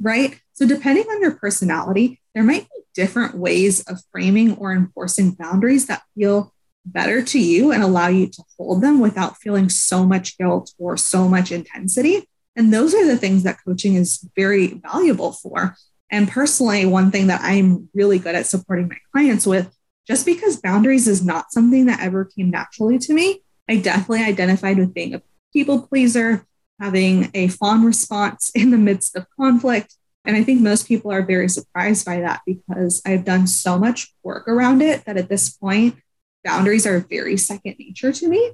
Right. 0.00 0.40
So, 0.52 0.66
depending 0.66 1.04
on 1.04 1.20
your 1.22 1.34
personality, 1.36 2.20
there 2.34 2.44
might 2.44 2.62
be 2.62 2.82
different 2.94 3.36
ways 3.36 3.80
of 3.82 4.00
framing 4.12 4.56
or 4.56 4.72
enforcing 4.72 5.32
boundaries 5.32 5.86
that 5.86 6.02
feel 6.14 6.52
better 6.84 7.22
to 7.22 7.38
you 7.38 7.72
and 7.72 7.82
allow 7.82 8.08
you 8.08 8.26
to 8.28 8.42
hold 8.56 8.82
them 8.82 9.00
without 9.00 9.36
feeling 9.36 9.68
so 9.68 10.06
much 10.06 10.38
guilt 10.38 10.72
or 10.78 10.96
so 10.96 11.28
much 11.28 11.52
intensity. 11.52 12.28
And 12.56 12.72
those 12.72 12.94
are 12.94 13.06
the 13.06 13.16
things 13.16 13.42
that 13.44 13.58
coaching 13.64 13.94
is 13.94 14.26
very 14.34 14.68
valuable 14.68 15.32
for. 15.32 15.76
And 16.10 16.28
personally, 16.28 16.86
one 16.86 17.10
thing 17.10 17.26
that 17.26 17.40
I'm 17.42 17.88
really 17.94 18.18
good 18.18 18.34
at 18.34 18.46
supporting 18.46 18.88
my 18.88 18.98
clients 19.12 19.46
with, 19.46 19.72
just 20.06 20.24
because 20.24 20.56
boundaries 20.56 21.06
is 21.06 21.24
not 21.24 21.52
something 21.52 21.86
that 21.86 22.00
ever 22.00 22.24
came 22.24 22.50
naturally 22.50 22.98
to 22.98 23.12
me, 23.12 23.42
I 23.68 23.76
definitely 23.76 24.24
identified 24.24 24.78
with 24.78 24.94
being 24.94 25.14
a 25.14 25.22
people 25.52 25.86
pleaser, 25.86 26.46
having 26.80 27.30
a 27.34 27.48
fawn 27.48 27.84
response 27.84 28.50
in 28.54 28.70
the 28.70 28.78
midst 28.78 29.16
of 29.16 29.26
conflict. 29.38 29.94
And 30.24 30.36
I 30.36 30.44
think 30.44 30.60
most 30.60 30.86
people 30.86 31.10
are 31.10 31.22
very 31.22 31.48
surprised 31.48 32.04
by 32.04 32.20
that 32.20 32.42
because 32.44 33.00
I've 33.06 33.24
done 33.24 33.46
so 33.46 33.78
much 33.78 34.12
work 34.22 34.46
around 34.46 34.82
it 34.82 35.04
that 35.06 35.16
at 35.16 35.28
this 35.28 35.50
point, 35.50 35.96
boundaries 36.44 36.86
are 36.86 37.00
very 37.00 37.36
second 37.36 37.76
nature 37.78 38.12
to 38.12 38.28
me. 38.28 38.52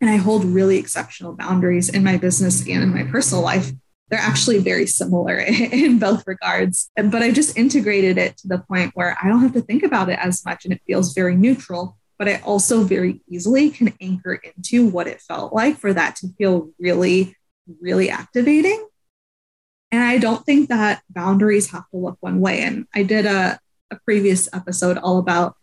And 0.00 0.10
I 0.10 0.16
hold 0.16 0.44
really 0.44 0.78
exceptional 0.78 1.32
boundaries 1.32 1.88
in 1.88 2.04
my 2.04 2.16
business 2.16 2.60
and 2.60 2.82
in 2.82 2.92
my 2.92 3.04
personal 3.04 3.42
life. 3.42 3.70
They're 4.08 4.20
actually 4.20 4.58
very 4.58 4.86
similar 4.86 5.38
in 5.38 5.98
both 5.98 6.24
regards. 6.26 6.90
But 6.96 7.22
I 7.22 7.30
just 7.30 7.56
integrated 7.56 8.18
it 8.18 8.36
to 8.38 8.48
the 8.48 8.58
point 8.58 8.92
where 8.94 9.16
I 9.22 9.28
don't 9.28 9.42
have 9.42 9.54
to 9.54 9.62
think 9.62 9.82
about 9.82 10.08
it 10.08 10.18
as 10.18 10.44
much 10.44 10.64
and 10.64 10.74
it 10.74 10.82
feels 10.86 11.14
very 11.14 11.36
neutral. 11.36 11.96
But 12.18 12.28
I 12.28 12.40
also 12.40 12.82
very 12.82 13.20
easily 13.28 13.70
can 13.70 13.92
anchor 14.00 14.34
into 14.34 14.86
what 14.86 15.06
it 15.06 15.20
felt 15.20 15.52
like 15.52 15.78
for 15.78 15.92
that 15.92 16.16
to 16.16 16.28
feel 16.38 16.70
really, 16.78 17.36
really 17.80 18.10
activating. 18.10 18.86
And 19.92 20.02
I 20.02 20.18
don't 20.18 20.44
think 20.44 20.68
that 20.68 21.02
boundaries 21.10 21.70
have 21.70 21.88
to 21.90 21.96
look 21.96 22.16
one 22.20 22.40
way. 22.40 22.60
And 22.62 22.86
I 22.94 23.02
did 23.02 23.26
a, 23.26 23.58
a 23.90 23.96
previous 24.04 24.48
episode 24.52 24.98
all 24.98 25.18
about 25.18 25.56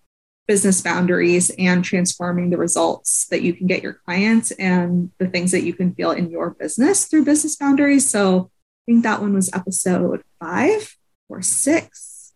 business 0.47 0.81
boundaries 0.81 1.51
and 1.57 1.83
transforming 1.83 2.49
the 2.49 2.57
results 2.57 3.27
that 3.27 3.41
you 3.41 3.53
can 3.53 3.67
get 3.67 3.83
your 3.83 3.93
clients 3.93 4.51
and 4.51 5.11
the 5.17 5.27
things 5.27 5.51
that 5.51 5.63
you 5.63 5.73
can 5.73 5.93
feel 5.95 6.11
in 6.11 6.29
your 6.29 6.51
business 6.51 7.05
through 7.05 7.25
business 7.25 7.55
boundaries. 7.55 8.09
So 8.09 8.49
I 8.85 8.91
think 8.91 9.03
that 9.03 9.21
one 9.21 9.33
was 9.33 9.53
episode 9.53 10.23
five 10.39 10.97
or 11.29 11.41
six. 11.41 12.33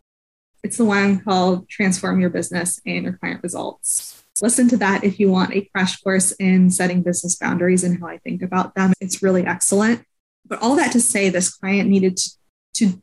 It's 0.64 0.78
the 0.78 0.86
one 0.86 1.20
called 1.20 1.70
Transform 1.70 2.20
Your 2.20 2.30
Business 2.30 2.82
and 2.86 3.04
Your 3.04 3.14
Client 3.14 3.44
Results. 3.44 4.24
Listen 4.41 4.67
to 4.69 4.78
that 4.78 5.04
if 5.04 5.19
you 5.19 5.32
want 5.32 5.56
a 5.56 5.67
crash 5.73 6.00
course 6.02 6.32
in 6.34 6.69
setting 6.69 7.02
business 7.02 7.36
boundaries 7.36 7.84
and 7.84 8.00
how 8.00 8.08
I 8.08 8.17
think 8.17 8.41
about 8.41 8.76
them. 8.76 8.93
It's 9.00 9.23
really 9.23 9.45
excellent. 9.45 10.04
But 10.45 10.62
all 10.62 10.76
that 10.76 10.91
to 10.93 11.02
say, 11.02 11.30
this 11.30 11.54
client 11.54 11.89
needed 11.89 12.17
to, 12.17 12.34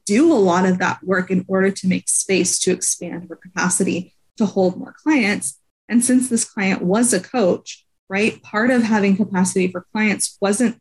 do 0.06 0.32
a 0.32 0.34
lot 0.34 0.64
of 0.64 0.78
that 0.78 1.02
work 1.02 1.32
in 1.32 1.44
order 1.48 1.68
to 1.68 1.88
make 1.88 2.08
space 2.08 2.60
to 2.60 2.70
expand 2.70 3.26
her 3.28 3.35
capacity 3.35 4.14
to 4.37 4.46
hold 4.46 4.76
more 4.76 4.94
clients. 5.02 5.58
And 5.88 6.04
since 6.04 6.28
this 6.28 6.44
client 6.44 6.80
was 6.80 7.12
a 7.12 7.18
coach, 7.18 7.85
right, 8.08 8.40
part 8.40 8.70
of 8.70 8.85
having 8.85 9.16
capacity 9.16 9.66
for 9.66 9.85
clients 9.92 10.38
wasn't, 10.40 10.80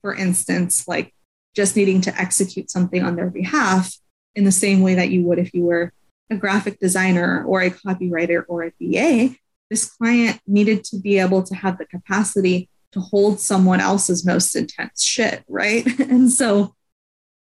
for 0.00 0.14
instance, 0.14 0.88
like 0.88 1.12
just 1.54 1.76
needing 1.76 2.00
to 2.00 2.18
execute 2.18 2.70
something 2.70 3.02
on 3.02 3.14
their 3.16 3.28
behalf 3.28 3.94
in 4.34 4.44
the 4.44 4.52
same 4.52 4.80
way 4.80 4.94
that 4.94 5.10
you 5.10 5.22
would 5.24 5.38
if 5.38 5.52
you 5.52 5.64
were 5.64 5.92
a 6.30 6.36
graphic 6.36 6.78
designer 6.78 7.44
or 7.44 7.60
a 7.60 7.70
copywriter 7.70 8.44
or 8.48 8.64
a 8.64 8.72
VA. 8.80 9.34
This 9.70 9.84
client 9.84 10.40
needed 10.46 10.84
to 10.84 10.98
be 10.98 11.18
able 11.18 11.42
to 11.44 11.54
have 11.54 11.78
the 11.78 11.86
capacity 11.86 12.68
to 12.92 13.00
hold 13.00 13.38
someone 13.40 13.80
else's 13.80 14.26
most 14.26 14.56
intense 14.56 15.02
shit, 15.02 15.44
right? 15.48 15.86
and 16.00 16.30
so 16.30 16.74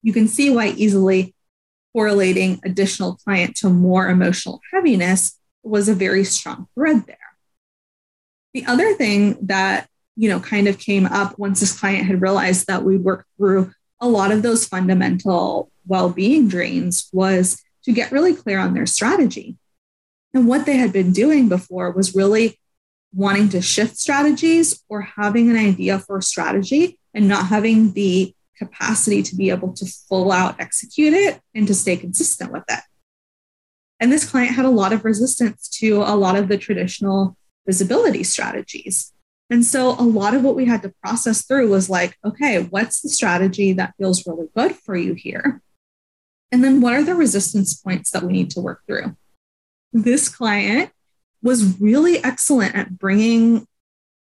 you 0.02 0.14
can 0.14 0.28
see 0.28 0.50
why 0.50 0.70
easily 0.70 1.36
correlating 1.94 2.60
additional 2.66 3.16
client 3.18 3.56
to 3.58 3.70
more 3.70 4.08
emotional 4.08 4.62
heaviness 4.72 5.38
was 5.64 5.88
a 5.88 5.94
very 5.94 6.24
strong 6.24 6.68
thread 6.76 7.06
there. 7.06 7.18
The 8.54 8.66
other 8.66 8.94
thing 8.94 9.38
that, 9.48 9.88
you 10.16 10.30
know, 10.30 10.40
kind 10.40 10.68
of 10.68 10.78
came 10.78 11.06
up 11.06 11.38
once 11.40 11.60
this 11.60 11.78
client 11.78 12.06
had 12.06 12.22
realized 12.22 12.68
that 12.68 12.84
we 12.84 12.98
worked 12.98 13.28
through 13.38 13.72
a 14.00 14.08
lot 14.08 14.32
of 14.32 14.42
those 14.42 14.68
fundamental 14.68 15.72
well 15.88 16.10
being 16.10 16.48
drains 16.48 17.10
was 17.14 17.62
to 17.84 17.92
get 17.92 18.12
really 18.12 18.36
clear 18.36 18.60
on 18.60 18.74
their 18.74 18.86
strategy. 18.86 19.58
And 20.34 20.48
what 20.48 20.66
they 20.66 20.78
had 20.78 20.92
been 20.92 21.12
doing 21.12 21.48
before 21.48 21.92
was 21.92 22.16
really 22.16 22.60
wanting 23.14 23.50
to 23.50 23.62
shift 23.62 23.98
strategies 23.98 24.84
or 24.90 25.02
having 25.02 25.50
an 25.50 25.58
idea 25.58 26.00
for 26.00 26.18
a 26.18 26.24
strategy 26.24 26.98
and 27.14 27.28
not 27.28 27.48
having 27.48 27.94
the 27.94 28.34
capacity 28.58 29.22
to 29.22 29.36
be 29.36 29.50
able 29.50 29.74
to 29.74 29.86
full 29.86 30.32
out 30.32 30.60
execute 30.60 31.14
it 31.14 31.40
and 31.54 31.68
to 31.68 31.76
stay 31.76 31.96
consistent 31.96 32.52
with 32.52 32.64
it. 32.70 32.80
And 34.00 34.12
this 34.12 34.30
client 34.30 34.56
had 34.56 34.66
a 34.66 34.70
lot 34.70 34.94
of 34.94 35.06
resistance 35.06 35.70
to 35.80 36.02
a 36.02 36.16
lot 36.16 36.36
of 36.36 36.48
the 36.48 36.58
traditional 36.58 37.38
visibility 37.66 38.24
strategies. 38.24 39.14
And 39.50 39.64
so 39.64 39.92
a 39.92 40.02
lot 40.02 40.34
of 40.34 40.44
what 40.44 40.56
we 40.56 40.66
had 40.66 40.82
to 40.82 40.94
process 41.04 41.46
through 41.46 41.70
was 41.70 41.90
like, 41.90 42.18
okay, 42.26 42.64
what's 42.64 43.02
the 43.02 43.10
strategy 43.10 43.74
that 43.74 43.94
feels 43.98 44.26
really 44.26 44.48
good 44.56 44.76
for 44.76 44.96
you 44.96 45.14
here? 45.14 45.62
And 46.52 46.64
then 46.64 46.82
what 46.82 46.94
are 46.94 47.04
the 47.04 47.16
resistance 47.16 47.76
points 47.76 48.10
that 48.12 48.24
we 48.24 48.34
need 48.34 48.50
to 48.52 48.62
work 48.62 48.82
through? 48.88 49.16
This 49.94 50.28
client 50.28 50.92
was 51.42 51.80
really 51.80 52.24
excellent 52.24 52.76
at 52.76 52.98
bringing 52.98 53.68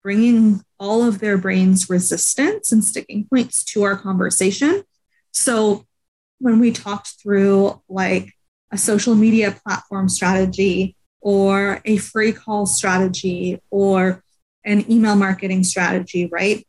bringing 0.04 0.62
all 0.80 1.02
of 1.02 1.20
their 1.20 1.38
brain's 1.38 1.90
resistance 1.90 2.74
and 2.74 2.84
sticking 2.84 3.26
points 3.26 3.64
to 3.64 3.84
our 3.84 3.96
conversation. 3.96 4.84
So 5.32 5.86
when 6.40 6.60
we 6.60 6.72
talked 6.72 7.22
through 7.22 7.82
like 7.88 8.34
a 8.70 8.78
social 8.78 9.16
media 9.16 9.58
platform 9.66 10.10
strategy 10.10 10.98
or 11.22 11.82
a 11.86 11.96
free 11.96 12.34
call 12.34 12.66
strategy 12.66 13.62
or 13.72 14.22
an 14.66 14.92
email 14.92 15.16
marketing 15.16 15.64
strategy, 15.64 16.28
right? 16.30 16.68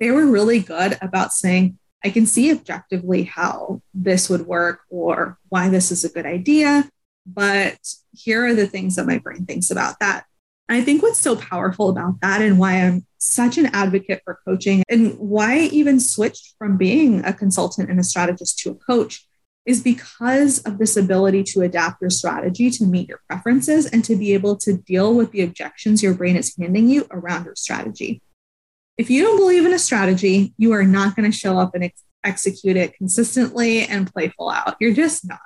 They 0.00 0.10
were 0.10 0.26
really 0.26 0.60
good 0.60 0.96
about 1.02 1.34
saying, 1.34 1.78
I 2.02 2.10
can 2.10 2.24
see 2.24 2.50
objectively 2.50 3.24
how 3.24 3.82
this 3.92 4.30
would 4.30 4.46
work 4.46 4.80
or 4.88 5.38
why 5.50 5.68
this 5.68 5.90
is 5.90 6.04
a 6.04 6.08
good 6.08 6.26
idea, 6.26 6.88
but 7.26 7.78
here 8.12 8.46
are 8.46 8.54
the 8.54 8.66
things 8.66 8.96
that 8.96 9.06
my 9.06 9.18
brain 9.18 9.46
thinks 9.46 9.70
about 9.70 9.98
that. 10.00 10.24
And 10.68 10.80
I 10.80 10.84
think 10.84 11.02
what's 11.02 11.20
so 11.20 11.36
powerful 11.36 11.90
about 11.90 12.20
that 12.22 12.40
and 12.40 12.58
why 12.58 12.80
I'm 12.80 13.06
such 13.18 13.58
an 13.58 13.66
advocate 13.66 14.22
for 14.24 14.38
coaching 14.46 14.82
and 14.88 15.18
why 15.18 15.54
I 15.54 15.62
even 15.72 16.00
switched 16.00 16.54
from 16.58 16.76
being 16.76 17.24
a 17.24 17.32
consultant 17.32 17.90
and 17.90 18.00
a 18.00 18.04
strategist 18.04 18.58
to 18.60 18.70
a 18.70 18.74
coach 18.74 19.26
is 19.66 19.82
because 19.82 20.58
of 20.60 20.78
this 20.78 20.96
ability 20.96 21.42
to 21.42 21.62
adapt 21.62 22.00
your 22.00 22.10
strategy 22.10 22.70
to 22.70 22.84
meet 22.84 23.08
your 23.08 23.20
preferences 23.28 23.86
and 23.86 24.04
to 24.04 24.14
be 24.14 24.34
able 24.34 24.56
to 24.56 24.76
deal 24.76 25.14
with 25.14 25.32
the 25.32 25.42
objections 25.42 26.02
your 26.02 26.14
brain 26.14 26.36
is 26.36 26.54
handing 26.58 26.88
you 26.88 27.06
around 27.10 27.44
your 27.44 27.56
strategy. 27.56 28.20
If 28.98 29.10
you 29.10 29.22
don't 29.22 29.38
believe 29.38 29.64
in 29.64 29.72
a 29.72 29.78
strategy, 29.78 30.54
you 30.58 30.72
are 30.72 30.84
not 30.84 31.16
going 31.16 31.30
to 31.30 31.36
show 31.36 31.58
up 31.58 31.74
and 31.74 31.84
ex- 31.84 32.04
execute 32.22 32.76
it 32.76 32.94
consistently 32.94 33.86
and 33.86 34.12
playful 34.12 34.50
out. 34.50 34.76
You're 34.80 34.92
just 34.92 35.26
not, 35.26 35.40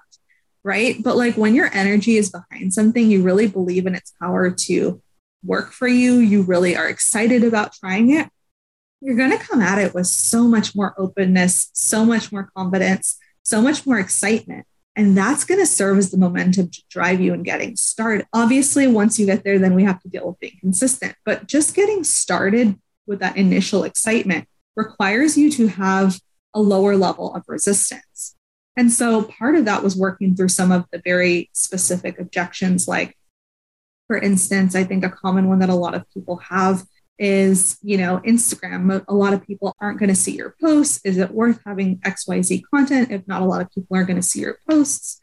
right? 0.69 1.03
But 1.03 1.17
like 1.17 1.37
when 1.37 1.55
your 1.55 1.71
energy 1.73 2.17
is 2.17 2.31
behind 2.31 2.75
something, 2.75 3.11
you 3.11 3.23
really 3.23 3.49
believe 3.49 3.87
in 3.87 3.95
its 3.95 4.13
power 4.21 4.51
to 4.51 5.03
work 5.43 5.73
for 5.73 5.89
you, 5.89 6.17
you 6.17 6.43
really 6.43 6.77
are 6.77 6.89
excited 6.89 7.43
about 7.43 7.73
trying 7.73 8.11
it, 8.11 8.29
you're 9.01 9.17
going 9.17 9.31
to 9.37 9.45
come 9.45 9.61
at 9.61 9.79
it 9.79 9.95
with 9.95 10.07
so 10.07 10.45
much 10.45 10.77
more 10.77 10.95
openness, 10.99 11.71
so 11.73 12.05
much 12.05 12.31
more 12.31 12.51
confidence 12.57 13.19
so 13.49 13.63
much 13.63 13.87
more 13.87 13.99
excitement. 13.99 14.67
And 14.95 15.17
that's 15.17 15.45
going 15.45 15.61
to 15.61 15.67
serve 15.67 15.97
as 15.97 16.11
the 16.11 16.19
momentum 16.19 16.71
to 16.71 16.83
drive 16.91 17.21
you 17.21 17.33
in 17.33 17.45
getting 17.45 17.77
started. 17.77 18.27
Obviously, 18.33 18.87
once 18.87 19.19
you 19.19 19.27
get 19.27 19.43
there, 19.43 19.59
then 19.59 19.75
we 19.75 19.85
have 19.85 20.03
to 20.03 20.09
deal 20.09 20.27
with 20.27 20.41
being 20.41 20.59
consistent. 20.61 21.15
But 21.25 21.47
just 21.47 21.75
getting 21.75 22.05
started 22.05 22.79
with 23.07 23.21
that 23.21 23.37
initial 23.37 23.85
excitement 23.85 24.49
requires 24.77 25.39
you 25.39 25.51
to 25.53 25.69
have 25.69 26.21
a 26.53 26.61
lower 26.61 26.97
level 26.97 27.35
of 27.35 27.45
resistance. 27.49 28.37
And 28.79 28.93
so 28.93 29.25
part 29.25 29.57
of 29.57 29.65
that 29.65 29.83
was 29.83 29.97
working 29.97 30.37
through 30.37 30.51
some 30.51 30.71
of 30.71 30.85
the 30.93 31.03
very 31.05 31.51
specific 31.53 32.21
objections, 32.21 32.87
like, 32.87 33.17
for 34.07 34.17
instance, 34.17 34.77
I 34.77 34.85
think 34.85 35.05
a 35.05 35.11
common 35.11 35.49
one 35.49 35.59
that 35.59 35.69
a 35.69 35.75
lot 35.75 35.95
of 35.95 36.09
people 36.15 36.37
have 36.37 36.85
is 37.19 37.77
you 37.83 37.99
know 37.99 38.21
instagram. 38.25 39.05
A 39.09 39.15
lot 39.15 39.33
of 39.33 39.45
people 39.45 39.75
aren't 39.81 39.99
going 39.99 40.11
to 40.11 40.15
see 40.15 40.37
your 40.37 40.55
posts. 40.63 41.01
Is 41.05 41.19
it 41.19 41.33
worth 41.33 41.61
having 41.67 41.99
xyz 41.99 42.63
content 42.73 43.11
if 43.11 43.27
not 43.27 43.43
a 43.43 43.45
lot 43.45 43.61
of 43.61 43.69
people 43.75 43.97
are 43.97 44.05
going 44.05 44.21
to 44.21 44.23
see 44.23 44.39
your 44.39 44.59
posts? 44.71 45.21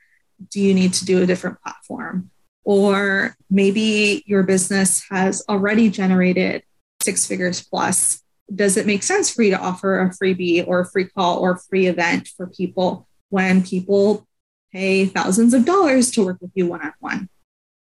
Do 0.52 0.60
you 0.60 0.74
need 0.74 0.92
to 0.96 1.06
do 1.06 1.24
a 1.24 1.26
different 1.26 1.62
platform? 1.62 2.32
Or 2.66 3.38
maybe 3.50 4.22
your 4.26 4.44
business 4.44 5.06
has 5.10 5.42
already 5.48 5.90
generated 5.90 6.64
six 7.02 7.26
figures 7.26 7.64
plus. 7.64 8.22
Does 8.54 8.76
it 8.76 8.86
make 8.86 9.04
sense 9.04 9.34
for 9.34 9.44
you 9.44 9.52
to 9.52 9.60
offer 9.60 10.02
a 10.02 10.10
freebie 10.10 10.68
or 10.68 10.82
a 10.82 10.86
free 10.86 11.06
call 11.06 11.40
or 11.40 11.56
free 11.56 11.88
event 11.88 12.28
for 12.36 12.48
people 12.48 13.08
when 13.36 13.62
people 13.64 14.26
pay 14.72 15.06
thousands 15.06 15.54
of 15.54 15.66
dollars 15.66 16.12
to 16.12 16.24
work 16.26 16.38
with 16.42 16.52
you 16.56 16.66
one 16.66 16.82
on 16.82 16.94
one 17.00 17.30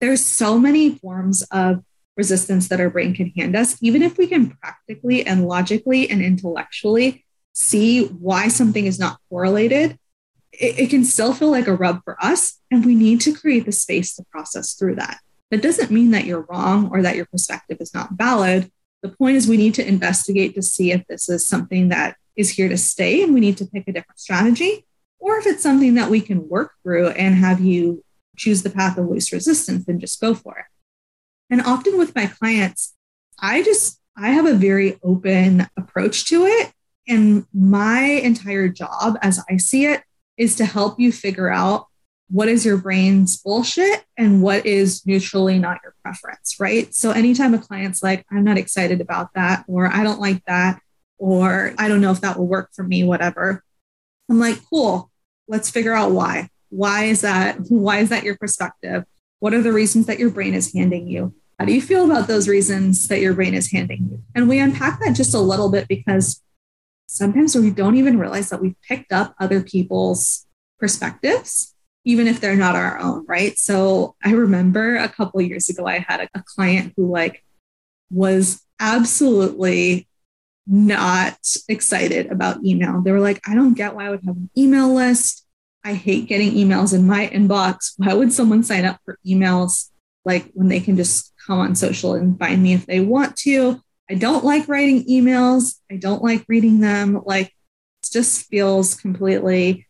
there's 0.01 0.23
so 0.23 0.57
many 0.57 0.95
forms 0.95 1.43
of 1.51 1.83
resistance 2.19 2.67
that 2.67 2.79
our 2.79 2.89
brain 2.89 3.13
can 3.13 3.29
hand 3.31 3.55
us, 3.55 3.77
even 3.81 4.03
if 4.03 4.17
we 4.17 4.27
can 4.27 4.51
practically 4.51 5.25
and 5.25 5.47
logically 5.47 6.09
and 6.09 6.21
intellectually 6.21 7.25
see 7.53 8.05
why 8.05 8.47
something 8.47 8.85
is 8.85 8.99
not 8.99 9.19
correlated, 9.29 9.97
it, 10.51 10.79
it, 10.79 10.89
can 10.89 11.03
still 11.03 11.33
feel 11.33 11.49
like 11.49 11.67
a 11.67 11.73
rub 11.73 12.03
for 12.03 12.17
us. 12.23 12.59
And 12.71 12.85
we 12.85 12.95
need 12.95 13.21
to 13.21 13.33
create 13.33 13.65
the 13.65 13.71
space 13.71 14.15
to 14.15 14.25
process 14.31 14.73
through 14.73 14.95
that. 14.95 15.19
That 15.51 15.61
doesn't 15.61 15.91
mean 15.91 16.11
that 16.11 16.25
you're 16.25 16.45
wrong 16.49 16.89
or 16.91 17.01
that 17.01 17.15
your 17.15 17.25
perspective 17.25 17.77
is 17.79 17.93
not 17.93 18.11
valid. 18.11 18.71
The 19.01 19.09
point 19.09 19.37
is, 19.37 19.47
we 19.47 19.57
need 19.57 19.73
to 19.75 19.87
investigate 19.87 20.55
to 20.55 20.61
see 20.61 20.91
if 20.91 21.05
this 21.07 21.29
is 21.29 21.47
something 21.47 21.89
that 21.89 22.17
is 22.35 22.51
here 22.51 22.69
to 22.69 22.77
stay 22.77 23.23
and 23.23 23.33
we 23.33 23.39
need 23.39 23.57
to 23.57 23.65
pick 23.65 23.87
a 23.87 23.93
different 23.93 24.19
strategy, 24.19 24.85
or 25.19 25.37
if 25.37 25.45
it's 25.45 25.63
something 25.63 25.95
that 25.95 26.09
we 26.09 26.21
can 26.21 26.47
work 26.47 26.73
through 26.83 27.09
and 27.09 27.35
have 27.35 27.59
you 27.59 28.03
choose 28.37 28.63
the 28.63 28.69
path 28.69 28.97
of 28.97 29.07
least 29.07 29.31
resistance 29.31 29.87
and 29.87 29.99
just 29.99 30.21
go 30.21 30.33
for 30.33 30.57
it. 30.57 30.65
And 31.49 31.61
often 31.61 31.97
with 31.97 32.15
my 32.15 32.27
clients, 32.27 32.95
I 33.39 33.63
just, 33.63 33.99
I 34.17 34.29
have 34.29 34.45
a 34.45 34.53
very 34.53 34.99
open 35.03 35.67
approach 35.77 36.25
to 36.29 36.45
it. 36.45 36.71
And 37.07 37.45
my 37.53 38.01
entire 38.03 38.69
job, 38.69 39.17
as 39.21 39.43
I 39.49 39.57
see 39.57 39.85
it, 39.85 40.03
is 40.37 40.55
to 40.57 40.65
help 40.65 40.99
you 40.99 41.11
figure 41.11 41.49
out 41.49 41.87
what 42.29 42.47
is 42.47 42.63
your 42.63 42.77
brain's 42.77 43.37
bullshit 43.37 44.03
and 44.15 44.41
what 44.41 44.65
is 44.65 45.05
neutrally 45.05 45.57
not 45.57 45.79
your 45.83 45.95
preference, 46.03 46.57
right? 46.59 46.93
So 46.93 47.11
anytime 47.11 47.55
a 47.55 47.59
client's 47.59 48.03
like, 48.03 48.25
I'm 48.31 48.43
not 48.43 48.57
excited 48.57 49.01
about 49.01 49.33
that, 49.33 49.65
or 49.67 49.87
I 49.87 50.03
don't 50.03 50.19
like 50.19 50.45
that, 50.45 50.79
or 51.17 51.73
I 51.77 51.87
don't 51.87 52.01
know 52.01 52.11
if 52.11 52.21
that 52.21 52.37
will 52.37 52.47
work 52.47 52.69
for 52.73 52.83
me, 52.83 53.03
whatever, 53.03 53.63
I'm 54.29 54.39
like, 54.39 54.59
cool, 54.69 55.09
let's 55.47 55.69
figure 55.69 55.93
out 55.93 56.11
why. 56.11 56.49
Why 56.69 57.05
is 57.05 57.21
that? 57.21 57.57
Why 57.69 57.99
is 57.99 58.09
that 58.09 58.23
your 58.23 58.37
perspective? 58.37 59.05
What 59.39 59.53
are 59.53 59.61
the 59.61 59.73
reasons 59.73 60.05
that 60.05 60.19
your 60.19 60.29
brain 60.29 60.53
is 60.53 60.73
handing 60.73 61.07
you? 61.07 61.33
How 61.57 61.65
do 61.65 61.73
you 61.73 61.81
feel 61.81 62.05
about 62.05 62.27
those 62.27 62.47
reasons 62.47 63.07
that 63.07 63.19
your 63.19 63.33
brain 63.33 63.53
is 63.53 63.71
handing 63.71 64.07
you? 64.11 64.23
And 64.35 64.47
we 64.47 64.59
unpack 64.59 64.99
that 64.99 65.15
just 65.15 65.33
a 65.33 65.39
little 65.39 65.69
bit 65.71 65.87
because 65.87 66.41
sometimes 67.07 67.55
we 67.55 67.71
don't 67.71 67.97
even 67.97 68.19
realize 68.19 68.49
that 68.49 68.61
we've 68.61 68.79
picked 68.87 69.11
up 69.11 69.35
other 69.39 69.61
people's 69.61 70.45
perspectives, 70.79 71.73
even 72.05 72.27
if 72.27 72.39
they're 72.39 72.55
not 72.55 72.75
our 72.75 72.99
own, 72.99 73.25
right? 73.27 73.57
So 73.57 74.15
I 74.23 74.31
remember 74.31 74.95
a 74.95 75.09
couple 75.09 75.41
years 75.41 75.69
ago, 75.69 75.87
I 75.87 75.99
had 75.99 76.21
a, 76.21 76.29
a 76.35 76.43
client 76.45 76.93
who 76.95 77.11
like 77.11 77.43
was 78.11 78.61
absolutely 78.79 80.07
not 80.69 81.37
excited 81.67 82.31
about 82.31 82.63
email. 82.63 83.01
They 83.01 83.11
were 83.11 83.19
like, 83.19 83.41
I 83.47 83.55
don't 83.55 83.73
get 83.73 83.95
why 83.95 84.05
I 84.05 84.09
would 84.11 84.23
have 84.25 84.37
an 84.37 84.49
email 84.57 84.93
list. 84.93 85.45
I 85.83 85.93
hate 85.93 86.27
getting 86.27 86.51
emails 86.51 86.93
in 86.93 87.07
my 87.07 87.27
inbox. 87.27 87.93
Why 87.97 88.13
would 88.13 88.31
someone 88.31 88.63
sign 88.63 88.85
up 88.85 88.99
for 89.03 89.17
emails 89.25 89.89
like 90.25 90.51
when 90.53 90.67
they 90.67 90.79
can 90.79 90.95
just 90.95 91.33
come 91.45 91.59
on 91.59 91.75
social 91.75 92.13
and 92.13 92.37
find 92.37 92.61
me 92.61 92.73
if 92.73 92.85
they 92.85 92.99
want 92.99 93.35
to? 93.37 93.81
I 94.09 94.15
don't 94.15 94.43
like 94.43 94.67
writing 94.67 95.05
emails. 95.05 95.79
I 95.91 95.95
don't 95.95 96.23
like 96.23 96.45
reading 96.47 96.79
them. 96.79 97.21
Like 97.25 97.47
it 97.47 98.09
just 98.11 98.47
feels 98.47 98.95
completely 98.95 99.87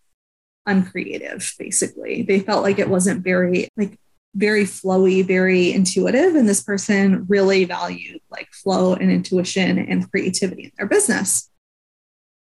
uncreative, 0.66 1.54
basically. 1.58 2.22
They 2.22 2.40
felt 2.40 2.64
like 2.64 2.80
it 2.80 2.90
wasn't 2.90 3.24
very 3.24 3.70
like 3.76 4.00
very 4.40 4.64
flowy, 4.64 5.24
very 5.24 5.74
intuitive. 5.74 6.36
And 6.36 6.48
this 6.48 6.64
person 6.64 7.26
really 7.28 7.66
valued 7.66 8.22
like 8.32 8.48
flow 8.52 8.94
and 8.94 9.12
intuition 9.12 9.78
and 9.78 10.10
creativity 10.10 10.64
in 10.64 10.72
their 10.78 10.88
business. 10.88 11.50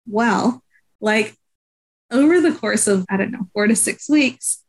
Well, 0.05 0.61
like 0.99 1.35
over 2.11 2.41
the 2.41 2.53
course 2.53 2.87
of, 2.87 3.05
I 3.09 3.17
don't 3.17 3.31
know, 3.31 3.47
four 3.53 3.67
to 3.67 3.75
six 3.75 4.09
weeks, 4.09 4.61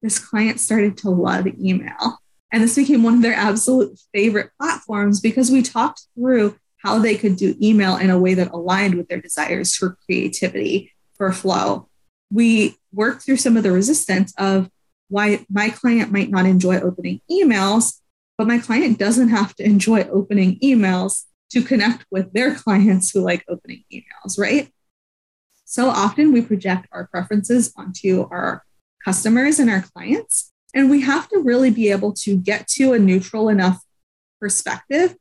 this 0.00 0.18
client 0.18 0.58
started 0.58 0.96
to 0.98 1.10
love 1.10 1.46
email. 1.46 2.18
And 2.50 2.62
this 2.62 2.76
became 2.76 3.02
one 3.02 3.14
of 3.14 3.22
their 3.22 3.34
absolute 3.34 3.98
favorite 4.14 4.50
platforms 4.58 5.20
because 5.20 5.50
we 5.50 5.62
talked 5.62 6.02
through 6.14 6.56
how 6.78 6.98
they 6.98 7.16
could 7.16 7.36
do 7.36 7.56
email 7.60 7.96
in 7.96 8.08
a 8.08 8.18
way 8.18 8.34
that 8.34 8.52
aligned 8.52 8.94
with 8.94 9.08
their 9.08 9.20
desires 9.20 9.74
for 9.74 9.98
creativity, 10.06 10.92
for 11.14 11.32
flow. 11.32 11.88
We 12.32 12.76
worked 12.92 13.22
through 13.22 13.36
some 13.36 13.56
of 13.56 13.62
the 13.62 13.72
resistance 13.72 14.32
of 14.38 14.70
why 15.08 15.44
my 15.48 15.70
client 15.70 16.12
might 16.12 16.30
not 16.30 16.46
enjoy 16.46 16.80
opening 16.80 17.20
emails, 17.30 18.00
but 18.36 18.46
my 18.46 18.58
client 18.58 18.98
doesn't 18.98 19.28
have 19.28 19.54
to 19.56 19.64
enjoy 19.64 20.02
opening 20.04 20.58
emails 20.60 21.24
to 21.50 21.62
connect 21.62 22.04
with 22.10 22.32
their 22.32 22.54
clients 22.54 23.10
who 23.10 23.20
like 23.20 23.44
opening 23.48 23.84
emails, 23.92 24.38
right? 24.38 24.70
so 25.66 25.90
often 25.90 26.32
we 26.32 26.40
project 26.40 26.86
our 26.92 27.08
preferences 27.08 27.72
onto 27.76 28.26
our 28.30 28.62
customers 29.04 29.58
and 29.58 29.68
our 29.68 29.82
clients. 29.82 30.52
And 30.72 30.88
we 30.88 31.02
have 31.02 31.28
to 31.28 31.40
really 31.40 31.70
be 31.70 31.90
able 31.90 32.12
to 32.14 32.36
get 32.36 32.68
to 32.68 32.92
a 32.92 32.98
neutral 32.98 33.48
enough 33.48 33.82
perspective 34.40 35.16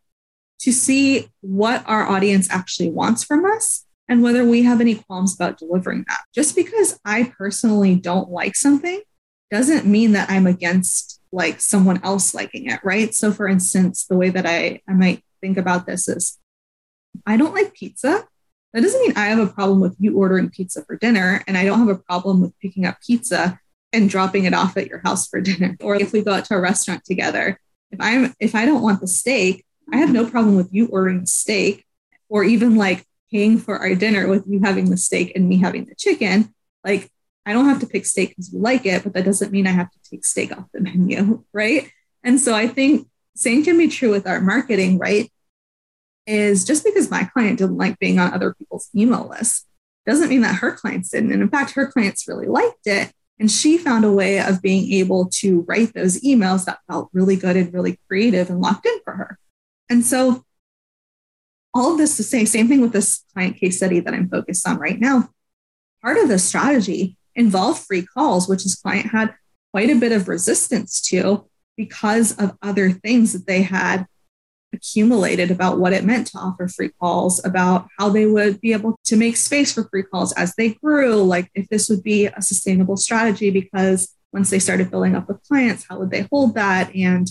to 0.59 0.71
see 0.71 1.29
what 1.41 1.83
our 1.87 2.07
audience 2.07 2.47
actually 2.51 2.89
wants 2.89 3.23
from 3.23 3.43
us 3.43 3.85
and 4.07 4.21
whether 4.21 4.45
we 4.45 4.63
have 4.63 4.81
any 4.81 4.95
qualms 4.95 5.35
about 5.35 5.57
delivering 5.57 6.05
that. 6.07 6.21
Just 6.33 6.55
because 6.55 6.99
I 7.03 7.33
personally 7.37 7.95
don't 7.95 8.29
like 8.29 8.55
something 8.55 9.01
doesn't 9.51 9.85
mean 9.85 10.13
that 10.13 10.29
I'm 10.29 10.47
against 10.47 11.21
like 11.31 11.59
someone 11.59 12.01
else 12.03 12.33
liking 12.33 12.69
it, 12.69 12.79
right? 12.83 13.13
So 13.13 13.31
for 13.31 13.47
instance, 13.47 14.05
the 14.05 14.17
way 14.17 14.29
that 14.29 14.45
I, 14.45 14.81
I 14.87 14.93
might 14.93 15.23
think 15.41 15.57
about 15.57 15.85
this 15.85 16.07
is 16.07 16.39
I 17.25 17.37
don't 17.37 17.53
like 17.53 17.73
pizza. 17.73 18.25
That 18.73 18.81
doesn't 18.81 19.01
mean 19.01 19.13
I 19.15 19.27
have 19.27 19.39
a 19.39 19.47
problem 19.47 19.79
with 19.79 19.95
you 19.99 20.17
ordering 20.17 20.49
pizza 20.49 20.83
for 20.83 20.97
dinner, 20.97 21.43
and 21.47 21.57
I 21.57 21.63
don't 21.63 21.79
have 21.79 21.87
a 21.87 22.01
problem 22.01 22.41
with 22.41 22.57
picking 22.59 22.85
up 22.85 22.97
pizza 23.05 23.59
and 23.93 24.09
dropping 24.09 24.43
it 24.43 24.53
off 24.53 24.75
at 24.75 24.87
your 24.87 24.99
house 24.99 25.27
for 25.27 25.39
dinner. 25.49 25.77
Or 25.81 25.95
if 25.95 26.11
we 26.11 26.21
go 26.21 26.33
out 26.33 26.45
to 26.45 26.55
a 26.55 26.61
restaurant 26.61 27.05
together, 27.05 27.59
if 27.91 27.99
I'm 28.01 28.33
if 28.39 28.55
I 28.55 28.65
don't 28.65 28.81
want 28.81 29.01
the 29.01 29.07
steak, 29.07 29.65
I 29.91 29.97
have 29.97 30.11
no 30.11 30.29
problem 30.29 30.55
with 30.55 30.69
you 30.71 30.87
ordering 30.87 31.21
the 31.21 31.27
steak 31.27 31.85
or 32.27 32.43
even 32.43 32.75
like 32.75 33.05
paying 33.31 33.57
for 33.57 33.77
our 33.77 33.95
dinner 33.95 34.27
with 34.27 34.45
you 34.47 34.59
having 34.63 34.89
the 34.89 34.97
steak 34.97 35.33
and 35.35 35.47
me 35.47 35.57
having 35.57 35.85
the 35.85 35.95
chicken. 35.95 36.53
Like 36.83 37.09
I 37.45 37.53
don't 37.53 37.69
have 37.69 37.79
to 37.81 37.87
pick 37.87 38.05
steak 38.05 38.29
because 38.29 38.51
you 38.51 38.59
like 38.59 38.85
it, 38.85 39.03
but 39.03 39.13
that 39.13 39.25
doesn't 39.25 39.51
mean 39.51 39.67
I 39.67 39.71
have 39.71 39.91
to 39.91 39.99
take 40.09 40.25
steak 40.25 40.51
off 40.51 40.65
the 40.73 40.81
menu, 40.81 41.43
right? 41.53 41.91
And 42.23 42.39
so 42.39 42.55
I 42.55 42.67
think 42.67 43.07
same 43.35 43.63
can 43.63 43.77
be 43.77 43.87
true 43.87 44.11
with 44.11 44.27
our 44.27 44.41
marketing, 44.41 44.97
right? 44.97 45.31
Is 46.25 46.65
just 46.65 46.83
because 46.83 47.11
my 47.11 47.25
client 47.25 47.59
didn't 47.59 47.77
like 47.77 47.99
being 47.99 48.17
on 48.17 48.33
other 48.33 48.55
people's 48.55 48.89
email 48.95 49.27
lists 49.29 49.65
doesn't 50.05 50.29
mean 50.29 50.41
that 50.41 50.55
her 50.55 50.71
clients 50.71 51.09
didn't. 51.09 51.31
And 51.31 51.41
in 51.41 51.49
fact, 51.49 51.71
her 51.71 51.87
clients 51.87 52.27
really 52.27 52.47
liked 52.47 52.85
it. 52.85 53.11
And 53.39 53.51
she 53.51 53.77
found 53.77 54.05
a 54.05 54.11
way 54.11 54.39
of 54.39 54.61
being 54.61 54.91
able 54.93 55.27
to 55.39 55.61
write 55.67 55.93
those 55.93 56.21
emails 56.21 56.65
that 56.65 56.79
felt 56.87 57.09
really 57.11 57.35
good 57.35 57.57
and 57.57 57.73
really 57.73 57.99
creative 58.07 58.49
and 58.49 58.61
locked 58.61 58.85
in 58.85 58.99
for 59.03 59.13
her. 59.13 59.39
And 59.89 60.05
so, 60.05 60.45
all 61.73 61.91
of 61.91 61.97
this 61.97 62.15
to 62.17 62.23
say, 62.23 62.45
same 62.45 62.69
thing 62.69 62.79
with 62.79 62.93
this 62.93 63.25
client 63.33 63.57
case 63.57 63.77
study 63.77 63.99
that 63.99 64.13
I'm 64.13 64.29
focused 64.29 64.65
on 64.65 64.77
right 64.77 64.99
now. 64.99 65.29
Part 66.01 66.17
of 66.17 66.29
the 66.29 66.39
strategy 66.39 67.17
involved 67.35 67.85
free 67.85 68.05
calls, 68.05 68.47
which 68.47 68.63
his 68.63 68.75
client 68.75 69.07
had 69.11 69.33
quite 69.71 69.89
a 69.89 69.95
bit 69.95 70.11
of 70.11 70.27
resistance 70.27 71.01
to 71.01 71.47
because 71.77 72.35
of 72.37 72.57
other 72.61 72.89
things 72.91 73.33
that 73.33 73.45
they 73.47 73.61
had 73.61 74.05
accumulated 74.73 75.51
about 75.51 75.77
what 75.77 75.93
it 75.93 76.03
meant 76.03 76.27
to 76.27 76.37
offer 76.37 76.67
free 76.67 76.91
calls, 76.99 77.43
about 77.45 77.87
how 77.97 78.09
they 78.09 78.25
would 78.25 78.59
be 78.61 78.73
able 78.73 78.99
to 79.05 79.15
make 79.15 79.37
space 79.37 79.71
for 79.73 79.87
free 79.89 80.03
calls 80.03 80.33
as 80.33 80.53
they 80.55 80.69
grew, 80.73 81.23
like 81.23 81.49
if 81.55 81.67
this 81.69 81.89
would 81.89 82.03
be 82.03 82.27
a 82.27 82.41
sustainable 82.41 82.97
strategy, 82.97 83.49
because 83.49 84.13
once 84.33 84.49
they 84.49 84.59
started 84.59 84.89
filling 84.89 85.15
up 85.15 85.27
with 85.27 85.41
clients, 85.43 85.85
how 85.89 85.97
would 85.97 86.11
they 86.11 86.27
hold 86.31 86.55
that? 86.55 86.93
And 86.95 87.27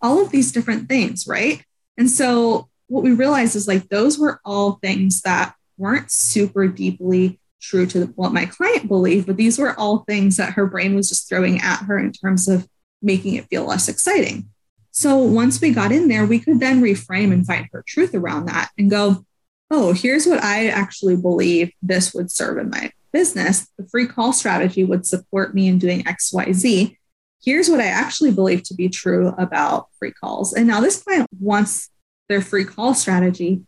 all 0.00 0.20
of 0.20 0.30
these 0.30 0.52
different 0.52 0.88
things, 0.88 1.26
right? 1.26 1.64
And 1.98 2.10
so 2.10 2.68
what 2.86 3.02
we 3.04 3.12
realized 3.12 3.56
is 3.56 3.68
like 3.68 3.88
those 3.88 4.18
were 4.18 4.40
all 4.44 4.72
things 4.82 5.22
that 5.22 5.54
weren't 5.76 6.10
super 6.10 6.68
deeply 6.68 7.40
true 7.62 7.86
to 7.86 8.06
what 8.16 8.32
my 8.32 8.44
client 8.44 8.88
believed, 8.88 9.26
but 9.26 9.36
these 9.36 9.58
were 9.58 9.78
all 9.78 10.04
things 10.08 10.36
that 10.36 10.54
her 10.54 10.66
brain 10.66 10.94
was 10.94 11.08
just 11.08 11.28
throwing 11.28 11.60
at 11.60 11.84
her 11.84 11.98
in 11.98 12.12
terms 12.12 12.48
of 12.48 12.68
making 13.00 13.34
it 13.34 13.46
feel 13.48 13.64
less 13.64 13.88
exciting. 13.88 14.48
So 14.90 15.16
once 15.16 15.60
we 15.60 15.70
got 15.70 15.92
in 15.92 16.08
there, 16.08 16.26
we 16.26 16.38
could 16.38 16.60
then 16.60 16.82
reframe 16.82 17.32
and 17.32 17.46
find 17.46 17.68
her 17.72 17.82
truth 17.86 18.14
around 18.14 18.46
that 18.46 18.70
and 18.76 18.90
go, 18.90 19.24
oh, 19.70 19.94
here's 19.94 20.26
what 20.26 20.44
I 20.44 20.68
actually 20.68 21.16
believe 21.16 21.72
this 21.80 22.12
would 22.12 22.30
serve 22.30 22.58
in 22.58 22.68
my 22.68 22.90
business. 23.12 23.68
The 23.78 23.88
free 23.88 24.06
call 24.06 24.32
strategy 24.34 24.84
would 24.84 25.06
support 25.06 25.54
me 25.54 25.68
in 25.68 25.78
doing 25.78 26.02
XYZ. 26.02 26.96
Here's 27.42 27.70
what 27.70 27.80
I 27.80 27.86
actually 27.86 28.32
believe 28.32 28.62
to 28.64 28.74
be 28.74 28.88
true 28.88 29.28
about 29.38 29.88
free 29.98 30.12
calls. 30.12 30.52
And 30.52 30.66
now 30.66 30.80
this 30.80 31.02
client 31.02 31.26
wants 31.40 31.88
their 32.28 32.42
free 32.42 32.64
call 32.64 32.94
strategy 32.94 33.62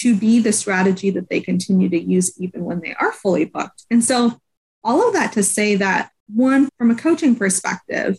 to 0.00 0.16
be 0.16 0.40
the 0.40 0.52
strategy 0.52 1.10
that 1.10 1.28
they 1.28 1.40
continue 1.40 1.88
to 1.88 2.00
use 2.00 2.38
even 2.40 2.64
when 2.64 2.80
they 2.80 2.94
are 2.94 3.12
fully 3.12 3.44
booked. 3.44 3.84
And 3.90 4.02
so, 4.02 4.40
all 4.82 5.06
of 5.06 5.12
that 5.12 5.32
to 5.34 5.42
say 5.42 5.76
that 5.76 6.10
one, 6.34 6.70
from 6.78 6.90
a 6.90 6.94
coaching 6.94 7.36
perspective, 7.36 8.18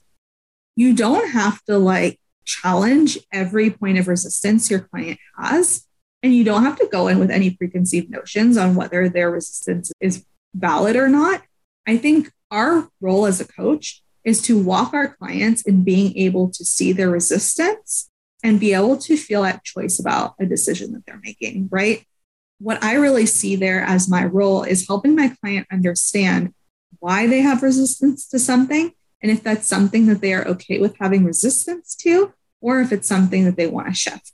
you 0.75 0.93
don't 0.93 1.32
have 1.32 1.63
to 1.63 1.77
like 1.79 2.19
challenge 2.45 3.17
every 3.32 3.71
point 3.71 3.97
of 3.97 4.07
resistance 4.07 4.69
your 4.69 4.82
client 4.82 5.19
has. 5.38 5.88
And 6.23 6.36
you 6.36 6.43
don't 6.43 6.63
have 6.63 6.77
to 6.77 6.88
go 6.91 7.07
in 7.07 7.17
with 7.17 7.32
any 7.32 7.49
preconceived 7.49 8.11
notions 8.11 8.55
on 8.55 8.75
whether 8.75 9.09
their 9.09 9.32
resistance 9.32 9.91
is 9.99 10.23
valid 10.53 10.95
or 10.95 11.07
not. 11.07 11.41
I 11.88 11.97
think 11.97 12.32
our 12.51 12.89
role 12.99 13.25
as 13.25 13.41
a 13.41 13.47
coach 13.47 14.03
is 14.23 14.39
to 14.43 14.61
walk 14.61 14.93
our 14.93 15.15
clients 15.15 15.63
in 15.63 15.84
being 15.84 16.15
able 16.15 16.51
to 16.51 16.63
see 16.63 16.93
their 16.93 17.09
resistance 17.09 18.11
and 18.43 18.59
be 18.59 18.73
able 18.73 18.97
to 18.97 19.17
feel 19.17 19.43
at 19.43 19.63
choice 19.63 19.99
about 19.99 20.35
a 20.39 20.45
decision 20.45 20.93
that 20.93 21.05
they're 21.05 21.21
making, 21.23 21.69
right? 21.71 22.05
What 22.59 22.83
I 22.83 22.95
really 22.95 23.25
see 23.25 23.55
there 23.55 23.81
as 23.81 24.09
my 24.09 24.25
role 24.25 24.63
is 24.63 24.87
helping 24.87 25.15
my 25.15 25.35
client 25.41 25.67
understand 25.71 26.53
why 26.99 27.27
they 27.27 27.41
have 27.41 27.63
resistance 27.63 28.27
to 28.29 28.39
something 28.39 28.93
and 29.21 29.31
if 29.31 29.43
that's 29.43 29.67
something 29.67 30.07
that 30.07 30.21
they 30.21 30.33
are 30.33 30.47
okay 30.47 30.79
with 30.79 30.97
having 30.99 31.25
resistance 31.25 31.95
to, 31.95 32.33
or 32.59 32.81
if 32.81 32.91
it's 32.91 33.07
something 33.07 33.45
that 33.45 33.55
they 33.55 33.67
want 33.67 33.87
to 33.87 33.93
shift. 33.93 34.33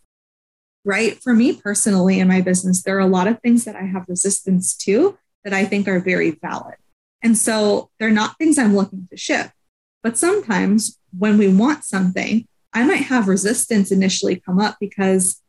Right. 0.86 1.22
For 1.22 1.34
me 1.34 1.54
personally 1.54 2.20
in 2.20 2.28
my 2.28 2.42
business, 2.42 2.82
there 2.82 2.96
are 2.96 3.02
a 3.02 3.08
lot 3.08 3.28
of 3.28 3.42
things 3.42 3.66
that 3.66 3.76
I 3.76 3.84
have 3.84 4.06
resistance 4.08 4.76
to 4.78 5.18
that 5.44 5.54
I 5.54 5.66
think 5.66 5.88
are 5.88 6.00
very 6.00 6.32
valid. 6.32 6.76
And 7.22 7.38
so 7.38 7.90
they're 8.00 8.10
not 8.10 8.38
things 8.38 8.58
I'm 8.58 8.76
looking 8.76 9.08
to 9.10 9.18
shift. 9.18 9.52
But 10.02 10.18
sometimes 10.18 10.98
when 11.18 11.38
we 11.38 11.50
want 11.50 11.84
something, 11.84 12.48
I 12.74 12.86
might 12.86 13.04
have 13.04 13.28
resistance 13.28 13.92
initially 13.92 14.40
come 14.40 14.60
up 14.60 14.78
because 14.80 15.42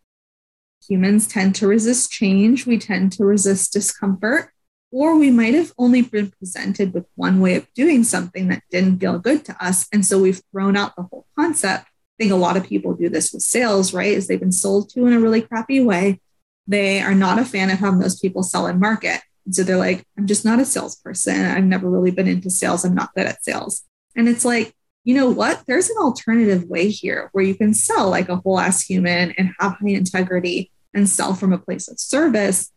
humans 0.86 1.26
tend 1.26 1.54
to 1.56 1.66
resist 1.66 2.10
change. 2.10 2.66
We 2.66 2.78
tend 2.78 3.12
to 3.12 3.24
resist 3.24 3.72
discomfort 3.72 4.50
or 4.90 5.16
we 5.16 5.30
might 5.30 5.54
have 5.54 5.72
only 5.76 6.02
been 6.02 6.30
presented 6.30 6.94
with 6.94 7.06
one 7.14 7.40
way 7.40 7.56
of 7.56 7.72
doing 7.74 8.04
something 8.04 8.48
that 8.48 8.62
didn't 8.70 8.98
feel 8.98 9.18
good 9.18 9.44
to 9.44 9.64
us. 9.64 9.86
And 9.92 10.04
so 10.04 10.18
we've 10.18 10.40
thrown 10.50 10.76
out 10.76 10.96
the 10.96 11.02
whole 11.02 11.26
concept. 11.38 11.84
I 11.84 12.24
think 12.24 12.32
a 12.32 12.36
lot 12.36 12.56
of 12.56 12.66
people 12.66 12.94
do 12.94 13.08
this 13.08 13.32
with 13.32 13.42
sales, 13.42 13.92
right? 13.92 14.12
Is 14.12 14.26
they've 14.26 14.40
been 14.40 14.50
sold 14.50 14.90
to 14.90 15.06
in 15.06 15.12
a 15.12 15.20
really 15.20 15.42
crappy 15.42 15.80
way. 15.80 16.20
They 16.66 17.00
are 17.00 17.14
not 17.14 17.38
a 17.38 17.44
fan 17.44 17.70
of 17.70 17.78
how 17.78 17.90
most 17.90 18.22
people 18.22 18.42
sell 18.42 18.66
and 18.66 18.80
market. 18.80 19.20
And 19.44 19.54
so 19.54 19.62
they're 19.62 19.76
like, 19.76 20.04
I'm 20.16 20.26
just 20.26 20.44
not 20.44 20.58
a 20.58 20.64
salesperson. 20.64 21.44
I've 21.44 21.64
never 21.64 21.88
really 21.88 22.10
been 22.10 22.28
into 22.28 22.50
sales. 22.50 22.84
I'm 22.84 22.94
not 22.94 23.14
good 23.14 23.26
at 23.26 23.44
sales. 23.44 23.84
And 24.16 24.28
it's 24.28 24.44
like, 24.44 24.74
you 25.04 25.14
know 25.14 25.30
what? 25.30 25.62
There's 25.66 25.90
an 25.90 25.96
alternative 25.98 26.64
way 26.64 26.90
here 26.90 27.30
where 27.32 27.44
you 27.44 27.54
can 27.54 27.72
sell 27.72 28.10
like 28.10 28.28
a 28.28 28.36
whole 28.36 28.58
ass 28.58 28.82
human 28.82 29.32
and 29.38 29.54
have 29.58 29.72
high 29.72 29.90
integrity 29.90 30.70
and 30.94 31.08
sell 31.08 31.34
from 31.34 31.52
a 31.52 31.58
place 31.58 31.88
of 31.88 31.98
service 31.98 32.70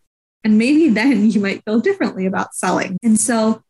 and 0.43 0.57
maybe 0.57 0.89
then 0.89 1.29
you 1.29 1.39
might 1.39 1.63
feel 1.63 1.79
differently 1.79 2.25
about 2.25 2.55
selling. 2.55 2.97
And 3.03 3.19
so, 3.19 3.63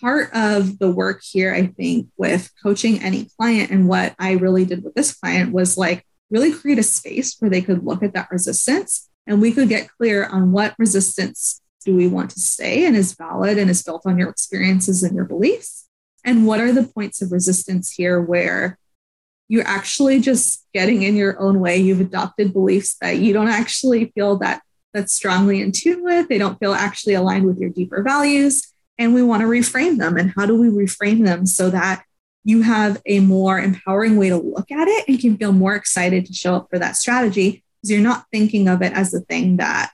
part 0.00 0.30
of 0.34 0.78
the 0.78 0.90
work 0.90 1.22
here, 1.22 1.54
I 1.54 1.66
think, 1.66 2.08
with 2.16 2.50
coaching 2.62 3.00
any 3.02 3.28
client 3.38 3.70
and 3.70 3.88
what 3.88 4.14
I 4.18 4.32
really 4.32 4.64
did 4.64 4.82
with 4.82 4.94
this 4.94 5.14
client 5.14 5.52
was 5.52 5.78
like 5.78 6.04
really 6.30 6.52
create 6.52 6.78
a 6.78 6.82
space 6.82 7.36
where 7.38 7.50
they 7.50 7.60
could 7.60 7.84
look 7.84 8.02
at 8.02 8.14
that 8.14 8.30
resistance 8.30 9.08
and 9.26 9.40
we 9.40 9.52
could 9.52 9.68
get 9.68 9.88
clear 9.96 10.24
on 10.24 10.50
what 10.50 10.74
resistance 10.78 11.60
do 11.84 11.94
we 11.94 12.08
want 12.08 12.30
to 12.30 12.40
stay 12.40 12.84
and 12.84 12.96
is 12.96 13.14
valid 13.14 13.58
and 13.58 13.70
is 13.70 13.82
built 13.82 14.02
on 14.06 14.18
your 14.18 14.28
experiences 14.28 15.02
and 15.02 15.14
your 15.14 15.24
beliefs. 15.24 15.88
And 16.24 16.46
what 16.46 16.60
are 16.60 16.72
the 16.72 16.84
points 16.84 17.20
of 17.22 17.32
resistance 17.32 17.90
here 17.90 18.20
where 18.20 18.78
you're 19.48 19.66
actually 19.66 20.20
just 20.20 20.66
getting 20.72 21.02
in 21.02 21.16
your 21.16 21.40
own 21.40 21.60
way? 21.60 21.76
You've 21.76 22.00
adopted 22.00 22.52
beliefs 22.52 22.96
that 23.00 23.18
you 23.18 23.32
don't 23.32 23.48
actually 23.48 24.12
feel 24.14 24.38
that 24.38 24.62
that's 24.94 25.12
strongly 25.12 25.60
in 25.60 25.72
tune 25.72 26.04
with. 26.04 26.28
They 26.28 26.38
don't 26.38 26.58
feel 26.58 26.74
actually 26.74 27.14
aligned 27.14 27.46
with 27.46 27.58
your 27.58 27.70
deeper 27.70 28.02
values. 28.02 28.72
And 28.98 29.14
we 29.14 29.22
want 29.22 29.40
to 29.40 29.48
reframe 29.48 29.98
them. 29.98 30.16
And 30.16 30.32
how 30.36 30.46
do 30.46 30.54
we 30.54 30.68
reframe 30.68 31.24
them 31.24 31.46
so 31.46 31.70
that 31.70 32.04
you 32.44 32.62
have 32.62 33.00
a 33.06 33.20
more 33.20 33.58
empowering 33.58 34.16
way 34.16 34.28
to 34.28 34.36
look 34.36 34.70
at 34.70 34.88
it 34.88 35.08
and 35.08 35.18
can 35.18 35.36
feel 35.36 35.52
more 35.52 35.74
excited 35.74 36.26
to 36.26 36.32
show 36.32 36.54
up 36.54 36.68
for 36.70 36.78
that 36.78 36.96
strategy? 36.96 37.64
Because 37.80 37.90
you're 37.90 38.02
not 38.02 38.26
thinking 38.30 38.68
of 38.68 38.82
it 38.82 38.92
as 38.92 39.10
the 39.10 39.20
thing 39.20 39.56
that 39.56 39.92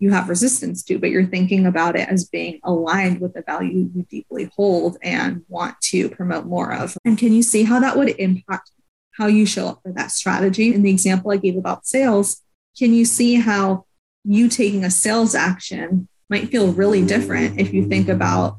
you 0.00 0.10
have 0.10 0.30
resistance 0.30 0.82
to, 0.82 0.98
but 0.98 1.10
you're 1.10 1.26
thinking 1.26 1.66
about 1.66 1.94
it 1.94 2.08
as 2.08 2.24
being 2.24 2.58
aligned 2.64 3.20
with 3.20 3.34
the 3.34 3.42
value 3.42 3.90
you 3.94 4.06
deeply 4.10 4.50
hold 4.56 4.96
and 5.02 5.44
want 5.48 5.78
to 5.82 6.08
promote 6.08 6.46
more 6.46 6.72
of. 6.72 6.96
And 7.04 7.18
can 7.18 7.32
you 7.32 7.42
see 7.42 7.64
how 7.64 7.78
that 7.80 7.96
would 7.96 8.08
impact 8.18 8.70
how 9.12 9.26
you 9.26 9.44
show 9.44 9.68
up 9.68 9.82
for 9.82 9.92
that 9.92 10.10
strategy? 10.10 10.74
In 10.74 10.82
the 10.82 10.90
example 10.90 11.30
I 11.30 11.36
gave 11.36 11.56
about 11.56 11.86
sales, 11.86 12.42
can 12.76 12.94
you 12.94 13.04
see 13.04 13.34
how 13.34 13.84
you 14.24 14.48
taking 14.48 14.84
a 14.84 14.90
sales 14.90 15.34
action 15.34 16.08
might 16.30 16.48
feel 16.48 16.72
really 16.72 17.04
different 17.04 17.60
if 17.60 17.74
you 17.74 17.86
think 17.86 18.08
about 18.08 18.56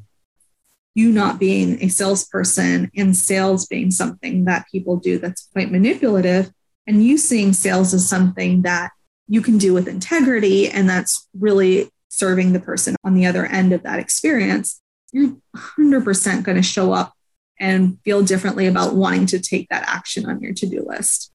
you 0.94 1.10
not 1.10 1.40
being 1.40 1.82
a 1.82 1.88
salesperson 1.88 2.90
and 2.96 3.16
sales 3.16 3.66
being 3.66 3.90
something 3.90 4.44
that 4.44 4.66
people 4.70 4.96
do 4.96 5.18
that's 5.18 5.48
quite 5.52 5.72
manipulative, 5.72 6.52
and 6.86 7.04
you 7.04 7.18
seeing 7.18 7.52
sales 7.52 7.94
as 7.94 8.08
something 8.08 8.62
that 8.62 8.92
you 9.28 9.40
can 9.40 9.58
do 9.58 9.72
with 9.72 9.88
integrity 9.88 10.68
and 10.68 10.88
that's 10.88 11.28
really 11.38 11.90
serving 12.08 12.52
the 12.52 12.60
person 12.60 12.94
on 13.04 13.14
the 13.14 13.26
other 13.26 13.46
end 13.46 13.72
of 13.72 13.82
that 13.82 13.98
experience, 13.98 14.80
you're 15.12 15.36
100% 15.56 16.42
going 16.42 16.56
to 16.56 16.62
show 16.62 16.92
up 16.92 17.14
and 17.58 17.98
feel 18.04 18.22
differently 18.22 18.66
about 18.66 18.94
wanting 18.94 19.26
to 19.26 19.38
take 19.38 19.68
that 19.68 19.88
action 19.88 20.26
on 20.28 20.40
your 20.40 20.52
to 20.52 20.66
do 20.66 20.84
list. 20.86 21.32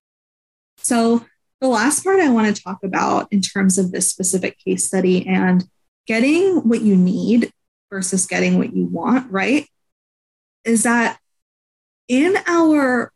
So, 0.77 1.25
the 1.59 1.67
last 1.67 2.03
part 2.03 2.19
I 2.19 2.29
want 2.29 2.55
to 2.55 2.61
talk 2.61 2.83
about 2.83 3.27
in 3.31 3.41
terms 3.41 3.79
of 3.79 3.91
this 3.91 4.07
specific 4.07 4.59
case 4.59 4.85
study 4.85 5.25
and 5.25 5.63
getting 6.05 6.57
what 6.69 6.81
you 6.81 6.95
need 6.95 7.51
versus 7.89 8.27
getting 8.27 8.59
what 8.59 8.75
you 8.75 8.85
want, 8.85 9.31
right? 9.31 9.67
Is 10.63 10.83
that 10.83 11.17
in 12.07 12.35
our 12.45 13.11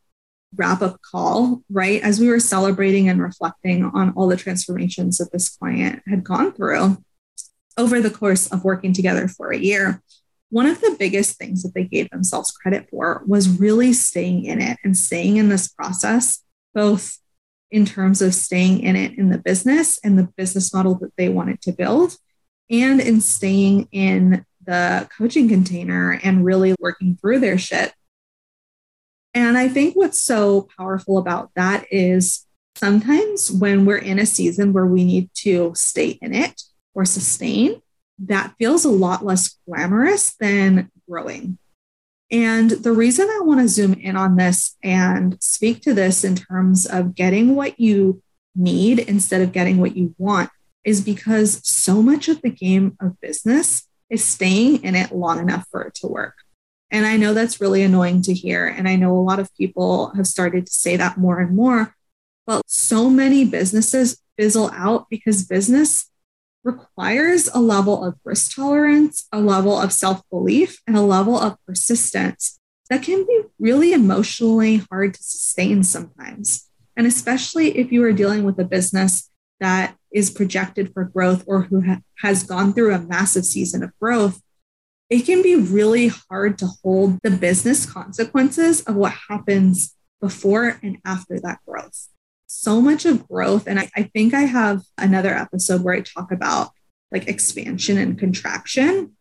wrap 0.56 0.82
up 0.82 1.00
call, 1.02 1.62
right, 1.70 2.02
as 2.02 2.20
we 2.20 2.28
were 2.28 2.40
celebrating 2.40 3.08
and 3.08 3.22
reflecting 3.22 3.86
on 3.86 4.14
all 4.16 4.28
the 4.28 4.38
transformations 4.38 5.18
that 5.18 5.32
this 5.32 5.50
client 5.50 6.02
had 6.08 6.24
gone 6.24 6.52
through 6.52 6.98
over 7.78 8.02
the 8.02 8.10
course 8.10 8.48
of 8.48 8.64
working 8.64 8.94
together 8.94 9.28
for 9.28 9.52
a 9.52 9.58
year, 9.58 10.02
one 10.50 10.66
of 10.66 10.82
the 10.82 10.96
biggest 11.00 11.38
things 11.38 11.64
that 11.64 11.74
they 11.74 11.86
gave 11.86 12.10
themselves 12.10 12.52
credit 12.52 12.90
for 12.90 13.24
was 13.26 13.60
really 13.60 13.94
staying 13.94 14.44
in 14.44 14.62
it 14.62 14.78
and 14.84 14.98
staying 14.98 15.38
in 15.38 15.48
this 15.48 15.70
process, 15.70 16.44
both 16.74 17.18
in 17.72 17.86
terms 17.86 18.22
of 18.22 18.36
staying 18.36 18.82
in 18.82 18.98
it 18.98 19.18
in 19.18 19.30
the 19.30 19.38
business 19.38 19.98
and 20.04 20.20
the 20.20 20.28
business 20.36 20.74
model 20.74 20.96
that 20.96 21.16
they 21.16 21.30
wanted 21.30 21.62
to 21.62 21.72
build, 21.72 22.18
and 22.70 23.00
in 23.00 23.22
staying 23.22 23.88
in 23.94 24.46
the 24.66 25.10
coaching 25.18 25.48
container 25.48 26.20
and 26.24 26.46
really 26.46 26.76
working 26.80 27.16
through 27.16 27.40
their 27.40 27.58
shit. 27.58 27.94
And 29.34 29.58
I 29.58 29.68
think 29.68 29.96
what's 29.96 30.22
so 30.22 30.68
powerful 30.78 31.18
about 31.18 31.52
that 31.56 31.86
is 31.92 32.46
sometimes 32.76 33.52
when 33.52 33.86
we're 33.86 33.98
in 33.98 34.20
a 34.20 34.26
season 34.26 34.74
where 34.74 34.86
we 34.86 35.04
need 35.04 35.30
to 35.36 35.72
stay 35.76 36.20
in 36.22 36.34
it 36.34 36.64
or 36.94 37.06
sustain, 37.06 37.82
that 38.20 38.54
feels 38.58 38.86
a 38.86 38.90
lot 38.90 39.26
less 39.26 39.58
glamorous 39.66 40.36
than 40.40 40.92
growing. 41.10 41.58
And 42.30 42.72
the 42.72 42.94
reason 42.94 43.28
I 43.30 43.42
want 43.44 43.60
to 43.60 43.68
zoom 43.68 43.94
in 43.94 44.16
on 44.16 44.38
this 44.38 44.78
and 44.84 45.38
speak 45.42 45.82
to 45.82 45.94
this 45.94 46.24
in 46.24 46.36
terms 46.36 46.86
of 46.86 47.16
getting 47.16 47.56
what 47.56 47.80
you 47.80 48.22
need 48.56 49.00
instead 49.00 49.42
of 49.42 49.52
getting 49.52 49.78
what 49.78 49.98
you 49.98 50.16
want 50.18 50.50
is 50.84 51.02
because 51.02 51.62
so 51.68 52.02
much 52.02 52.28
of 52.30 52.42
the 52.42 52.50
game 52.50 52.98
of 53.02 53.20
business 53.22 53.88
is 54.10 54.24
staying 54.24 54.84
in 54.84 54.96
it 54.96 55.12
long 55.12 55.40
enough 55.40 55.68
for 55.70 55.84
it 55.84 55.96
to 55.96 56.08
work. 56.08 56.36
And 56.92 57.06
I 57.06 57.18
know 57.18 57.34
that's 57.34 57.62
really 57.62 57.84
annoying 57.84 58.22
to 58.24 58.34
hear. 58.34 58.68
And 58.68 58.88
I 58.88 58.98
know 58.98 59.18
a 59.18 59.22
lot 59.22 59.40
of 59.40 59.54
people 59.56 60.14
have 60.16 60.28
started 60.28 60.66
to 60.66 60.74
say 60.74 60.98
that 60.98 61.18
more 61.18 61.40
and 61.40 61.56
more. 61.56 61.96
But 62.46 62.64
so 62.68 63.10
many 63.10 63.46
businesses 63.46 64.22
fizzle 64.38 64.70
out 64.74 65.08
because 65.10 65.46
business 65.46 66.10
requires 66.64 67.48
a 67.54 67.60
level 67.60 68.04
of 68.04 68.16
risk 68.24 68.56
tolerance, 68.56 69.28
a 69.32 69.40
level 69.40 69.80
of 69.80 69.94
self 69.94 70.22
belief, 70.30 70.80
and 70.86 70.98
a 70.98 71.02
level 71.02 71.38
of 71.38 71.58
persistence 71.66 72.60
that 72.90 73.04
can 73.04 73.26
be 73.26 73.42
really 73.58 73.94
emotionally 73.94 74.78
hard 74.92 75.14
to 75.14 75.24
sustain 75.24 75.84
sometimes. 75.84 76.70
And 76.98 77.08
especially 77.08 77.78
if 77.78 77.92
you 77.92 78.04
are 78.04 78.12
dealing 78.12 78.44
with 78.44 78.60
a 78.60 78.66
business 78.66 79.30
that 79.62 79.96
is 80.12 80.30
projected 80.30 80.94
for 80.94 81.06
growth 81.06 81.44
or 81.48 81.64
who 81.64 81.82
ha- 81.82 82.02
has 82.22 82.44
gone 82.44 82.74
through 82.74 82.94
a 82.94 83.00
massive 83.00 83.46
season 83.46 83.82
of 83.82 83.98
growth, 84.00 84.42
it 85.12 85.28
can 85.28 85.44
be 85.44 85.56
really 85.56 86.08
hard 86.08 86.58
to 86.58 86.68
hold 86.84 87.20
the 87.22 87.30
business 87.30 87.86
consequences 87.86 88.82
of 88.82 88.96
what 88.96 89.14
happens 89.30 89.96
before 90.20 90.80
and 90.82 90.98
after 91.06 91.40
that 91.40 91.60
growth 91.68 92.08
so 92.52 92.82
much 92.82 93.06
of 93.06 93.28
growth. 93.28 93.66
And 93.66 93.80
I, 93.80 93.90
I 93.96 94.04
think 94.04 94.34
I 94.34 94.42
have 94.42 94.84
another 94.98 95.34
episode 95.34 95.82
where 95.82 95.96
I 95.96 96.02
talk 96.02 96.32
about 96.32 96.72
like 97.12 97.28
expansion 97.28 97.98
and 97.98 98.20
contraction 98.20 99.16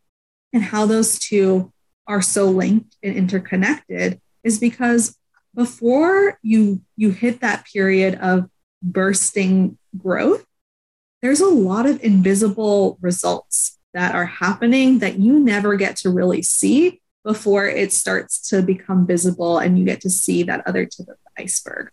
and 0.53 0.63
how 0.63 0.85
those 0.87 1.19
two 1.19 1.73
are 2.07 2.23
so 2.23 2.51
linked 2.51 2.97
and 3.03 3.15
interconnected 3.15 4.21
is 4.43 4.59
because 4.59 5.17
before 5.55 6.39
you 6.43 6.83
you 6.97 7.11
hit 7.11 7.41
that 7.41 7.67
period 7.73 8.17
of 8.17 8.49
bursting 8.83 9.79
growth 9.97 10.45
there's 11.23 11.41
a 11.41 11.49
lot 11.49 11.87
of 11.87 12.03
invisible 12.03 12.99
results 13.01 13.79
that 13.95 14.15
are 14.15 14.27
happening 14.27 15.01
that 15.01 15.19
you 15.19 15.39
never 15.39 15.77
get 15.77 15.97
to 15.97 16.11
really 16.11 16.43
see 16.43 17.01
before 17.25 17.67
it 17.67 17.93
starts 17.93 18.49
to 18.49 18.63
become 18.63 19.07
visible 19.07 19.59
and 19.59 19.79
you 19.79 19.85
get 19.85 20.01
to 20.01 20.11
see 20.11 20.43
that 20.43 20.67
other 20.67 20.87
tip 20.87 21.09
of 21.09 21.17
the 21.37 21.43
iceberg 21.43 21.91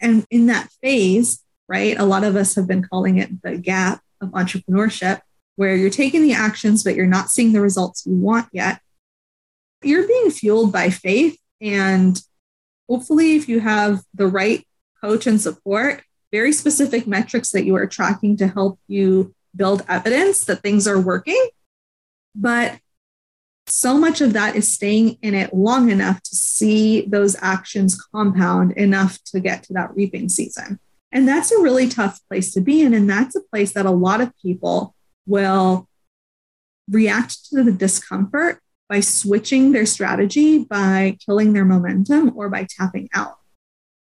and 0.00 0.24
in 0.30 0.46
that 0.46 0.70
phase, 0.82 1.42
right, 1.68 1.98
a 1.98 2.04
lot 2.04 2.24
of 2.24 2.36
us 2.36 2.54
have 2.54 2.66
been 2.66 2.82
calling 2.82 3.18
it 3.18 3.42
the 3.42 3.56
gap 3.56 4.02
of 4.20 4.30
entrepreneurship, 4.30 5.20
where 5.56 5.74
you're 5.74 5.90
taking 5.90 6.22
the 6.22 6.32
actions, 6.32 6.84
but 6.84 6.94
you're 6.94 7.06
not 7.06 7.30
seeing 7.30 7.52
the 7.52 7.60
results 7.60 8.06
you 8.06 8.14
want 8.14 8.48
yet. 8.52 8.80
You're 9.82 10.06
being 10.06 10.30
fueled 10.30 10.72
by 10.72 10.90
faith. 10.90 11.38
And 11.60 12.20
hopefully, 12.88 13.36
if 13.36 13.48
you 13.48 13.60
have 13.60 14.02
the 14.14 14.26
right 14.26 14.66
coach 15.00 15.26
and 15.26 15.40
support, 15.40 16.02
very 16.30 16.52
specific 16.52 17.06
metrics 17.06 17.50
that 17.50 17.64
you 17.64 17.74
are 17.76 17.86
tracking 17.86 18.36
to 18.36 18.48
help 18.48 18.78
you 18.86 19.34
build 19.58 19.84
evidence 19.88 20.46
that 20.46 20.62
things 20.62 20.88
are 20.88 21.00
working. 21.00 21.48
But 22.34 22.78
so 23.66 23.98
much 23.98 24.22
of 24.22 24.32
that 24.32 24.56
is 24.56 24.72
staying 24.72 25.18
in 25.20 25.34
it 25.34 25.52
long 25.52 25.90
enough 25.90 26.22
to 26.22 26.34
see 26.34 27.02
those 27.02 27.36
actions 27.40 28.00
compound 28.00 28.72
enough 28.72 29.22
to 29.24 29.40
get 29.40 29.64
to 29.64 29.74
that 29.74 29.94
reaping 29.94 30.30
season. 30.30 30.78
And 31.12 31.28
that's 31.28 31.52
a 31.52 31.60
really 31.60 31.88
tough 31.88 32.20
place 32.28 32.52
to 32.54 32.60
be 32.60 32.80
in. 32.80 32.94
And 32.94 33.08
that's 33.08 33.36
a 33.36 33.42
place 33.42 33.72
that 33.72 33.86
a 33.86 33.90
lot 33.90 34.20
of 34.20 34.32
people 34.40 34.94
will 35.26 35.88
react 36.90 37.46
to 37.50 37.62
the 37.62 37.72
discomfort 37.72 38.60
by 38.88 39.00
switching 39.00 39.72
their 39.72 39.84
strategy, 39.84 40.58
by 40.64 41.18
killing 41.24 41.52
their 41.52 41.64
momentum, 41.64 42.32
or 42.34 42.48
by 42.48 42.66
tapping 42.68 43.08
out. 43.14 43.36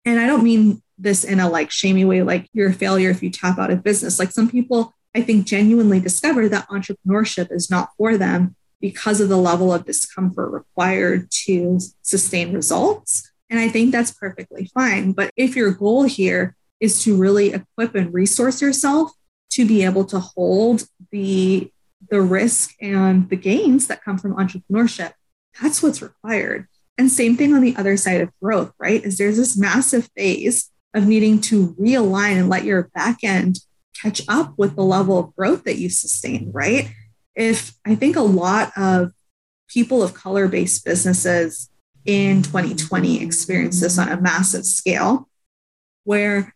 And 0.03 0.19
I 0.19 0.27
don't 0.27 0.43
mean 0.43 0.81
this 0.97 1.23
in 1.23 1.39
a 1.39 1.49
like 1.49 1.71
shamey 1.71 2.05
way, 2.05 2.21
like 2.21 2.49
you're 2.53 2.69
a 2.69 2.73
failure 2.73 3.09
if 3.09 3.23
you 3.23 3.29
tap 3.29 3.57
out 3.57 3.71
of 3.71 3.83
business. 3.83 4.19
Like 4.19 4.31
some 4.31 4.49
people, 4.49 4.93
I 5.15 5.21
think, 5.21 5.47
genuinely 5.47 6.01
discover 6.01 6.49
that 6.49 6.67
entrepreneurship 6.67 7.51
is 7.51 7.71
not 7.71 7.89
for 7.97 8.17
them 8.17 8.55
because 8.81 9.21
of 9.21 9.29
the 9.29 9.37
level 9.37 9.73
of 9.73 9.85
discomfort 9.85 10.51
required 10.51 11.31
to 11.45 11.79
sustain 12.01 12.53
results. 12.53 13.31
And 13.49 13.59
I 13.59 13.69
think 13.69 13.91
that's 13.91 14.11
perfectly 14.11 14.69
fine. 14.73 15.13
But 15.13 15.31
if 15.37 15.55
your 15.55 15.71
goal 15.71 16.03
here 16.03 16.55
is 16.79 17.01
to 17.03 17.15
really 17.15 17.53
equip 17.53 17.95
and 17.95 18.13
resource 18.13 18.61
yourself 18.61 19.11
to 19.51 19.65
be 19.65 19.83
able 19.85 20.03
to 20.05 20.19
hold 20.19 20.83
the, 21.11 21.71
the 22.09 22.21
risk 22.21 22.73
and 22.81 23.29
the 23.29 23.37
gains 23.37 23.87
that 23.87 24.03
come 24.03 24.17
from 24.17 24.35
entrepreneurship, 24.35 25.13
that's 25.61 25.81
what's 25.81 26.01
required. 26.01 26.67
And 26.97 27.09
same 27.09 27.37
thing 27.37 27.53
on 27.53 27.61
the 27.61 27.75
other 27.77 27.95
side 27.97 28.21
of 28.21 28.31
growth, 28.41 28.73
right? 28.77 29.03
Is 29.03 29.17
there's 29.17 29.37
this 29.37 29.57
massive 29.57 30.09
phase 30.15 30.69
of 30.93 31.07
needing 31.07 31.39
to 31.41 31.73
realign 31.79 32.37
and 32.37 32.49
let 32.49 32.65
your 32.65 32.89
back 32.93 33.19
end 33.23 33.59
catch 34.01 34.21
up 34.27 34.53
with 34.57 34.75
the 34.75 34.83
level 34.83 35.17
of 35.17 35.35
growth 35.35 35.63
that 35.63 35.77
you 35.77 35.89
sustain, 35.89 36.51
right? 36.53 36.91
if 37.35 37.75
I 37.85 37.95
think 37.95 38.15
a 38.15 38.21
lot 38.21 38.71
of 38.77 39.11
people 39.67 40.01
of 40.01 40.13
color 40.13 40.47
based 40.47 40.85
businesses 40.85 41.69
in 42.05 42.43
2020 42.43 43.21
experienced 43.21 43.81
this 43.81 43.99
on 43.99 44.09
a 44.09 44.21
massive 44.21 44.65
scale, 44.65 45.27
where, 46.03 46.53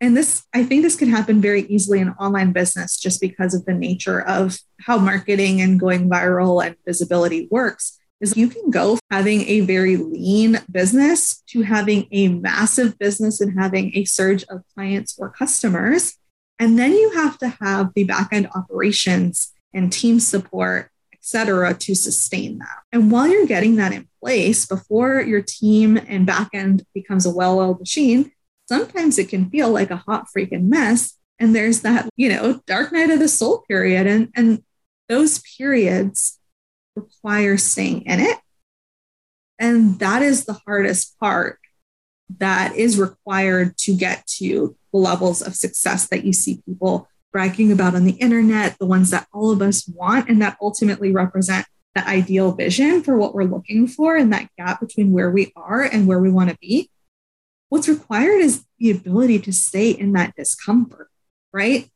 and 0.00 0.16
this, 0.16 0.44
I 0.54 0.64
think 0.64 0.82
this 0.82 0.96
can 0.96 1.10
happen 1.10 1.40
very 1.40 1.62
easily 1.62 2.00
in 2.00 2.10
online 2.10 2.52
business 2.52 2.98
just 2.98 3.20
because 3.20 3.54
of 3.54 3.66
the 3.66 3.74
nature 3.74 4.20
of 4.20 4.58
how 4.80 4.98
marketing 4.98 5.60
and 5.60 5.78
going 5.78 6.08
viral 6.08 6.64
and 6.64 6.74
visibility 6.86 7.48
works. 7.50 7.98
Is 8.20 8.36
you 8.36 8.48
can 8.48 8.70
go 8.70 8.98
having 9.10 9.48
a 9.48 9.60
very 9.60 9.96
lean 9.96 10.60
business 10.70 11.42
to 11.48 11.62
having 11.62 12.06
a 12.12 12.28
massive 12.28 12.98
business 12.98 13.40
and 13.40 13.58
having 13.58 13.92
a 13.94 14.04
surge 14.04 14.44
of 14.50 14.62
clients 14.74 15.18
or 15.18 15.30
customers. 15.30 16.16
And 16.60 16.78
then 16.78 16.92
you 16.92 17.10
have 17.12 17.38
to 17.38 17.48
have 17.48 17.94
the 17.94 18.06
backend 18.06 18.54
operations 18.54 19.52
and 19.72 19.90
team 19.90 20.20
support, 20.20 20.90
et 21.10 21.20
cetera, 21.22 21.72
to 21.72 21.94
sustain 21.94 22.58
that. 22.58 22.82
And 22.92 23.10
while 23.10 23.26
you're 23.26 23.46
getting 23.46 23.76
that 23.76 23.94
in 23.94 24.08
place, 24.22 24.66
before 24.66 25.22
your 25.22 25.40
team 25.40 25.96
and 25.96 26.28
backend 26.28 26.84
becomes 26.94 27.24
a 27.24 27.34
well 27.34 27.58
oiled 27.58 27.80
machine, 27.80 28.30
sometimes 28.68 29.18
it 29.18 29.30
can 29.30 29.48
feel 29.48 29.70
like 29.70 29.90
a 29.90 29.96
hot 29.96 30.26
freaking 30.36 30.64
mess. 30.64 31.16
And 31.38 31.56
there's 31.56 31.80
that, 31.80 32.10
you 32.16 32.28
know, 32.28 32.60
dark 32.66 32.92
night 32.92 33.08
of 33.08 33.20
the 33.20 33.28
soul 33.28 33.64
period. 33.66 34.06
And, 34.06 34.28
and 34.36 34.62
those 35.08 35.38
periods 35.56 36.38
require 36.94 37.56
staying 37.56 38.02
in 38.02 38.20
it. 38.20 38.36
And 39.58 39.98
that 39.98 40.20
is 40.20 40.44
the 40.44 40.60
hardest 40.66 41.18
part 41.18 41.58
that 42.38 42.76
is 42.76 42.98
required 42.98 43.78
to 43.78 43.94
get 43.96 44.26
to 44.38 44.76
levels 44.92 45.42
of 45.42 45.54
success 45.54 46.08
that 46.08 46.24
you 46.24 46.32
see 46.32 46.62
people 46.66 47.08
bragging 47.32 47.70
about 47.70 47.94
on 47.94 48.04
the 48.04 48.12
internet, 48.12 48.76
the 48.78 48.86
ones 48.86 49.10
that 49.10 49.28
all 49.32 49.50
of 49.50 49.62
us 49.62 49.86
want, 49.88 50.28
and 50.28 50.42
that 50.42 50.56
ultimately 50.60 51.12
represent 51.12 51.66
the 51.94 52.06
ideal 52.08 52.52
vision 52.52 53.02
for 53.02 53.16
what 53.16 53.34
we're 53.34 53.44
looking 53.44 53.86
for 53.86 54.16
and 54.16 54.32
that 54.32 54.48
gap 54.56 54.80
between 54.80 55.12
where 55.12 55.30
we 55.30 55.52
are 55.56 55.82
and 55.82 56.06
where 56.06 56.20
we 56.20 56.30
want 56.30 56.50
to 56.50 56.58
be. 56.60 56.90
What's 57.68 57.88
required 57.88 58.40
is 58.40 58.64
the 58.78 58.90
ability 58.90 59.38
to 59.40 59.52
stay 59.52 59.90
in 59.90 60.12
that 60.12 60.34
discomfort, 60.36 61.08
right? 61.52 61.88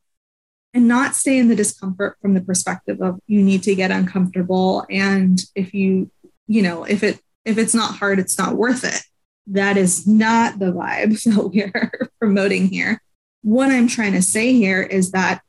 and 0.75 0.89
not 0.89 1.15
stay 1.15 1.37
in 1.37 1.47
the 1.47 1.55
discomfort 1.55 2.17
from 2.21 2.33
the 2.33 2.41
perspective 2.41 3.01
of 3.01 3.17
you 3.27 3.41
need 3.41 3.63
to 3.63 3.73
get 3.73 3.91
uncomfortable 3.91 4.85
and 4.89 5.41
if 5.55 5.73
you 5.73 6.11
you 6.47 6.61
know 6.61 6.83
if 6.83 7.01
it 7.01 7.19
if 7.45 7.57
it's 7.57 7.73
not 7.73 7.95
hard 7.95 8.19
it's 8.19 8.37
not 8.37 8.55
worth 8.55 8.83
it 8.83 9.01
that 9.47 9.77
is 9.77 10.07
not 10.07 10.59
the 10.59 10.71
vibe 10.71 11.21
that 11.23 11.49
we're 11.53 12.09
promoting 12.19 12.67
here 12.67 13.01
what 13.41 13.71
i'm 13.71 13.87
trying 13.87 14.13
to 14.13 14.21
say 14.21 14.53
here 14.53 14.81
is 14.81 15.11
that 15.11 15.41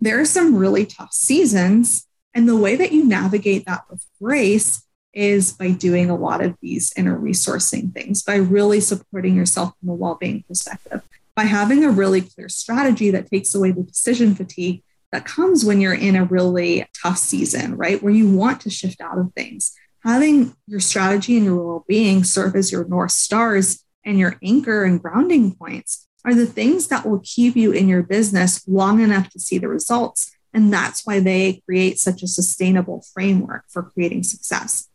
there 0.00 0.18
are 0.20 0.24
some 0.24 0.56
really 0.56 0.84
tough 0.86 1.12
seasons 1.12 2.06
and 2.34 2.48
the 2.48 2.56
way 2.56 2.76
that 2.76 2.92
you 2.92 3.04
navigate 3.04 3.66
that 3.66 3.84
with 3.90 4.04
grace 4.20 4.84
is 5.12 5.52
by 5.52 5.70
doing 5.70 6.08
a 6.08 6.16
lot 6.16 6.42
of 6.42 6.56
these 6.62 6.92
inner 6.96 7.18
resourcing 7.18 7.92
things 7.92 8.22
by 8.22 8.36
really 8.36 8.80
supporting 8.80 9.36
yourself 9.36 9.74
from 9.78 9.90
a 9.90 9.94
well-being 9.94 10.42
perspective 10.48 11.02
by 11.34 11.44
having 11.44 11.84
a 11.84 11.90
really 11.90 12.20
clear 12.20 12.48
strategy 12.48 13.10
that 13.10 13.30
takes 13.30 13.54
away 13.54 13.72
the 13.72 13.82
decision 13.82 14.34
fatigue 14.34 14.82
that 15.12 15.26
comes 15.26 15.64
when 15.64 15.80
you're 15.80 15.94
in 15.94 16.16
a 16.16 16.24
really 16.24 16.86
tough 17.00 17.18
season, 17.18 17.76
right? 17.76 18.02
Where 18.02 18.12
you 18.12 18.30
want 18.30 18.62
to 18.62 18.70
shift 18.70 19.00
out 19.00 19.18
of 19.18 19.32
things. 19.34 19.74
Having 20.04 20.56
your 20.66 20.80
strategy 20.80 21.36
and 21.36 21.44
your 21.44 21.56
well 21.56 21.84
being 21.86 22.24
serve 22.24 22.56
as 22.56 22.72
your 22.72 22.84
North 22.86 23.12
Stars 23.12 23.84
and 24.04 24.18
your 24.18 24.36
anchor 24.42 24.84
and 24.84 25.00
grounding 25.00 25.54
points 25.54 26.08
are 26.24 26.34
the 26.34 26.46
things 26.46 26.88
that 26.88 27.06
will 27.06 27.20
keep 27.24 27.56
you 27.56 27.72
in 27.72 27.88
your 27.88 28.02
business 28.02 28.66
long 28.66 29.00
enough 29.00 29.30
to 29.30 29.40
see 29.40 29.58
the 29.58 29.68
results. 29.68 30.32
And 30.52 30.72
that's 30.72 31.06
why 31.06 31.20
they 31.20 31.62
create 31.66 31.98
such 31.98 32.22
a 32.22 32.28
sustainable 32.28 33.04
framework 33.14 33.64
for 33.68 33.82
creating 33.82 34.24
success. 34.24 34.88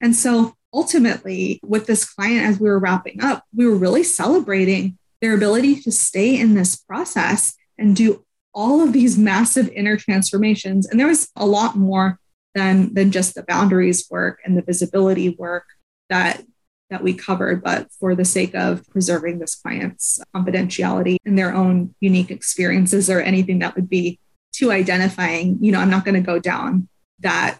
And 0.00 0.16
so 0.16 0.54
ultimately, 0.72 1.60
with 1.62 1.86
this 1.86 2.04
client, 2.04 2.46
as 2.46 2.58
we 2.58 2.68
were 2.68 2.78
wrapping 2.78 3.22
up, 3.22 3.44
we 3.54 3.66
were 3.66 3.76
really 3.76 4.02
celebrating 4.02 4.98
their 5.20 5.34
ability 5.34 5.80
to 5.82 5.92
stay 5.92 6.38
in 6.38 6.54
this 6.54 6.76
process 6.76 7.54
and 7.78 7.94
do 7.94 8.24
all 8.52 8.82
of 8.82 8.92
these 8.92 9.16
massive 9.30 9.68
inner 9.70 9.96
transformations. 9.96 10.86
And 10.86 10.98
there 10.98 11.06
was 11.06 11.30
a 11.36 11.46
lot 11.46 11.76
more 11.76 12.18
than, 12.54 12.94
than 12.94 13.10
just 13.10 13.34
the 13.34 13.42
boundaries 13.42 14.06
work 14.10 14.40
and 14.44 14.56
the 14.56 14.62
visibility 14.62 15.30
work 15.30 15.64
that 16.08 16.42
that 16.90 17.02
we 17.02 17.14
covered, 17.14 17.64
but 17.64 17.90
for 17.98 18.14
the 18.14 18.26
sake 18.26 18.54
of 18.54 18.86
preserving 18.88 19.38
this 19.38 19.54
client's 19.54 20.20
confidentiality 20.36 21.16
and 21.24 21.36
their 21.36 21.52
own 21.52 21.94
unique 21.98 22.30
experiences 22.30 23.08
or 23.08 23.20
anything 23.20 23.58
that 23.60 23.74
would 23.74 23.88
be 23.88 24.20
too 24.52 24.70
identifying, 24.70 25.56
you 25.62 25.72
know, 25.72 25.80
I'm 25.80 25.90
not 25.90 26.04
going 26.04 26.14
to 26.14 26.20
go 26.20 26.38
down 26.38 26.88
that 27.20 27.58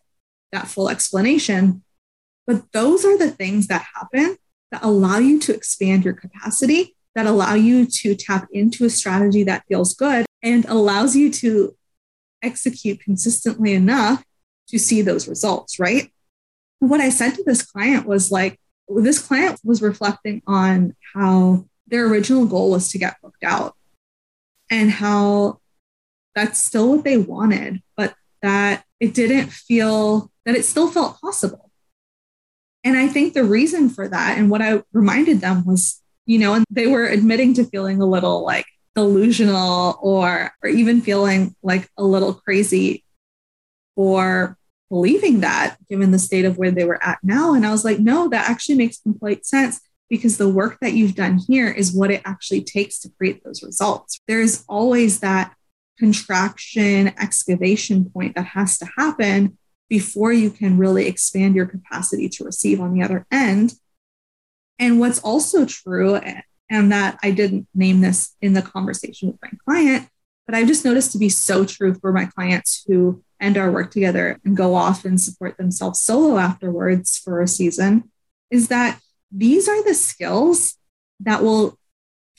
that 0.53 0.69
full 0.69 0.91
explanation. 0.91 1.83
But 2.47 2.71
those 2.73 3.05
are 3.05 3.17
the 3.17 3.31
things 3.31 3.67
that 3.69 3.87
happen 3.95 4.37
that 4.71 4.85
allow 4.85 5.19
you 5.19 5.41
to 5.41 5.55
expand 5.55 6.05
your 6.05 6.15
capacity 6.15 6.95
that 7.15 7.27
allow 7.27 7.55
you 7.55 7.87
to 7.87 8.15
tap 8.15 8.49
into 8.53 8.85
a 8.85 8.91
strategy 8.91 9.45
that 9.45 9.65
feels 9.69 9.95
good 9.95 10.27
and 10.43 10.65
allows 10.67 11.15
you 11.15 11.31
to 11.31 11.77
execute 12.43 13.01
consistently 13.01 13.73
enough 13.73 14.25
to 14.69 14.79
see 14.79 15.03
those 15.03 15.29
results, 15.29 15.79
right? 15.79 16.11
What 16.79 17.01
I 17.01 17.11
said 17.11 17.35
to 17.35 17.45
this 17.45 17.63
client 17.63 18.07
was 18.07 18.31
like, 18.31 18.59
this 18.89 19.21
client 19.21 19.59
was 19.65 19.83
reflecting 19.83 20.43
on 20.47 20.95
how 21.15 21.67
their 21.87 22.07
original 22.07 22.47
goal 22.47 22.71
was 22.71 22.91
to 22.91 22.99
get 22.99 23.17
booked 23.23 23.45
out 23.45 23.75
and 24.71 24.91
how 24.91 25.61
that's 26.35 26.63
still 26.63 26.91
what 26.91 27.05
they 27.05 27.17
wanted, 27.17 27.83
but 27.97 28.15
that 28.43 28.85
it 29.01 29.15
didn't 29.15 29.53
feel 29.53 30.31
that 30.45 30.55
it 30.55 30.65
still 30.65 30.89
felt 30.89 31.21
possible. 31.21 31.71
And 32.83 32.97
I 32.97 33.09
think 33.09 33.33
the 33.33 33.45
reason 33.45 33.89
for 33.89 34.07
that, 34.09 34.37
and 34.37 34.51
what 34.51 34.61
I 34.61 34.83
reminded 34.93 35.41
them 35.41 35.65
was 35.65 36.03
you 36.27 36.39
know, 36.39 36.55
and 36.55 36.65
they 36.71 36.87
were 36.87 37.07
admitting 37.07 37.55
to 37.55 37.65
feeling 37.65 38.01
a 38.01 38.07
little 38.07 38.45
like 38.45 38.67
delusional 38.95 39.99
or 40.01 40.53
or 40.63 40.69
even 40.69 41.01
feeling 41.01 41.55
like 41.63 41.89
a 41.99 42.05
little 42.05 42.35
crazy 42.35 43.04
for 43.95 44.57
believing 44.91 45.41
that 45.41 45.77
given 45.89 46.11
the 46.11 46.19
state 46.19 46.45
of 46.45 46.59
where 46.59 46.71
they 46.71 46.85
were 46.85 47.03
at 47.03 47.19
now. 47.23 47.55
And 47.55 47.67
I 47.67 47.71
was 47.71 47.85
like 47.85 47.99
no 47.99 48.29
that 48.29 48.49
actually 48.49 48.77
makes 48.77 48.99
complete 48.99 49.47
sense 49.47 49.81
because 50.11 50.37
the 50.37 50.49
work 50.49 50.79
that 50.81 50.93
you've 50.93 51.15
done 51.15 51.39
here 51.39 51.71
is 51.71 51.95
what 51.95 52.11
it 52.11 52.23
actually 52.25 52.63
takes 52.63 52.99
to 53.01 53.11
create 53.17 53.43
those 53.43 53.63
results. 53.63 54.21
There's 54.29 54.65
always 54.69 55.21
that 55.21 55.55
contraction 55.99 57.09
excavation 57.19 58.11
point 58.11 58.35
that 58.35 58.47
has 58.47 58.79
to 58.79 58.89
happen 58.97 59.59
before 59.89 60.33
you 60.33 60.51
can 60.51 60.79
really 60.79 61.07
expand 61.07 61.55
your 61.55 61.67
capacity 61.67 62.29
to 62.29 62.45
receive 62.45 62.81
on 62.81 62.93
the 62.95 63.03
other 63.03 63.27
end. 63.31 63.75
And 64.79 64.99
what's 64.99 65.21
also 65.21 65.65
true, 65.67 66.21
and 66.71 66.93
that 66.93 67.19
I 67.23 67.31
didn't 67.31 67.69
name 67.75 68.01
this 68.01 68.35
in 68.41 68.55
the 68.55 68.63
conversation 68.63 69.29
with 69.29 69.39
my 69.43 69.51
client, 69.65 70.09
but 70.47 70.55
I've 70.55 70.67
just 70.67 70.85
noticed 70.85 71.13
to 71.13 71.19
be 71.19 71.29
so 71.29 71.65
true 71.65 71.95
for 71.95 72.13
my 72.13 72.27
clients 72.27 72.85
who 72.87 73.23
end 73.41 73.57
our 73.59 73.71
work 73.71 73.91
together 73.91 74.41
and 74.45 74.57
go 74.57 74.75
off 74.75 75.05
and 75.05 75.21
support 75.21 75.57
themselves 75.57 76.01
solo 76.01 76.39
afterwards 76.39 77.19
for 77.19 77.41
a 77.41 77.49
season 77.49 78.11
is 78.51 78.69
that 78.69 79.01
these 79.31 79.69
are 79.69 79.83
the 79.85 79.95
skills 79.95 80.79
that 81.21 81.43
will 81.43 81.79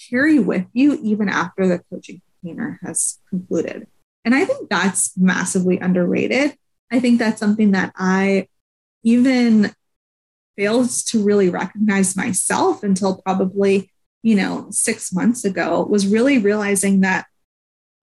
carry 0.10 0.40
with 0.40 0.66
you 0.74 1.00
even 1.02 1.30
after 1.30 1.68
the 1.68 1.82
coaching 1.92 2.22
container 2.42 2.80
has 2.84 3.20
concluded. 3.30 3.88
And 4.24 4.34
I 4.34 4.46
think 4.46 4.70
that's 4.70 5.16
massively 5.18 5.80
underrated. 5.80 6.56
I 6.92 7.00
think 7.00 7.20
that's 7.20 7.40
something 7.40 7.72
that 7.72 7.92
I 7.96 8.48
even 9.04 9.72
fails 10.58 11.04
to 11.04 11.24
really 11.24 11.50
recognize 11.50 12.16
myself 12.16 12.82
until 12.84 13.22
probably, 13.22 13.92
you 14.24 14.36
know, 14.36 14.68
six 14.72 15.14
months 15.14 15.46
ago 15.46 15.86
was 15.90 16.08
really 16.08 16.38
realizing 16.38 17.02
that 17.02 17.28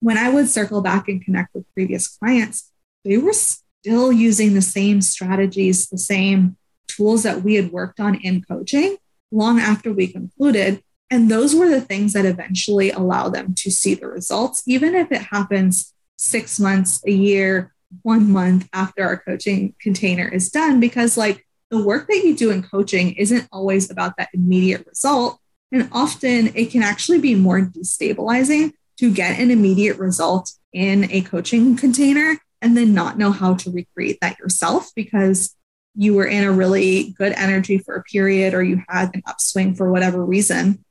when 0.03 0.19
I 0.19 0.29
would 0.29 0.49
circle 0.49 0.83
back 0.83 1.09
and 1.09 1.25
connect 1.25 1.55
with 1.55 1.73
previous 1.75 2.09
clients, 2.09 2.73
they 3.05 3.17
were 3.19 3.33
still 3.33 4.13
using 4.13 4.53
the 4.53 4.61
same 4.61 5.01
strategies, 5.01 5.89
the 5.89 5.97
same 5.97 6.57
tools 6.89 7.23
that 7.23 7.43
we 7.43 7.55
had 7.55 7.71
worked 7.71 8.01
on 8.01 8.17
in 8.17 8.43
coaching 8.43 8.97
long 9.31 9.61
after 9.61 9.93
we 9.93 10.09
concluded. 10.09 10.83
And 11.09 11.31
those 11.31 11.55
were 11.55 11.69
the 11.69 11.81
things 11.81 12.15
that 12.15 12.25
eventually 12.25 12.91
allow 12.91 13.29
them 13.29 13.55
to 13.59 13.71
see 13.71 13.95
the 13.95 14.09
results, 14.09 14.65
even 14.67 14.97
if 14.97 15.13
it 15.13 15.23
happens 15.23 15.95
six 16.17 16.59
months, 16.59 17.01
a 17.07 17.13
year, 17.13 17.73
one 18.03 18.29
month 18.31 18.69
after 18.73 19.05
our 19.05 19.19
coaching 19.19 19.75
container 19.81 20.27
is 20.27 20.51
done, 20.51 20.81
because 20.81 21.17
like 21.17 21.47
the 21.71 21.83
work 21.83 22.09
that 22.09 22.25
you 22.25 22.35
do 22.35 22.51
in 22.51 22.63
coaching 22.63 23.13
isn't 23.13 23.49
always 23.53 23.89
about 23.89 24.17
that 24.17 24.31
immediate 24.35 24.85
result. 24.87 25.39
And 25.71 25.89
often 25.93 26.49
it 26.57 26.71
can 26.71 26.83
actually 26.83 27.21
be 27.21 27.37
more 27.37 27.61
destabilizing 27.61 28.73
to 28.99 29.12
get 29.12 29.38
an 29.38 29.51
immediate 29.51 29.99
result 29.99 30.53
in 30.72 31.11
a 31.11 31.22
coaching 31.22 31.76
container 31.76 32.38
and 32.61 32.76
then 32.76 32.95
not 32.95 33.18
know 33.18 33.32
how 33.32 33.55
to 33.55 33.70
recreate 33.70 34.18
that 34.20 34.38
yourself 34.38 34.90
because 34.95 35.55
you 35.95 36.14
were 36.14 36.26
in 36.26 36.45
a 36.45 36.53
really 36.53 37.14
good 37.18 37.32
energy 37.32 37.78
for 37.78 37.97
a 37.97 38.03
period 38.05 38.55
or 38.55 38.62
you 38.62 38.82
had 38.88 39.11
an 39.14 39.22
upswing 39.26 39.74
for 39.74 39.90
whatever 39.90 40.24
reason 40.24 40.82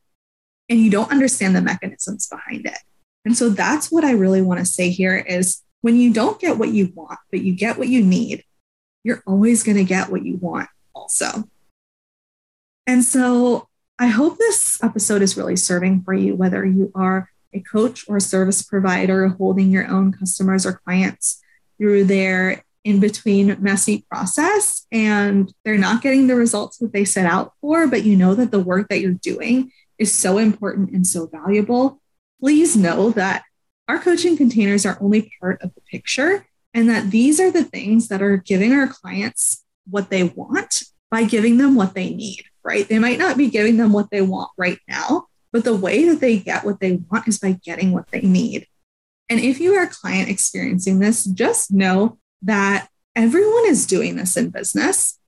and 0.69 0.79
you 0.79 0.91
don't 0.91 1.11
understand 1.11 1.55
the 1.55 1.61
mechanisms 1.61 2.27
behind 2.27 2.65
it. 2.65 2.77
And 3.25 3.37
so 3.37 3.49
that's 3.49 3.91
what 3.91 4.03
I 4.03 4.11
really 4.11 4.41
want 4.41 4.59
to 4.59 4.65
say 4.65 4.89
here 4.89 5.15
is 5.17 5.61
when 5.81 5.95
you 5.95 6.13
don't 6.13 6.39
get 6.39 6.57
what 6.57 6.69
you 6.69 6.91
want, 6.93 7.19
but 7.31 7.41
you 7.41 7.55
get 7.55 7.77
what 7.77 7.87
you 7.87 8.03
need, 8.03 8.43
you're 9.03 9.23
always 9.25 9.63
going 9.63 9.77
to 9.77 9.83
get 9.83 10.09
what 10.09 10.23
you 10.23 10.37
want 10.37 10.69
also. 10.93 11.49
And 12.85 13.03
so 13.03 13.67
I 13.97 14.07
hope 14.07 14.37
this 14.37 14.81
episode 14.83 15.21
is 15.21 15.37
really 15.37 15.55
serving 15.55 16.03
for 16.03 16.13
you, 16.13 16.35
whether 16.35 16.65
you 16.65 16.91
are 16.95 17.29
a 17.53 17.59
coach 17.59 18.05
or 18.07 18.17
a 18.17 18.21
service 18.21 18.61
provider 18.61 19.27
holding 19.27 19.71
your 19.71 19.87
own 19.87 20.11
customers 20.11 20.65
or 20.65 20.81
clients 20.85 21.41
through 21.77 22.05
their 22.05 22.63
in 22.83 22.99
between 22.99 23.55
messy 23.61 24.05
process 24.09 24.87
and 24.91 25.53
they're 25.63 25.77
not 25.77 26.01
getting 26.01 26.27
the 26.27 26.35
results 26.35 26.77
that 26.77 26.93
they 26.93 27.05
set 27.05 27.25
out 27.25 27.53
for, 27.61 27.87
but 27.87 28.03
you 28.03 28.15
know 28.15 28.33
that 28.33 28.51
the 28.51 28.59
work 28.59 28.89
that 28.89 28.99
you're 28.99 29.11
doing 29.11 29.71
is 29.99 30.13
so 30.13 30.37
important 30.37 30.91
and 30.91 31.05
so 31.05 31.27
valuable. 31.27 32.01
Please 32.39 32.75
know 32.75 33.11
that 33.11 33.43
our 33.87 33.99
coaching 33.99 34.35
containers 34.35 34.85
are 34.85 34.97
only 34.99 35.31
part 35.39 35.61
of 35.61 35.73
the 35.75 35.81
picture 35.81 36.47
and 36.73 36.89
that 36.89 37.11
these 37.11 37.39
are 37.39 37.51
the 37.51 37.63
things 37.63 38.07
that 38.07 38.21
are 38.21 38.37
giving 38.37 38.73
our 38.73 38.87
clients 38.87 39.63
what 39.89 40.09
they 40.09 40.23
want 40.23 40.83
by 41.11 41.23
giving 41.23 41.57
them 41.57 41.75
what 41.75 41.93
they 41.93 42.09
need, 42.13 42.43
right? 42.63 42.87
They 42.87 42.99
might 42.99 43.19
not 43.19 43.37
be 43.37 43.49
giving 43.49 43.77
them 43.77 43.91
what 43.91 44.09
they 44.09 44.21
want 44.21 44.49
right 44.57 44.79
now, 44.87 45.27
but 45.51 45.63
the 45.63 45.75
way 45.75 46.07
that 46.07 46.19
they 46.19 46.37
get 46.37 46.63
what 46.65 46.79
they 46.79 47.01
want 47.09 47.27
is 47.27 47.39
by 47.39 47.53
getting 47.63 47.91
what 47.91 48.07
they 48.11 48.21
need. 48.21 48.67
And 49.29 49.39
if 49.39 49.59
you 49.59 49.73
are 49.75 49.83
a 49.83 49.89
client 49.89 50.29
experiencing 50.29 50.99
this, 50.99 51.25
just 51.25 51.71
know 51.71 52.17
that 52.41 52.87
everyone 53.15 53.65
is 53.65 53.85
doing 53.85 54.15
this 54.15 54.35
in 54.37 54.49
business. 54.49 55.19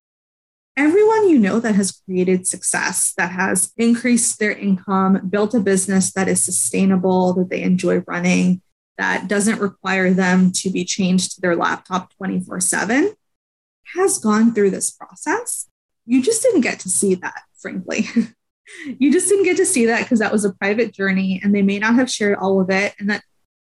Everyone 0.76 1.30
you 1.30 1.38
know 1.38 1.60
that 1.60 1.76
has 1.76 2.02
created 2.06 2.48
success, 2.48 3.14
that 3.18 3.32
has 3.32 3.72
increased 3.78 4.40
their 4.40 4.52
income, 4.52 5.28
built 5.30 5.54
a 5.54 5.60
business 5.60 6.12
that 6.14 6.28
is 6.28 6.44
sustainable, 6.44 7.34
that 7.34 7.50
they 7.50 7.62
enjoy 7.62 8.00
running, 8.08 8.62
that 8.98 9.28
doesn't 9.28 9.62
require 9.62 10.12
them 10.12 10.52
to 10.52 10.70
be 10.70 10.84
changed 10.84 11.36
to 11.36 11.42
their 11.42 11.56
laptop 11.56 12.14
24 12.16 12.60
7 12.60 13.14
has 13.96 14.18
gone 14.18 14.54
through 14.54 14.72
this 14.72 14.92
process. 14.92 15.68
You 16.06 16.22
just 16.22 16.42
didn't 16.42 16.62
get 16.62 16.80
to 16.82 16.90
see 16.90 17.16
that, 17.16 17.44
frankly. 17.58 18.08
you 18.98 19.12
just 19.12 19.28
didn't 19.28 19.46
get 19.46 19.58
to 19.58 19.66
see 19.66 19.86
that 19.88 20.04
because 20.04 20.20
that 20.20 20.32
was 20.32 20.46
a 20.46 20.54
private 20.54 20.94
journey 20.94 21.40
and 21.44 21.54
they 21.54 21.62
may 21.62 21.80
not 21.80 21.96
have 21.96 22.10
shared 22.10 22.38
all 22.38 22.62
of 22.62 22.70
it. 22.70 22.94
And 23.00 23.10
that 23.10 23.24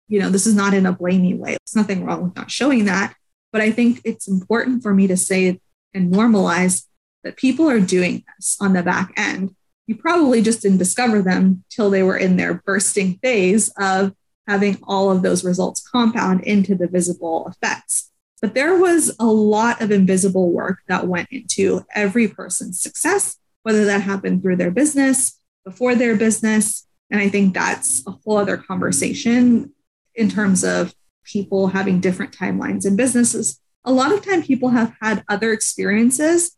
you 0.08 0.20
know, 0.20 0.30
this 0.30 0.46
is 0.46 0.54
not 0.54 0.74
in 0.74 0.86
a 0.86 0.92
blamey 0.92 1.36
way. 1.36 1.52
There's 1.52 1.76
nothing 1.76 2.04
wrong 2.04 2.24
with 2.24 2.36
not 2.36 2.50
showing 2.50 2.84
that. 2.84 3.14
But 3.52 3.62
I 3.62 3.70
think 3.70 4.00
it's 4.04 4.28
important 4.28 4.82
for 4.82 4.92
me 4.92 5.06
to 5.06 5.16
say 5.16 5.60
and 5.94 6.12
normalize 6.12 6.86
that 7.22 7.36
people 7.36 7.70
are 7.70 7.80
doing 7.80 8.24
this 8.36 8.56
on 8.60 8.72
the 8.72 8.82
back 8.82 9.12
end. 9.16 9.54
You 9.86 9.96
probably 9.96 10.42
just 10.42 10.62
didn't 10.62 10.78
discover 10.78 11.22
them 11.22 11.64
till 11.70 11.90
they 11.90 12.02
were 12.02 12.16
in 12.16 12.36
their 12.36 12.54
bursting 12.54 13.18
phase 13.22 13.72
of 13.78 14.12
having 14.46 14.78
all 14.82 15.10
of 15.10 15.22
those 15.22 15.44
results 15.44 15.86
compound 15.88 16.42
into 16.42 16.74
the 16.74 16.88
visible 16.88 17.46
effects. 17.48 18.10
But 18.42 18.54
there 18.54 18.76
was 18.76 19.14
a 19.18 19.26
lot 19.26 19.80
of 19.80 19.90
invisible 19.90 20.50
work 20.50 20.80
that 20.88 21.06
went 21.06 21.28
into 21.30 21.84
every 21.94 22.28
person's 22.28 22.82
success, 22.82 23.36
whether 23.64 23.84
that 23.86 24.02
happened 24.02 24.42
through 24.42 24.56
their 24.56 24.70
business, 24.70 25.40
before 25.64 25.94
their 25.94 26.16
business. 26.16 26.86
And 27.10 27.20
I 27.20 27.28
think 27.28 27.54
that's 27.54 28.06
a 28.06 28.12
whole 28.12 28.36
other 28.36 28.56
conversation 28.56 29.72
in 30.14 30.28
terms 30.28 30.62
of 30.62 30.94
people 31.24 31.68
having 31.68 32.00
different 32.00 32.32
timelines 32.32 32.86
in 32.86 32.94
businesses. 32.94 33.58
A 33.84 33.92
lot 33.92 34.12
of 34.12 34.24
time 34.24 34.42
people 34.42 34.70
have 34.70 34.94
had 35.00 35.24
other 35.28 35.52
experiences 35.52 36.56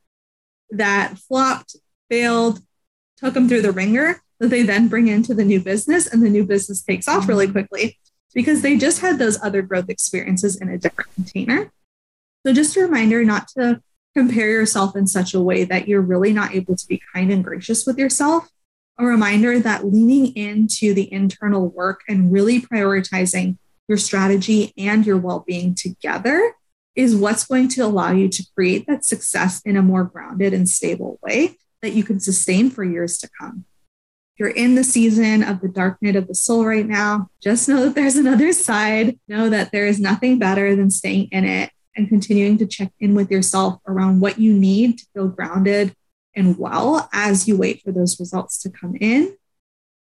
that 0.70 1.16
flopped, 1.18 1.76
failed, 2.10 2.60
took 3.16 3.34
them 3.34 3.48
through 3.48 3.62
the 3.62 3.72
ringer 3.72 4.20
that 4.40 4.48
they 4.48 4.62
then 4.62 4.88
bring 4.88 5.08
into 5.08 5.32
the 5.32 5.44
new 5.44 5.60
business 5.60 6.06
and 6.06 6.22
the 6.22 6.28
new 6.28 6.44
business 6.44 6.82
takes 6.82 7.08
off 7.08 7.28
really 7.28 7.50
quickly 7.50 7.98
because 8.34 8.62
they 8.62 8.76
just 8.76 9.00
had 9.00 9.18
those 9.18 9.40
other 9.42 9.62
growth 9.62 9.88
experiences 9.88 10.60
in 10.60 10.68
a 10.68 10.76
different 10.76 11.14
container. 11.14 11.72
So 12.44 12.52
just 12.52 12.76
a 12.76 12.82
reminder 12.82 13.24
not 13.24 13.48
to 13.56 13.80
compare 14.16 14.50
yourself 14.50 14.96
in 14.96 15.06
such 15.06 15.34
a 15.34 15.40
way 15.40 15.64
that 15.64 15.86
you're 15.86 16.00
really 16.00 16.32
not 16.32 16.54
able 16.54 16.74
to 16.74 16.86
be 16.86 17.02
kind 17.14 17.30
and 17.30 17.44
gracious 17.44 17.84
with 17.84 17.98
yourself. 17.98 18.48
A 18.98 19.04
reminder 19.04 19.58
that 19.60 19.84
leaning 19.84 20.34
into 20.34 20.94
the 20.94 21.12
internal 21.12 21.68
work 21.68 22.00
and 22.08 22.32
really 22.32 22.62
prioritizing 22.62 23.58
your 23.88 23.98
strategy 23.98 24.72
and 24.78 25.04
your 25.04 25.18
well 25.18 25.44
being 25.46 25.74
together 25.74 26.54
is 26.94 27.14
what's 27.14 27.44
going 27.44 27.68
to 27.68 27.82
allow 27.82 28.10
you 28.10 28.26
to 28.30 28.46
create 28.54 28.86
that 28.86 29.04
success 29.04 29.60
in 29.66 29.76
a 29.76 29.82
more 29.82 30.04
grounded 30.04 30.54
and 30.54 30.66
stable 30.66 31.18
way 31.22 31.58
that 31.82 31.92
you 31.92 32.02
can 32.02 32.18
sustain 32.18 32.70
for 32.70 32.84
years 32.84 33.18
to 33.18 33.28
come. 33.38 33.66
If 34.34 34.40
you're 34.40 34.48
in 34.48 34.76
the 34.76 34.84
season 34.84 35.42
of 35.42 35.60
the 35.60 35.68
dark 35.68 35.98
night 36.00 36.16
of 36.16 36.26
the 36.26 36.34
soul 36.34 36.64
right 36.64 36.86
now, 36.86 37.28
just 37.42 37.68
know 37.68 37.84
that 37.84 37.94
there's 37.94 38.16
another 38.16 38.54
side. 38.54 39.18
Know 39.28 39.50
that 39.50 39.72
there 39.72 39.86
is 39.86 40.00
nothing 40.00 40.38
better 40.38 40.74
than 40.74 40.90
staying 40.90 41.28
in 41.32 41.44
it 41.44 41.70
and 41.96 42.08
continuing 42.08 42.58
to 42.58 42.66
check 42.66 42.92
in 43.00 43.14
with 43.14 43.30
yourself 43.30 43.80
around 43.86 44.20
what 44.20 44.38
you 44.38 44.52
need 44.52 44.98
to 44.98 45.06
feel 45.14 45.28
grounded 45.28 45.94
and 46.34 46.58
well 46.58 47.08
as 47.12 47.48
you 47.48 47.56
wait 47.56 47.82
for 47.82 47.92
those 47.92 48.20
results 48.20 48.58
to 48.62 48.70
come 48.70 48.94
in. 49.00 49.36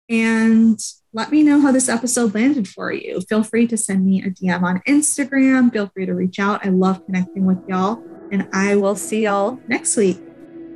And 0.10 0.80
let 1.14 1.32
me 1.32 1.41
know 1.41 1.62
how 1.62 1.72
this 1.72 1.89
episode 1.89 2.36
landed 2.36 2.68
for 2.68 2.91
you. 2.91 3.22
Feel 3.22 3.43
free 3.43 3.66
to 3.68 3.78
send 3.78 4.06
me 4.06 4.22
a 4.22 4.30
DM 4.30 4.62
on 4.62 4.82
Instagram. 4.88 5.72
Feel 5.72 5.88
free 5.88 6.06
to 6.06 6.14
reach 6.14 6.39
out. 6.39 6.66
I 6.66 6.70
love 6.70 7.06
connecting 7.06 7.46
with 7.46 7.64
y'all. 7.68 8.04
And 8.32 8.48
I 8.54 8.76
will 8.76 8.96
see 8.96 9.24
y'all 9.24 9.60
next 9.68 9.96
week. 9.96 10.20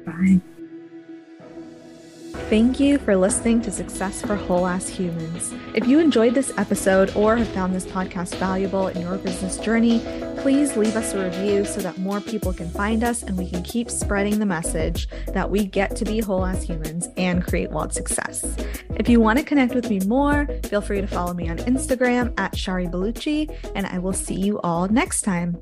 Bye. 0.06 0.42
Thank 2.48 2.80
you 2.80 2.98
for 2.98 3.16
listening 3.16 3.62
to 3.62 3.72
Success 3.72 4.22
for 4.22 4.36
Whole 4.36 4.66
Ass 4.66 4.88
Humans. 4.88 5.54
If 5.76 5.88
you 5.88 6.00
enjoyed 6.00 6.34
this 6.34 6.52
episode 6.58 7.16
or 7.16 7.38
have 7.38 7.48
found 7.50 7.76
this 7.76 7.86
podcast 7.86 8.36
valuable 8.36 8.88
in 8.88 9.02
your 9.02 9.18
business 9.18 9.58
journey, 9.58 10.00
please 10.38 10.76
leave 10.76 10.96
us 10.96 11.14
a 11.14 11.24
review 11.24 11.64
so 11.64 11.80
that 11.82 12.00
more 12.00 12.20
people 12.20 12.52
can 12.52 12.70
find 12.70 13.04
us 13.04 13.22
and 13.22 13.38
we 13.38 13.48
can 13.48 13.62
keep 13.62 13.92
spreading 13.92 14.40
the 14.40 14.46
message 14.46 15.08
that 15.28 15.50
we 15.50 15.66
get 15.66 15.96
to 15.98 16.06
be 16.06 16.22
whole 16.22 16.44
ass 16.46 16.64
humans 16.64 17.08
and 17.18 17.46
create 17.46 17.70
wild 17.70 17.94
success. 17.94 18.56
If 18.96 19.08
you 19.08 19.20
want 19.20 19.38
to 19.38 19.46
connect 19.46 19.76
with 19.76 19.90
me 19.90 20.00
more, 20.02 20.48
feel 20.64 20.82
free 20.82 21.02
to 21.02 21.08
follow 21.08 21.34
me 21.34 21.50
on 21.50 21.58
Instagram 21.60 22.34
at 22.40 22.58
Shari 22.58 22.88
Bellucci, 22.88 23.56
and 23.76 23.86
I 23.86 24.00
will 24.00 24.14
see 24.14 24.36
you 24.36 24.60
all 24.62 24.88
next 24.88 25.22
time. 25.22 25.58